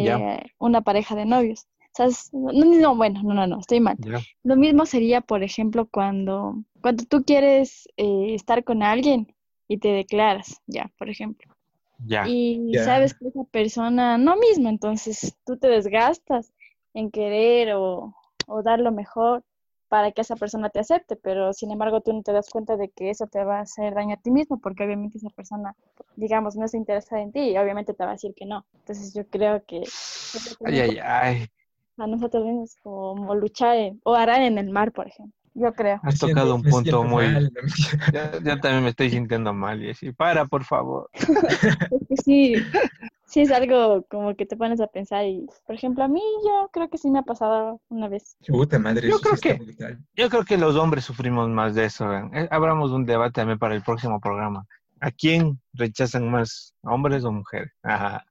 una 0.60 0.82
pareja 0.82 1.16
de 1.16 1.26
novios. 1.26 1.68
O 1.88 1.96
sea, 1.96 2.06
es- 2.06 2.30
no, 2.34 2.52
no, 2.54 2.96
bueno, 2.96 3.22
no, 3.24 3.34
no, 3.34 3.48
no, 3.48 3.60
estoy 3.62 3.80
mal. 3.80 3.98
Lo 4.44 4.56
mismo 4.58 4.86
sería, 4.86 5.22
por 5.22 5.42
ejemplo, 5.44 5.88
cuando, 5.88 6.56
cuando 6.82 7.04
tú 7.06 7.24
quieres 7.24 7.88
eh, 7.98 8.36
estar 8.36 8.64
con 8.64 8.84
alguien 8.84 9.34
y 9.68 9.78
te 9.80 9.88
declaras, 9.88 10.62
ya, 10.68 10.92
por 11.00 11.10
ejemplo. 11.10 11.55
Ya. 12.00 12.28
Y 12.28 12.74
Ya. 12.74 12.84
sabes 12.84 13.14
que 13.14 13.28
esa 13.28 13.44
persona 13.46 14.18
no 14.18 14.36
mismo, 14.38 14.70
entonces 14.70 15.36
tú 15.46 15.58
te 15.58 15.68
desgastas 15.68 16.52
en 16.94 17.12
querer 17.12 17.74
o, 17.76 18.14
o 18.48 18.64
dar 18.64 18.80
lo 18.80 18.92
mejor 18.92 19.44
para 19.88 20.12
que 20.12 20.22
esa 20.22 20.36
persona 20.36 20.70
te 20.70 20.80
acepte, 20.80 21.16
pero 21.16 21.54
sin 21.54 21.72
embargo 21.72 22.02
tú 22.02 22.12
no 22.14 22.24
te 22.24 22.34
das 22.34 22.50
cuenta 22.50 22.76
de 22.76 22.90
que 22.90 23.12
eso 23.12 23.28
te 23.28 23.44
va 23.44 23.60
a 23.60 23.62
hacer 23.62 23.94
daño 23.94 24.16
a 24.16 24.18
ti 24.18 24.32
mismo, 24.32 24.60
porque 24.60 24.84
obviamente 24.84 25.18
esa 25.20 25.30
persona, 25.30 25.76
digamos, 26.16 26.56
no 26.56 26.66
está 26.66 26.78
interesada 26.78 27.22
en 27.22 27.32
ti 27.32 27.40
y 27.52 27.58
obviamente 27.58 27.94
te 27.94 28.04
va 28.04 28.12
a 28.12 28.14
decir 28.14 28.34
que 28.36 28.46
no. 28.46 28.66
Entonces 28.74 29.14
yo 29.14 29.28
creo 29.28 29.64
que 29.66 29.84
Ay, 30.66 30.80
ay, 30.80 31.00
ay. 31.02 31.48
a 31.98 32.08
nosotros 32.08 32.44
mismos 32.46 32.76
como 32.84 33.36
luchar 33.36 33.78
en- 33.78 34.02
o 34.04 34.16
arar 34.16 34.42
en 34.42 34.58
el 34.58 34.70
mar, 34.70 34.92
por 34.92 35.08
ejemplo. 35.08 35.35
Yo 35.58 35.74
creo. 35.74 36.00
Has 36.04 36.20
tocado 36.20 36.52
siento- 36.52 36.56
un 36.56 36.64
punto 36.64 37.04
muy... 37.06 37.28
mal, 37.32 37.52
ya 38.44 38.60
también 38.60 38.84
me 38.84 38.90
estoy 38.90 39.10
sintiendo 39.10 39.54
mal, 39.54 39.80
Jessy. 39.80 40.12
Para, 40.12 40.46
por 40.46 40.64
favor. 40.66 41.10
Es 41.92 42.08
que 42.10 42.18
sí, 42.18 42.56
sí 43.26 43.42
es 43.42 43.52
algo 43.52 44.04
como 44.10 44.36
que 44.36 44.46
te 44.46 44.58
pones 44.58 44.82
a 44.82 44.88
pensar 44.88 45.26
y, 45.26 45.48
por 45.66 45.76
ejemplo, 45.76 46.04
a 46.04 46.08
mí 46.10 46.22
yo 46.44 46.70
creo 46.74 46.90
que 46.90 46.98
sí 46.98 47.10
me 47.10 47.20
ha 47.20 47.24
pasado 47.24 47.80
una 47.90 48.10
vez. 48.10 48.36
Puta 48.46 48.80
madre, 48.80 49.08
Yo 49.10 49.16
eso 49.16 49.20
creo 49.22 49.36
sí 49.38 49.42
que-. 49.78 49.98
Yo 50.16 50.30
creo 50.30 50.44
que 50.44 50.58
los 50.58 50.76
hombres 50.76 51.06
sufrimos 51.06 51.48
más 51.50 51.74
de 51.74 51.86
eso. 51.86 52.08
vean. 52.10 52.32
Eh, 52.36 52.48
Abramos 52.52 52.92
un 52.92 53.06
debate 53.06 53.32
también 53.32 53.58
para 53.58 53.76
el 53.76 53.82
próximo 53.82 54.20
programa. 54.20 54.66
¿A 55.00 55.12
quién 55.12 55.60
rechazan 55.74 56.30
más, 56.30 56.74
hombres 56.84 57.24
o 57.24 57.32
mujeres? 57.32 57.72
Ajá. 57.82 58.26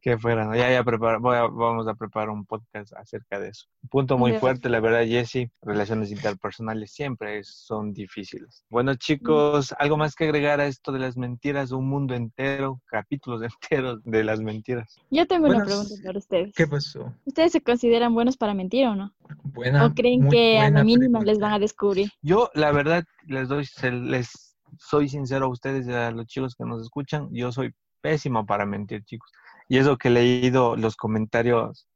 Que 0.00 0.18
fuera, 0.18 0.44
¿no? 0.44 0.54
Ya, 0.56 0.70
ya 0.70 0.82
prepara- 0.84 1.18
voy 1.18 1.36
a- 1.36 1.42
vamos 1.46 1.86
a 1.86 1.94
preparar 1.94 2.30
un 2.30 2.44
podcast 2.44 2.92
acerca 2.94 3.38
de 3.38 3.48
eso. 3.50 3.66
Un 3.84 3.88
punto 3.88 4.18
muy 4.18 4.32
fuerte, 4.34 4.68
la 4.68 4.80
verdad, 4.80 5.04
Jesse. 5.06 5.50
Relaciones 5.62 6.10
interpersonales 6.10 6.92
siempre 6.92 7.38
es- 7.38 7.48
son 7.54 7.92
difíciles. 7.92 8.64
Bueno, 8.68 8.94
chicos, 8.96 9.74
¿algo 9.78 9.96
más 9.96 10.14
que 10.14 10.24
agregar 10.24 10.60
a 10.60 10.66
esto 10.66 10.92
de 10.92 10.98
las 10.98 11.16
mentiras? 11.16 11.70
Un 11.72 11.88
mundo 11.88 12.14
entero, 12.14 12.80
capítulos 12.86 13.42
enteros 13.70 14.00
de 14.04 14.24
las 14.24 14.40
mentiras. 14.40 14.96
Yo 15.10 15.26
tengo 15.26 15.46
una 15.46 15.54
Bueno, 15.58 15.66
pregunta 15.66 15.94
sí. 15.94 16.02
para 16.02 16.18
ustedes. 16.18 16.54
¿Qué 16.54 16.66
pasó? 16.66 17.14
¿Ustedes 17.24 17.52
se 17.52 17.60
consideran 17.60 18.12
buenos 18.14 18.36
para 18.36 18.54
mentir 18.54 18.86
o 18.86 18.96
no? 18.96 19.14
Buena. 19.44 19.86
¿O 19.86 19.94
creen 19.94 20.28
que 20.28 20.58
a 20.58 20.70
la 20.70 20.82
mínima 20.84 21.18
les 21.20 21.24
pregunta. 21.26 21.46
van 21.46 21.54
a 21.54 21.58
descubrir? 21.58 22.10
Yo, 22.22 22.50
la 22.54 22.72
verdad, 22.72 23.04
les 23.26 23.48
doy, 23.48 23.64
se- 23.66 23.92
les 23.92 24.56
soy 24.78 25.08
sincero 25.08 25.46
a 25.46 25.48
ustedes 25.50 25.86
y 25.86 25.92
a 25.92 26.10
los 26.10 26.26
chicos 26.26 26.54
que 26.56 26.64
nos 26.64 26.82
escuchan, 26.82 27.28
yo 27.30 27.52
soy 27.52 27.72
pésimo 28.02 28.44
para 28.44 28.66
mentir, 28.66 29.04
chicos. 29.04 29.32
Y 29.68 29.78
eso 29.78 29.96
que 29.96 30.08
he 30.08 30.10
leído 30.10 30.76
los 30.76 30.96
comentarios 30.96 31.88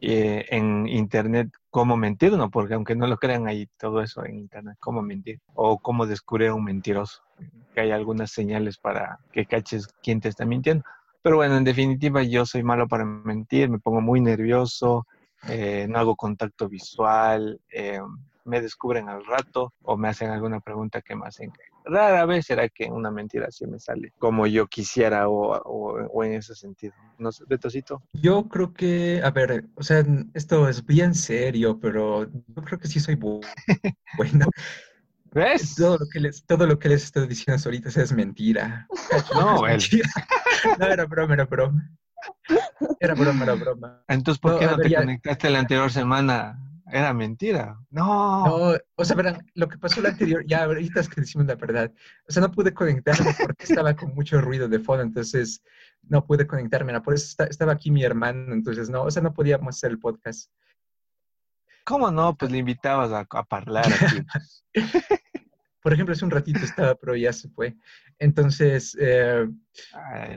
eh, 0.00 0.46
en 0.48 0.88
internet, 0.88 1.48
cómo 1.70 1.96
mentir, 1.96 2.32
¿no? 2.32 2.50
Porque 2.50 2.74
aunque 2.74 2.96
no 2.96 3.06
lo 3.06 3.18
crean, 3.18 3.46
hay 3.46 3.68
todo 3.78 4.02
eso 4.02 4.24
en 4.24 4.36
internet, 4.36 4.76
cómo 4.80 5.00
mentir 5.00 5.40
o 5.54 5.78
cómo 5.78 6.06
descubrir 6.06 6.48
a 6.48 6.54
un 6.54 6.64
mentiroso, 6.64 7.22
que 7.72 7.82
hay 7.82 7.92
algunas 7.92 8.32
señales 8.32 8.78
para 8.78 9.20
que 9.32 9.46
caches 9.46 9.86
quién 10.02 10.20
te 10.20 10.28
está 10.28 10.44
mintiendo. 10.44 10.84
Pero 11.22 11.36
bueno, 11.36 11.56
en 11.56 11.62
definitiva, 11.62 12.24
yo 12.24 12.44
soy 12.44 12.64
malo 12.64 12.88
para 12.88 13.04
mentir, 13.04 13.70
me 13.70 13.78
pongo 13.78 14.00
muy 14.00 14.20
nervioso, 14.20 15.06
eh, 15.48 15.86
no 15.88 16.00
hago 16.00 16.16
contacto 16.16 16.68
visual, 16.68 17.60
eh, 17.70 18.00
me 18.44 18.60
descubren 18.60 19.08
al 19.08 19.24
rato 19.24 19.72
o 19.82 19.96
me 19.96 20.08
hacen 20.08 20.30
alguna 20.30 20.58
pregunta 20.58 21.00
que 21.00 21.14
me 21.14 21.26
hacen. 21.26 21.52
Rara 21.84 22.24
vez 22.26 22.46
será 22.46 22.68
que 22.68 22.84
una 22.86 23.10
mentira 23.10 23.46
así 23.48 23.66
me 23.66 23.78
sale 23.78 24.12
como 24.18 24.46
yo 24.46 24.66
quisiera 24.68 25.28
o, 25.28 25.56
o- 25.56 26.06
o 26.06 26.24
en 26.24 26.34
ese 26.34 26.54
sentido. 26.54 26.94
No 27.18 27.32
sé, 27.32 27.44
Betosito. 27.48 28.02
Yo 28.12 28.48
creo 28.48 28.72
que, 28.72 29.20
a 29.22 29.30
ver, 29.30 29.64
o 29.74 29.82
sea, 29.82 30.04
esto 30.34 30.68
es 30.68 30.84
bien 30.86 31.14
serio, 31.14 31.78
pero 31.80 32.24
yo 32.30 32.62
creo 32.64 32.78
que 32.78 32.88
sí 32.88 33.00
soy 33.00 33.16
bu- 33.16 33.40
bueno. 34.16 34.46
¿Ves? 35.34 35.74
Todo 35.76 35.98
lo 35.98 36.06
que 36.08 36.20
les, 36.20 36.44
todo 36.44 36.66
lo 36.66 36.78
que 36.78 36.88
les 36.90 37.04
estoy 37.04 37.26
diciendo 37.26 37.60
ahorita 37.64 37.88
es 37.88 38.12
mentira. 38.12 38.86
No, 39.34 39.66
Es 39.66 39.90
mentira. 39.90 40.08
No, 40.78 40.86
era 40.86 41.04
broma, 41.06 41.34
era 41.34 41.44
broma. 41.46 41.90
Era 43.00 43.14
broma, 43.14 43.44
era 43.44 43.54
broma. 43.54 44.04
Entonces, 44.08 44.40
¿por 44.40 44.52
No, 44.52 44.58
qué 44.58 44.64
a 44.66 44.70
no 44.70 44.76
ver, 44.76 44.86
te 44.86 44.90
ya- 44.90 44.98
conectaste 45.00 45.50
la 45.50 45.58
anterior 45.60 45.90
semana? 45.90 46.58
Era 46.94 47.14
mentira. 47.14 47.78
No. 47.88 48.44
No, 48.46 48.76
o 48.96 49.04
sea, 49.04 49.16
verán, 49.16 49.46
lo 49.54 49.66
que 49.66 49.78
pasó 49.78 50.02
la 50.02 50.10
anterior, 50.10 50.44
ya 50.46 50.64
ahorita 50.64 51.00
es 51.00 51.08
que 51.08 51.22
decimos 51.22 51.46
la 51.46 51.54
verdad. 51.54 51.90
O 52.28 52.32
sea, 52.32 52.42
no 52.42 52.50
pude 52.52 52.74
conectarme 52.74 53.34
porque 53.40 53.64
estaba 53.64 53.94
con 53.96 54.14
mucho 54.14 54.40
ruido 54.42 54.68
de 54.68 54.78
fondo, 54.78 55.02
entonces 55.02 55.62
no 56.02 56.24
pude 56.26 56.46
conectarme. 56.46 57.00
Por 57.00 57.14
eso 57.14 57.24
esta- 57.24 57.46
estaba 57.46 57.72
aquí 57.72 57.90
mi 57.90 58.04
hermano, 58.04 58.52
entonces 58.52 58.90
no, 58.90 59.04
o 59.04 59.10
sea, 59.10 59.22
no 59.22 59.32
podíamos 59.32 59.74
hacer 59.76 59.90
el 59.92 59.98
podcast. 59.98 60.50
¿Cómo 61.84 62.10
no? 62.10 62.36
Pues 62.36 62.52
le 62.52 62.58
invitabas 62.58 63.10
a, 63.10 63.20
a 63.28 63.46
hablar 63.56 63.86
aquí. 63.86 64.26
Por 65.82 65.92
ejemplo, 65.92 66.12
hace 66.12 66.24
un 66.24 66.30
ratito 66.30 66.64
estaba, 66.64 66.94
pero 66.94 67.16
ya 67.16 67.32
se 67.32 67.48
fue. 67.48 67.76
Entonces, 68.18 68.96
eh, 69.00 69.48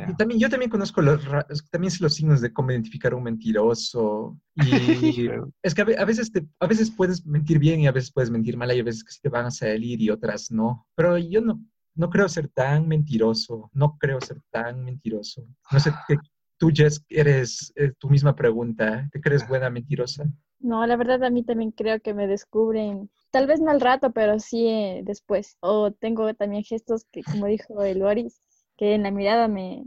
y 0.09 0.15
también, 0.15 0.39
yo 0.39 0.49
también 0.49 0.71
conozco 0.71 1.01
los, 1.01 1.21
también 1.69 1.91
sé 1.91 2.01
los 2.01 2.15
signos 2.15 2.41
de 2.41 2.51
cómo 2.51 2.71
identificar 2.71 3.13
a 3.13 3.15
un 3.15 3.23
mentiroso. 3.23 4.37
Y 4.55 5.29
es 5.61 5.75
que 5.75 5.81
a 5.81 5.85
ve- 5.85 5.97
a 5.97 6.05
veces, 6.05 6.31
te- 6.31 6.47
a 6.59 6.67
veces 6.67 6.89
puedes 6.91 7.25
mentir 7.25 7.59
bien 7.59 7.81
y 7.81 7.87
a 7.87 7.91
veces 7.91 8.11
puedes 8.11 8.29
mentir 8.31 8.57
mal. 8.57 8.69
Hay 8.69 8.81
veces 8.81 9.03
que 9.03 9.11
sí 9.11 9.19
te 9.21 9.29
van 9.29 9.45
a 9.45 9.51
salir 9.51 10.01
y 10.01 10.09
otras 10.09 10.49
no. 10.51 10.87
Pero 10.95 11.17
yo 11.17 11.41
no, 11.41 11.61
no 11.95 12.09
creo 12.09 12.27
ser 12.29 12.47
tan 12.49 12.87
mentiroso. 12.87 13.69
No 13.73 13.97
creo 13.99 14.19
ser 14.21 14.41
tan 14.51 14.83
mentiroso. 14.83 15.45
No 15.71 15.79
sé, 15.79 15.91
que 16.07 16.17
tú, 16.57 16.71
Jess, 16.73 17.03
eres 17.09 17.71
eh, 17.75 17.93
tu 17.97 18.09
misma 18.09 18.35
pregunta. 18.35 19.07
¿Te 19.11 19.21
crees 19.21 19.45
buena 19.45 19.69
mentirosa? 19.69 20.25
No, 20.59 20.85
la 20.85 20.97
verdad 20.97 21.23
a 21.23 21.29
mí 21.29 21.43
también 21.43 21.71
creo 21.71 22.01
que 22.01 22.13
me 22.13 22.27
descubren, 22.27 23.09
tal 23.31 23.47
vez 23.47 23.61
no 23.61 23.71
al 23.71 23.79
rato, 23.81 24.11
pero 24.11 24.39
sí 24.39 24.67
eh, 24.67 25.01
después. 25.05 25.57
O 25.61 25.91
tengo 25.91 26.33
también 26.33 26.63
gestos 26.63 27.05
que, 27.11 27.23
como 27.25 27.45
dijo 27.45 27.83
el 27.83 28.01
Boris, 28.01 28.41
que 28.77 28.95
en 28.95 29.03
la 29.03 29.11
mirada 29.11 29.47
me, 29.47 29.83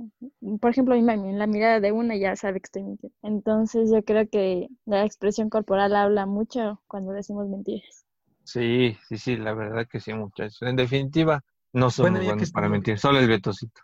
por 0.61 0.71
ejemplo, 0.71 0.95
mi 0.95 1.03
mami, 1.03 1.29
en 1.31 1.39
la 1.39 1.47
mirada 1.47 1.81
de 1.81 1.93
una 1.93 2.17
ya 2.17 2.35
sabe 2.37 2.61
que 2.61 2.67
estoy 2.67 2.83
mintiendo. 2.85 3.17
Entonces 3.23 3.91
yo 3.93 4.03
creo 4.05 4.27
que 4.29 4.69
la 4.87 5.05
expresión 5.05 5.51
corporal 5.51 5.95
habla 5.97 6.25
mucho 6.27 6.81
cuando 6.87 7.13
decimos 7.13 7.49
mentiras. 7.49 8.07
Sí, 8.45 8.97
sí, 9.09 9.17
sí, 9.19 9.37
la 9.37 9.53
verdad 9.55 9.87
que 9.89 10.01
sí, 10.01 10.13
muchachos. 10.15 10.63
En 10.63 10.75
definitiva, 10.77 11.45
no 11.73 11.91
somos 11.91 12.23
Bueno, 12.23 12.25
buenos 12.25 12.51
para 12.51 12.69
mentir, 12.69 12.99
solo 12.99 13.19
el 13.21 13.29
Betosito. 13.29 13.83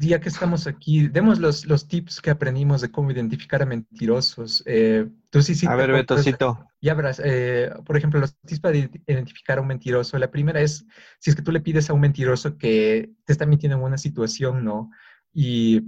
Ya 0.00 0.20
que 0.20 0.28
estamos 0.28 0.68
aquí, 0.68 1.08
demos 1.08 1.40
los, 1.40 1.66
los 1.66 1.88
tips 1.88 2.20
que 2.20 2.30
aprendimos 2.30 2.80
de 2.80 2.90
cómo 2.90 3.10
identificar 3.10 3.62
a 3.62 3.66
mentirosos. 3.66 4.62
Eh, 4.64 5.08
tú 5.30 5.42
sí, 5.42 5.56
sí. 5.56 5.66
a 5.66 5.74
ver, 5.74 5.90
Betosito. 5.90 6.68
Ya 6.80 6.94
verás, 6.94 7.20
eh, 7.24 7.68
por 7.84 7.96
ejemplo, 7.96 8.20
los 8.20 8.36
tips 8.46 8.60
para 8.60 8.76
ident- 8.76 9.02
identificar 9.08 9.58
a 9.58 9.60
un 9.60 9.66
mentiroso. 9.66 10.16
La 10.16 10.30
primera 10.30 10.60
es, 10.60 10.86
si 11.18 11.30
es 11.30 11.36
que 11.36 11.42
tú 11.42 11.50
le 11.50 11.60
pides 11.60 11.90
a 11.90 11.94
un 11.94 12.00
mentiroso 12.00 12.56
que 12.56 13.10
te 13.24 13.32
está 13.32 13.44
mintiendo 13.44 13.76
en 13.76 13.82
una 13.82 13.98
situación, 13.98 14.62
¿no? 14.64 14.90
Y, 15.34 15.82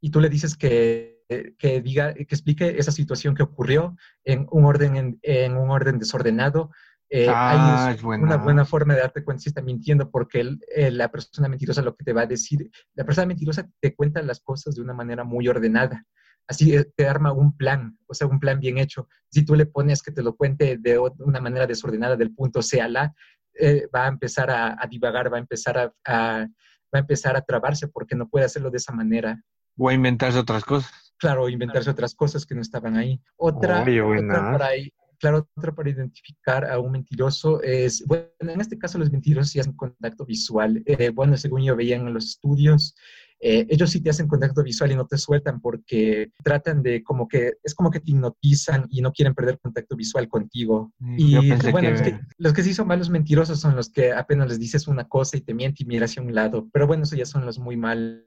y 0.00 0.10
tú 0.10 0.20
le 0.20 0.28
dices 0.28 0.54
que, 0.54 1.24
que 1.58 1.80
diga, 1.80 2.12
que 2.12 2.22
explique 2.34 2.78
esa 2.78 2.92
situación 2.92 3.34
que 3.34 3.42
ocurrió 3.44 3.96
en 4.24 4.46
un 4.50 4.66
orden, 4.66 4.96
en, 4.96 5.18
en 5.22 5.56
un 5.56 5.70
orden 5.70 5.98
desordenado. 5.98 6.70
Eh, 7.10 7.26
Ah, 7.28 7.90
es 7.94 8.02
buena. 8.02 8.24
una 8.24 8.36
buena 8.36 8.64
forma 8.64 8.94
de 8.94 9.00
darte 9.00 9.24
cuenta 9.24 9.42
si 9.42 9.48
está 9.48 9.62
mintiendo, 9.62 10.10
porque 10.10 10.40
el- 10.40 10.60
eh, 10.74 10.90
la 10.90 11.10
persona 11.10 11.48
mentirosa 11.48 11.80
lo 11.82 11.96
que 11.96 12.04
te 12.04 12.12
va 12.12 12.22
a 12.22 12.26
decir, 12.26 12.70
la 12.94 13.04
persona 13.04 13.26
mentirosa 13.26 13.66
te 13.80 13.94
cuenta 13.94 14.20
las 14.22 14.40
cosas 14.40 14.74
de 14.74 14.82
una 14.82 14.92
manera 14.94 15.24
muy 15.24 15.48
ordenada. 15.48 16.04
Así 16.46 16.74
eh, 16.74 16.84
te 16.96 17.06
arma 17.06 17.32
un 17.32 17.56
plan, 17.56 17.98
o 18.06 18.14
sea, 18.14 18.26
un 18.26 18.38
plan 18.40 18.58
bien 18.60 18.78
hecho. 18.78 19.08
Si 19.30 19.44
tú 19.44 19.54
le 19.54 19.66
pones 19.66 20.02
que 20.02 20.12
te 20.12 20.22
lo 20.22 20.34
cuente 20.36 20.76
de 20.78 20.98
una 20.98 21.40
manera 21.40 21.66
desordenada 21.66 22.16
del 22.16 22.34
punto 22.34 22.62
C 22.62 22.80
a 22.80 22.88
la, 22.88 23.14
eh, 23.54 23.88
va 23.94 24.04
a 24.04 24.08
empezar 24.08 24.50
a, 24.50 24.76
a 24.82 24.86
divagar, 24.86 25.32
va 25.32 25.36
a 25.38 25.40
empezar 25.40 25.76
a, 25.78 25.92
a- 26.06 26.46
va 26.94 26.98
a 26.98 26.98
empezar 27.00 27.36
a 27.36 27.42
trabarse 27.42 27.88
porque 27.88 28.14
no 28.16 28.28
puede 28.28 28.46
hacerlo 28.46 28.70
de 28.70 28.78
esa 28.78 28.92
manera. 28.92 29.42
O 29.76 29.88
a 29.88 29.94
inventarse 29.94 30.38
otras 30.38 30.64
cosas. 30.64 31.14
claro, 31.18 31.48
inventarse 31.48 31.90
otras 31.90 32.14
cosas 32.14 32.46
que 32.46 32.54
no 32.54 32.60
estaban 32.62 32.96
ahí. 32.96 33.20
Otra, 33.36 33.80
otra 33.82 34.52
por 34.52 34.62
ahí, 34.62 34.90
claro, 35.18 35.48
otra 35.56 35.74
para 35.74 35.90
identificar 35.90 36.64
a 36.70 36.78
un 36.78 36.92
mentiroso 36.92 37.62
es, 37.62 38.04
bueno, 38.06 38.26
en 38.40 38.60
este 38.60 38.78
caso 38.78 38.98
los 38.98 39.10
mentirosos 39.12 39.50
sí 39.50 39.60
hacen 39.60 39.74
contacto 39.74 40.24
visual. 40.24 40.82
Eh, 40.86 41.10
bueno, 41.10 41.36
según 41.36 41.62
yo 41.62 41.76
veía 41.76 41.96
en 41.96 42.12
los 42.12 42.24
estudios, 42.26 42.94
eh, 43.40 43.66
ellos 43.70 43.90
sí 43.90 44.00
te 44.00 44.10
hacen 44.10 44.26
contacto 44.26 44.62
visual 44.64 44.90
y 44.90 44.96
no 44.96 45.06
te 45.06 45.16
sueltan 45.16 45.60
porque 45.60 46.32
tratan 46.42 46.82
de 46.82 47.02
como 47.04 47.28
que, 47.28 47.54
es 47.62 47.74
como 47.74 47.90
que 47.90 48.00
te 48.00 48.10
hipnotizan 48.10 48.86
y 48.90 49.00
no 49.00 49.12
quieren 49.12 49.34
perder 49.34 49.58
contacto 49.60 49.94
visual 49.94 50.28
contigo. 50.28 50.92
Y 51.16 51.32
Yo 51.32 51.40
pensé 51.42 51.70
bueno, 51.70 51.88
que- 51.88 51.92
los, 51.92 52.02
que, 52.02 52.20
los 52.38 52.52
que 52.52 52.62
sí 52.62 52.74
son 52.74 52.88
malos 52.88 53.10
mentirosos 53.10 53.60
son 53.60 53.76
los 53.76 53.90
que 53.90 54.12
apenas 54.12 54.48
les 54.48 54.58
dices 54.58 54.88
una 54.88 55.06
cosa 55.06 55.36
y 55.36 55.40
te 55.42 55.54
mienten 55.54 55.86
y 55.86 55.88
mira 55.88 56.06
hacia 56.06 56.22
un 56.22 56.34
lado. 56.34 56.68
Pero 56.72 56.86
bueno, 56.86 57.04
eso 57.04 57.16
ya 57.16 57.26
son 57.26 57.44
los 57.46 57.58
muy 57.58 57.76
mal. 57.76 58.26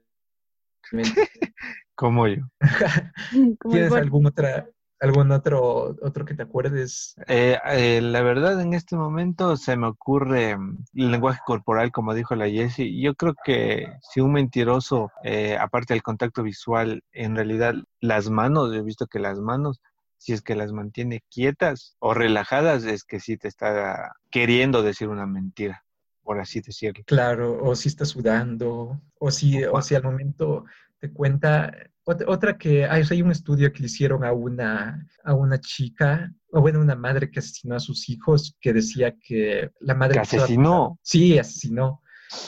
Como 1.94 2.26
yo. 2.28 2.42
¿Tienes 3.70 3.92
algún 3.92 4.26
otra, 4.26 4.68
algún 5.02 5.32
otro, 5.32 5.96
otro 6.00 6.24
que 6.24 6.34
te 6.34 6.44
acuerdes? 6.44 7.16
Eh, 7.26 7.58
eh, 7.72 8.00
la 8.00 8.22
verdad, 8.22 8.60
en 8.60 8.72
este 8.72 8.94
momento 8.94 9.56
se 9.56 9.76
me 9.76 9.88
ocurre 9.88 10.56
mm, 10.56 10.84
el 10.94 11.10
lenguaje 11.10 11.40
corporal, 11.44 11.90
como 11.90 12.14
dijo 12.14 12.36
la 12.36 12.48
Jessie. 12.48 13.00
Yo 13.00 13.14
creo 13.14 13.34
que 13.44 13.88
si 14.00 14.20
un 14.20 14.32
mentiroso, 14.32 15.10
eh, 15.24 15.56
aparte 15.58 15.94
del 15.94 16.04
contacto 16.04 16.44
visual, 16.44 17.02
en 17.10 17.34
realidad 17.34 17.74
las 18.00 18.30
manos, 18.30 18.72
he 18.72 18.80
visto 18.80 19.08
que 19.08 19.18
las 19.18 19.40
manos, 19.40 19.80
si 20.18 20.32
es 20.32 20.40
que 20.40 20.54
las 20.54 20.72
mantiene 20.72 21.24
quietas 21.28 21.96
o 21.98 22.14
relajadas, 22.14 22.84
es 22.84 23.02
que 23.02 23.18
sí 23.18 23.36
te 23.36 23.48
está 23.48 24.12
queriendo 24.30 24.84
decir 24.84 25.08
una 25.08 25.26
mentira, 25.26 25.84
por 26.22 26.38
así 26.38 26.60
decirlo. 26.60 27.02
Claro, 27.06 27.58
o 27.60 27.74
si 27.74 27.88
está 27.88 28.04
sudando, 28.04 29.00
o 29.18 29.30
si, 29.32 29.64
o 29.64 29.82
si 29.82 29.96
al 29.96 30.04
momento 30.04 30.64
te 31.00 31.10
cuenta. 31.10 31.72
Ot- 32.04 32.24
Otra 32.26 32.58
que 32.58 32.84
hay, 32.84 33.02
hay 33.08 33.22
un 33.22 33.30
estudio 33.30 33.72
que 33.72 33.80
le 33.80 33.86
hicieron 33.86 34.24
a 34.24 34.32
una, 34.32 35.06
a 35.24 35.34
una 35.34 35.60
chica, 35.60 36.32
o 36.50 36.60
bueno, 36.60 36.80
una 36.80 36.96
madre 36.96 37.30
que 37.30 37.38
asesinó 37.38 37.76
a 37.76 37.80
sus 37.80 38.08
hijos, 38.08 38.56
que 38.60 38.72
decía 38.72 39.14
que 39.18 39.70
la 39.80 39.94
madre... 39.94 40.14
Que 40.14 40.20
asesinó. 40.20 40.98
Sí, 41.02 41.38
asesinó. 41.38 42.02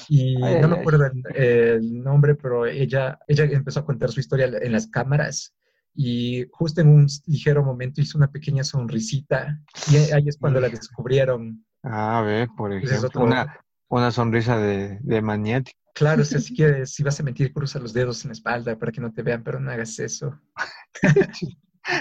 Y 0.09 0.43
Ay, 0.43 0.61
no 0.61 0.69
me 0.69 0.77
acuerdo 0.81 1.05
el, 1.07 1.37
el 1.37 2.03
nombre, 2.03 2.35
pero 2.35 2.67
ella, 2.67 3.19
ella 3.29 3.45
empezó 3.45 3.81
a 3.81 3.85
contar 3.85 4.11
su 4.11 4.21
historia 4.21 4.47
en 4.47 4.73
las 4.73 4.87
cámaras 4.87 5.55
y 5.95 6.47
justo 6.51 6.81
en 6.81 6.89
un 6.89 7.07
ligero 7.27 7.63
momento 7.63 8.01
hizo 8.01 8.19
una 8.19 8.31
pequeña 8.33 8.65
sonrisita 8.65 9.61
y 9.93 9.97
ahí 10.13 10.27
es 10.27 10.39
cuando 10.39 10.59
la 10.61 10.69
descubrieron. 10.69 11.65
A 11.83 12.23
ver, 12.23 12.49
por 12.57 12.73
ejemplo, 12.73 13.09
otro- 13.09 13.25
una, 13.25 13.61
una 13.89 14.11
sonrisa 14.11 14.59
de, 14.59 14.99
de 15.03 15.21
maniático. 15.23 15.79
Claro, 15.95 16.23
o 16.23 16.25
sea, 16.25 16.41
si 16.41 16.55
quieres, 16.57 16.93
si 16.93 17.03
vas 17.03 17.19
a 17.19 17.23
mentir, 17.23 17.53
cruza 17.53 17.79
los 17.79 17.93
dedos 17.93 18.25
en 18.25 18.31
la 18.31 18.33
espalda 18.35 18.79
para 18.79 18.93
que 18.93 19.01
no 19.01 19.13
te 19.13 19.23
vean, 19.23 19.43
pero 19.43 19.59
no 19.61 19.71
hagas 19.71 19.99
eso. 19.99 20.39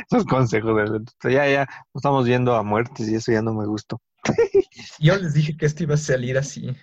Esos 0.10 0.26
consejos. 0.26 0.90
Ya, 1.24 1.48
ya, 1.50 1.66
nos 1.94 2.02
estamos 2.02 2.26
yendo 2.26 2.56
a 2.56 2.64
muertes 2.64 3.10
y 3.10 3.16
eso 3.16 3.32
ya 3.32 3.42
no 3.42 3.54
me 3.54 3.66
gustó. 3.66 4.02
Yo 5.00 5.16
les 5.18 5.34
dije 5.34 5.58
que 5.58 5.66
esto 5.66 5.84
iba 5.84 5.96
a 5.96 5.98
salir 5.98 6.38
así. 6.38 6.74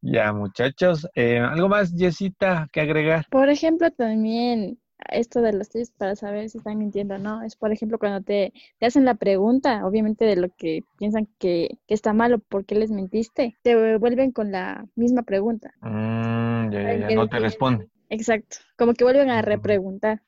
Ya, 0.00 0.32
muchachos. 0.32 1.06
Eh, 1.14 1.38
¿Algo 1.38 1.68
más, 1.68 1.92
Jessita, 1.94 2.66
que 2.72 2.80
agregar? 2.80 3.26
Por 3.30 3.50
ejemplo, 3.50 3.90
también 3.90 4.78
esto 5.10 5.40
de 5.42 5.52
los 5.52 5.68
tips 5.68 5.90
para 5.92 6.16
saber 6.16 6.48
si 6.50 6.58
están 6.58 6.78
mintiendo 6.78 7.14
o 7.14 7.18
no, 7.18 7.42
es 7.42 7.56
por 7.56 7.72
ejemplo 7.72 7.98
cuando 7.98 8.20
te, 8.22 8.52
te 8.78 8.86
hacen 8.86 9.04
la 9.04 9.14
pregunta, 9.14 9.86
obviamente 9.86 10.24
de 10.24 10.36
lo 10.36 10.48
que 10.50 10.80
piensan 10.98 11.28
que, 11.38 11.78
que 11.86 11.94
está 11.94 12.12
mal 12.12 12.34
o 12.34 12.38
por 12.38 12.64
qué 12.64 12.74
les 12.74 12.90
mentiste, 12.90 13.56
te 13.62 13.96
vuelven 13.98 14.32
con 14.32 14.52
la 14.52 14.86
misma 14.94 15.22
pregunta. 15.22 15.72
Mm, 15.80 16.70
ya, 16.72 16.80
no 17.14 17.28
te 17.28 17.36
decir- 17.36 17.42
responde. 17.42 17.88
Exacto, 18.08 18.58
como 18.76 18.92
que 18.94 19.04
vuelven 19.04 19.30
a 19.30 19.40
repreguntar. 19.42 20.22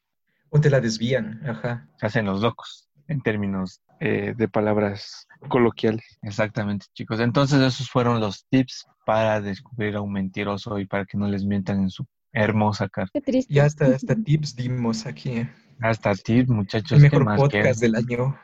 O 0.51 0.61
te 0.61 0.71
la 0.71 0.81
desvían, 0.81 1.41
ajá. 1.47 1.89
Se 1.99 2.07
hacen 2.07 2.27
los 2.27 2.41
locos 2.41 2.89
en 3.09 3.21
términos 3.21 3.83
eh, 4.01 4.35
de 4.37 4.49
palabras 4.49 5.27
coloquiales. 5.49 6.05
Exactamente, 6.23 6.87
chicos. 6.95 7.21
Entonces, 7.21 7.61
esos 7.61 7.91
fueron 7.91 8.21
los 8.21 8.47
tips 8.49 8.87
para 9.05 9.41
descubrir 9.41 9.97
a 9.97 10.01
un 10.01 10.13
mentiroso 10.13 10.79
y 10.79 10.87
para 10.87 11.05
que 11.05 11.19
no 11.19 11.29
les 11.29 11.45
mientan 11.45 11.81
en 11.83 11.91
su 11.91 12.07
hermosa 12.35 12.89
cara. 12.89 13.09
Qué 13.13 13.21
triste. 13.21 13.53
Y 13.53 13.59
hasta, 13.61 13.87
hasta 13.87 14.15
tips 14.15 14.57
dimos 14.57 15.07
aquí. 15.07 15.49
Hasta 15.81 16.15
tips, 16.15 16.49
muchachos. 16.51 16.93
El 16.93 16.99
¿Qué 16.99 17.17
mejor 17.17 17.25
más 17.25 17.41
podcast 17.41 17.81
quieren? 17.81 17.81
del 17.81 17.95
año. 17.97 18.39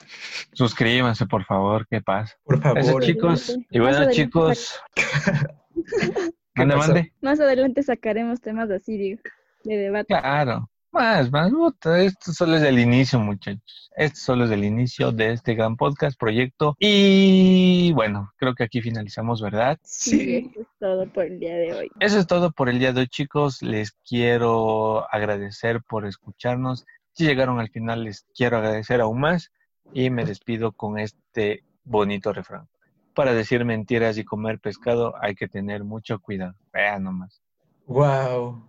Suscríbanse, 0.52 1.26
por 1.26 1.44
favor. 1.44 1.86
¿Qué 1.88 2.00
pasa? 2.00 2.34
Por 2.44 2.62
favor. 2.62 2.78
Eso, 2.78 3.00
chicos. 3.00 3.58
Y 3.70 3.78
bueno, 3.78 4.10
chicos. 4.10 4.80
¿Qué 4.94 5.04
Mande, 6.56 6.76
mande. 6.76 7.12
Más 7.20 7.40
adelante 7.40 7.82
sacaremos 7.82 8.40
temas 8.40 8.70
así, 8.70 8.96
digo, 8.96 9.20
de 9.64 9.76
debate. 9.76 10.06
Claro. 10.08 10.69
Más, 10.92 11.30
más. 11.30 11.50
puta, 11.50 12.00
Esto 12.02 12.32
solo 12.32 12.56
es 12.56 12.62
el 12.62 12.78
inicio, 12.78 13.20
muchachos. 13.20 13.90
Esto 13.96 14.18
solo 14.18 14.44
es 14.44 14.50
el 14.50 14.64
inicio 14.64 15.12
de 15.12 15.32
este 15.32 15.54
gran 15.54 15.76
podcast, 15.76 16.18
proyecto. 16.18 16.74
Y 16.78 17.92
bueno, 17.92 18.32
creo 18.36 18.54
que 18.54 18.64
aquí 18.64 18.80
finalizamos, 18.80 19.40
¿verdad? 19.40 19.78
Sí, 19.84 20.10
Sí. 20.10 20.50
eso 20.54 20.60
es 20.62 20.68
todo 20.80 21.06
por 21.12 21.24
el 21.26 21.38
día 21.38 21.54
de 21.56 21.74
hoy. 21.74 21.90
Eso 22.00 22.18
es 22.18 22.26
todo 22.26 22.50
por 22.50 22.68
el 22.68 22.78
día 22.78 22.92
de 22.92 23.00
hoy, 23.02 23.08
chicos. 23.08 23.62
Les 23.62 23.92
quiero 23.92 25.06
agradecer 25.12 25.82
por 25.82 26.06
escucharnos. 26.06 26.86
Si 27.12 27.24
llegaron 27.24 27.60
al 27.60 27.70
final, 27.70 28.04
les 28.04 28.26
quiero 28.34 28.56
agradecer 28.58 29.00
aún 29.00 29.20
más. 29.20 29.50
Y 29.92 30.10
me 30.10 30.24
despido 30.24 30.72
con 30.72 30.98
este 30.98 31.62
bonito 31.84 32.32
refrán. 32.32 32.68
Para 33.14 33.32
decir 33.34 33.64
mentiras 33.64 34.18
y 34.18 34.24
comer 34.24 34.60
pescado 34.60 35.14
hay 35.20 35.34
que 35.34 35.48
tener 35.48 35.84
mucho 35.84 36.20
cuidado. 36.20 36.54
Vean 36.72 37.02
nomás. 37.04 37.42
Wow. 37.86 38.64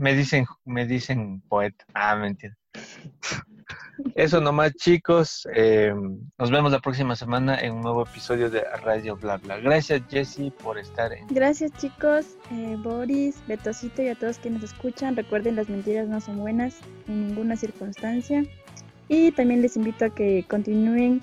Me 0.00 0.14
dicen, 0.14 0.46
me 0.64 0.86
dicen 0.86 1.42
poeta. 1.42 1.84
Ah, 1.92 2.16
mentira. 2.16 2.56
Eso 4.14 4.40
nomás, 4.40 4.72
chicos. 4.76 5.46
Eh, 5.54 5.92
nos 6.38 6.50
vemos 6.50 6.72
la 6.72 6.78
próxima 6.78 7.14
semana 7.14 7.58
en 7.60 7.74
un 7.74 7.82
nuevo 7.82 8.04
episodio 8.04 8.48
de 8.48 8.62
Radio 8.82 9.14
Bla 9.16 9.36
Bla. 9.36 9.58
Gracias, 9.58 10.00
Jesse, 10.08 10.50
por 10.62 10.78
estar 10.78 11.12
en. 11.12 11.26
Gracias 11.26 11.70
chicos, 11.72 12.38
eh, 12.50 12.78
Boris, 12.82 13.42
Betosito 13.46 14.00
y 14.00 14.08
a 14.08 14.14
todos 14.14 14.38
quienes 14.38 14.62
escuchan. 14.62 15.16
Recuerden, 15.16 15.56
las 15.56 15.68
mentiras 15.68 16.08
no 16.08 16.18
son 16.22 16.38
buenas 16.38 16.78
en 17.06 17.28
ninguna 17.28 17.56
circunstancia. 17.56 18.42
Y 19.08 19.32
también 19.32 19.60
les 19.60 19.76
invito 19.76 20.06
a 20.06 20.14
que 20.14 20.46
continúen 20.48 21.20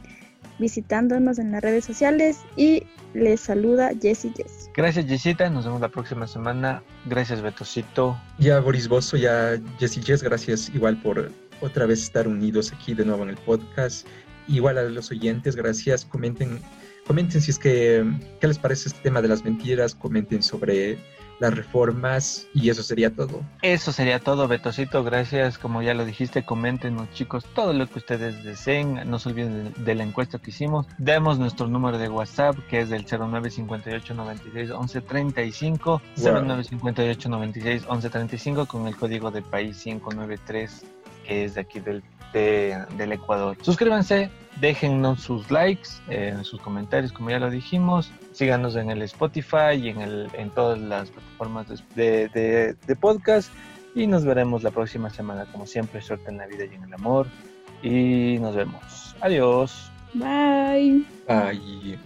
visitándonos 0.59 1.39
en 1.39 1.51
las 1.51 1.61
redes 1.61 1.85
sociales 1.85 2.39
y 2.55 2.83
les 3.13 3.41
saluda 3.41 3.91
Jessie 3.99 4.33
Jess. 4.35 4.69
Gracias, 4.75 5.05
Jessita. 5.05 5.49
Nos 5.49 5.65
vemos 5.65 5.81
la 5.81 5.89
próxima 5.89 6.27
semana. 6.27 6.83
Gracias, 7.05 7.41
Betosito. 7.41 8.17
Ya 8.39 8.59
Boris 8.59 8.87
Bozo, 8.87 9.17
ya 9.17 9.59
Jessy 9.79 10.01
Jess, 10.01 10.23
gracias 10.23 10.69
igual 10.73 11.01
por 11.01 11.31
otra 11.61 11.85
vez 11.85 12.03
estar 12.03 12.27
unidos 12.27 12.73
aquí 12.73 12.93
de 12.93 13.05
nuevo 13.05 13.23
en 13.23 13.29
el 13.29 13.37
podcast. 13.37 14.07
Igual 14.47 14.77
a 14.77 14.83
los 14.83 15.11
oyentes, 15.11 15.55
gracias. 15.55 16.05
Comenten, 16.05 16.59
comenten 17.05 17.41
si 17.41 17.51
es 17.51 17.59
que, 17.59 18.05
¿qué 18.39 18.47
les 18.47 18.59
parece 18.59 18.89
este 18.89 19.01
tema 19.01 19.21
de 19.21 19.27
las 19.27 19.43
mentiras? 19.43 19.95
Comenten 19.95 20.43
sobre 20.43 20.97
las 21.39 21.53
reformas 21.53 22.47
y 22.53 22.69
eso 22.69 22.83
sería 22.83 23.13
todo. 23.13 23.41
Eso 23.61 23.91
sería 23.91 24.19
todo, 24.19 24.47
Betosito. 24.47 25.03
Gracias. 25.03 25.57
Como 25.57 25.81
ya 25.81 25.93
lo 25.93 26.05
dijiste, 26.05 26.43
coméntenos, 26.43 27.09
chicos, 27.11 27.45
todo 27.53 27.73
lo 27.73 27.87
que 27.87 27.99
ustedes 27.99 28.43
deseen. 28.43 29.01
No 29.09 29.19
se 29.19 29.29
olviden 29.29 29.73
de, 29.73 29.83
de 29.83 29.95
la 29.95 30.03
encuesta 30.03 30.39
que 30.39 30.51
hicimos. 30.51 30.85
Demos 30.97 31.39
nuestro 31.39 31.67
número 31.67 31.97
de 31.97 32.09
WhatsApp, 32.09 32.57
que 32.69 32.81
es 32.81 32.89
del 32.89 33.05
0958 33.05 34.13
96 34.13 34.71
11 34.71 35.01
35. 35.01 36.01
0958 36.15 37.29
96 37.29 37.83
11 37.87 38.09
35 38.09 38.65
con 38.65 38.87
el 38.87 38.95
código 38.95 39.31
de 39.31 39.41
país 39.41 39.77
593, 39.83 40.85
que 41.27 41.45
es 41.45 41.55
de 41.55 41.61
aquí 41.61 41.79
del, 41.79 42.01
de- 42.33 42.77
del 42.97 43.11
Ecuador. 43.11 43.57
Suscríbanse, 43.61 44.29
déjennos 44.61 45.21
sus 45.21 45.49
likes, 45.51 45.89
eh, 46.09 46.35
sus 46.43 46.59
comentarios, 46.61 47.11
como 47.11 47.29
ya 47.29 47.39
lo 47.39 47.49
dijimos. 47.49 48.11
Síganos 48.31 48.75
en 48.75 48.89
el 48.91 49.01
Spotify 49.01 49.73
y 49.75 49.89
en, 49.89 50.01
el, 50.01 50.29
en 50.33 50.49
todas 50.51 50.79
las 50.79 51.09
plataformas 51.09 51.67
de, 51.95 52.29
de- 52.29 52.73
de 52.73 52.95
podcast. 52.95 53.51
Y 53.95 54.05
nos 54.07 54.23
veremos 54.25 54.61
la 54.63 54.71
próxima 54.71 55.09
semana, 55.09 55.45
como 55.51 55.65
siempre. 55.65 56.01
Suerte 56.01 56.29
en 56.29 56.37
la 56.37 56.45
vida 56.47 56.65
y 56.65 56.75
en 56.75 56.83
el 56.83 56.93
amor. 56.93 57.27
Y 57.81 58.37
nos 58.39 58.55
vemos. 58.55 59.15
Adiós. 59.21 59.91
Bye. 60.13 61.03
Ay. 61.27 61.99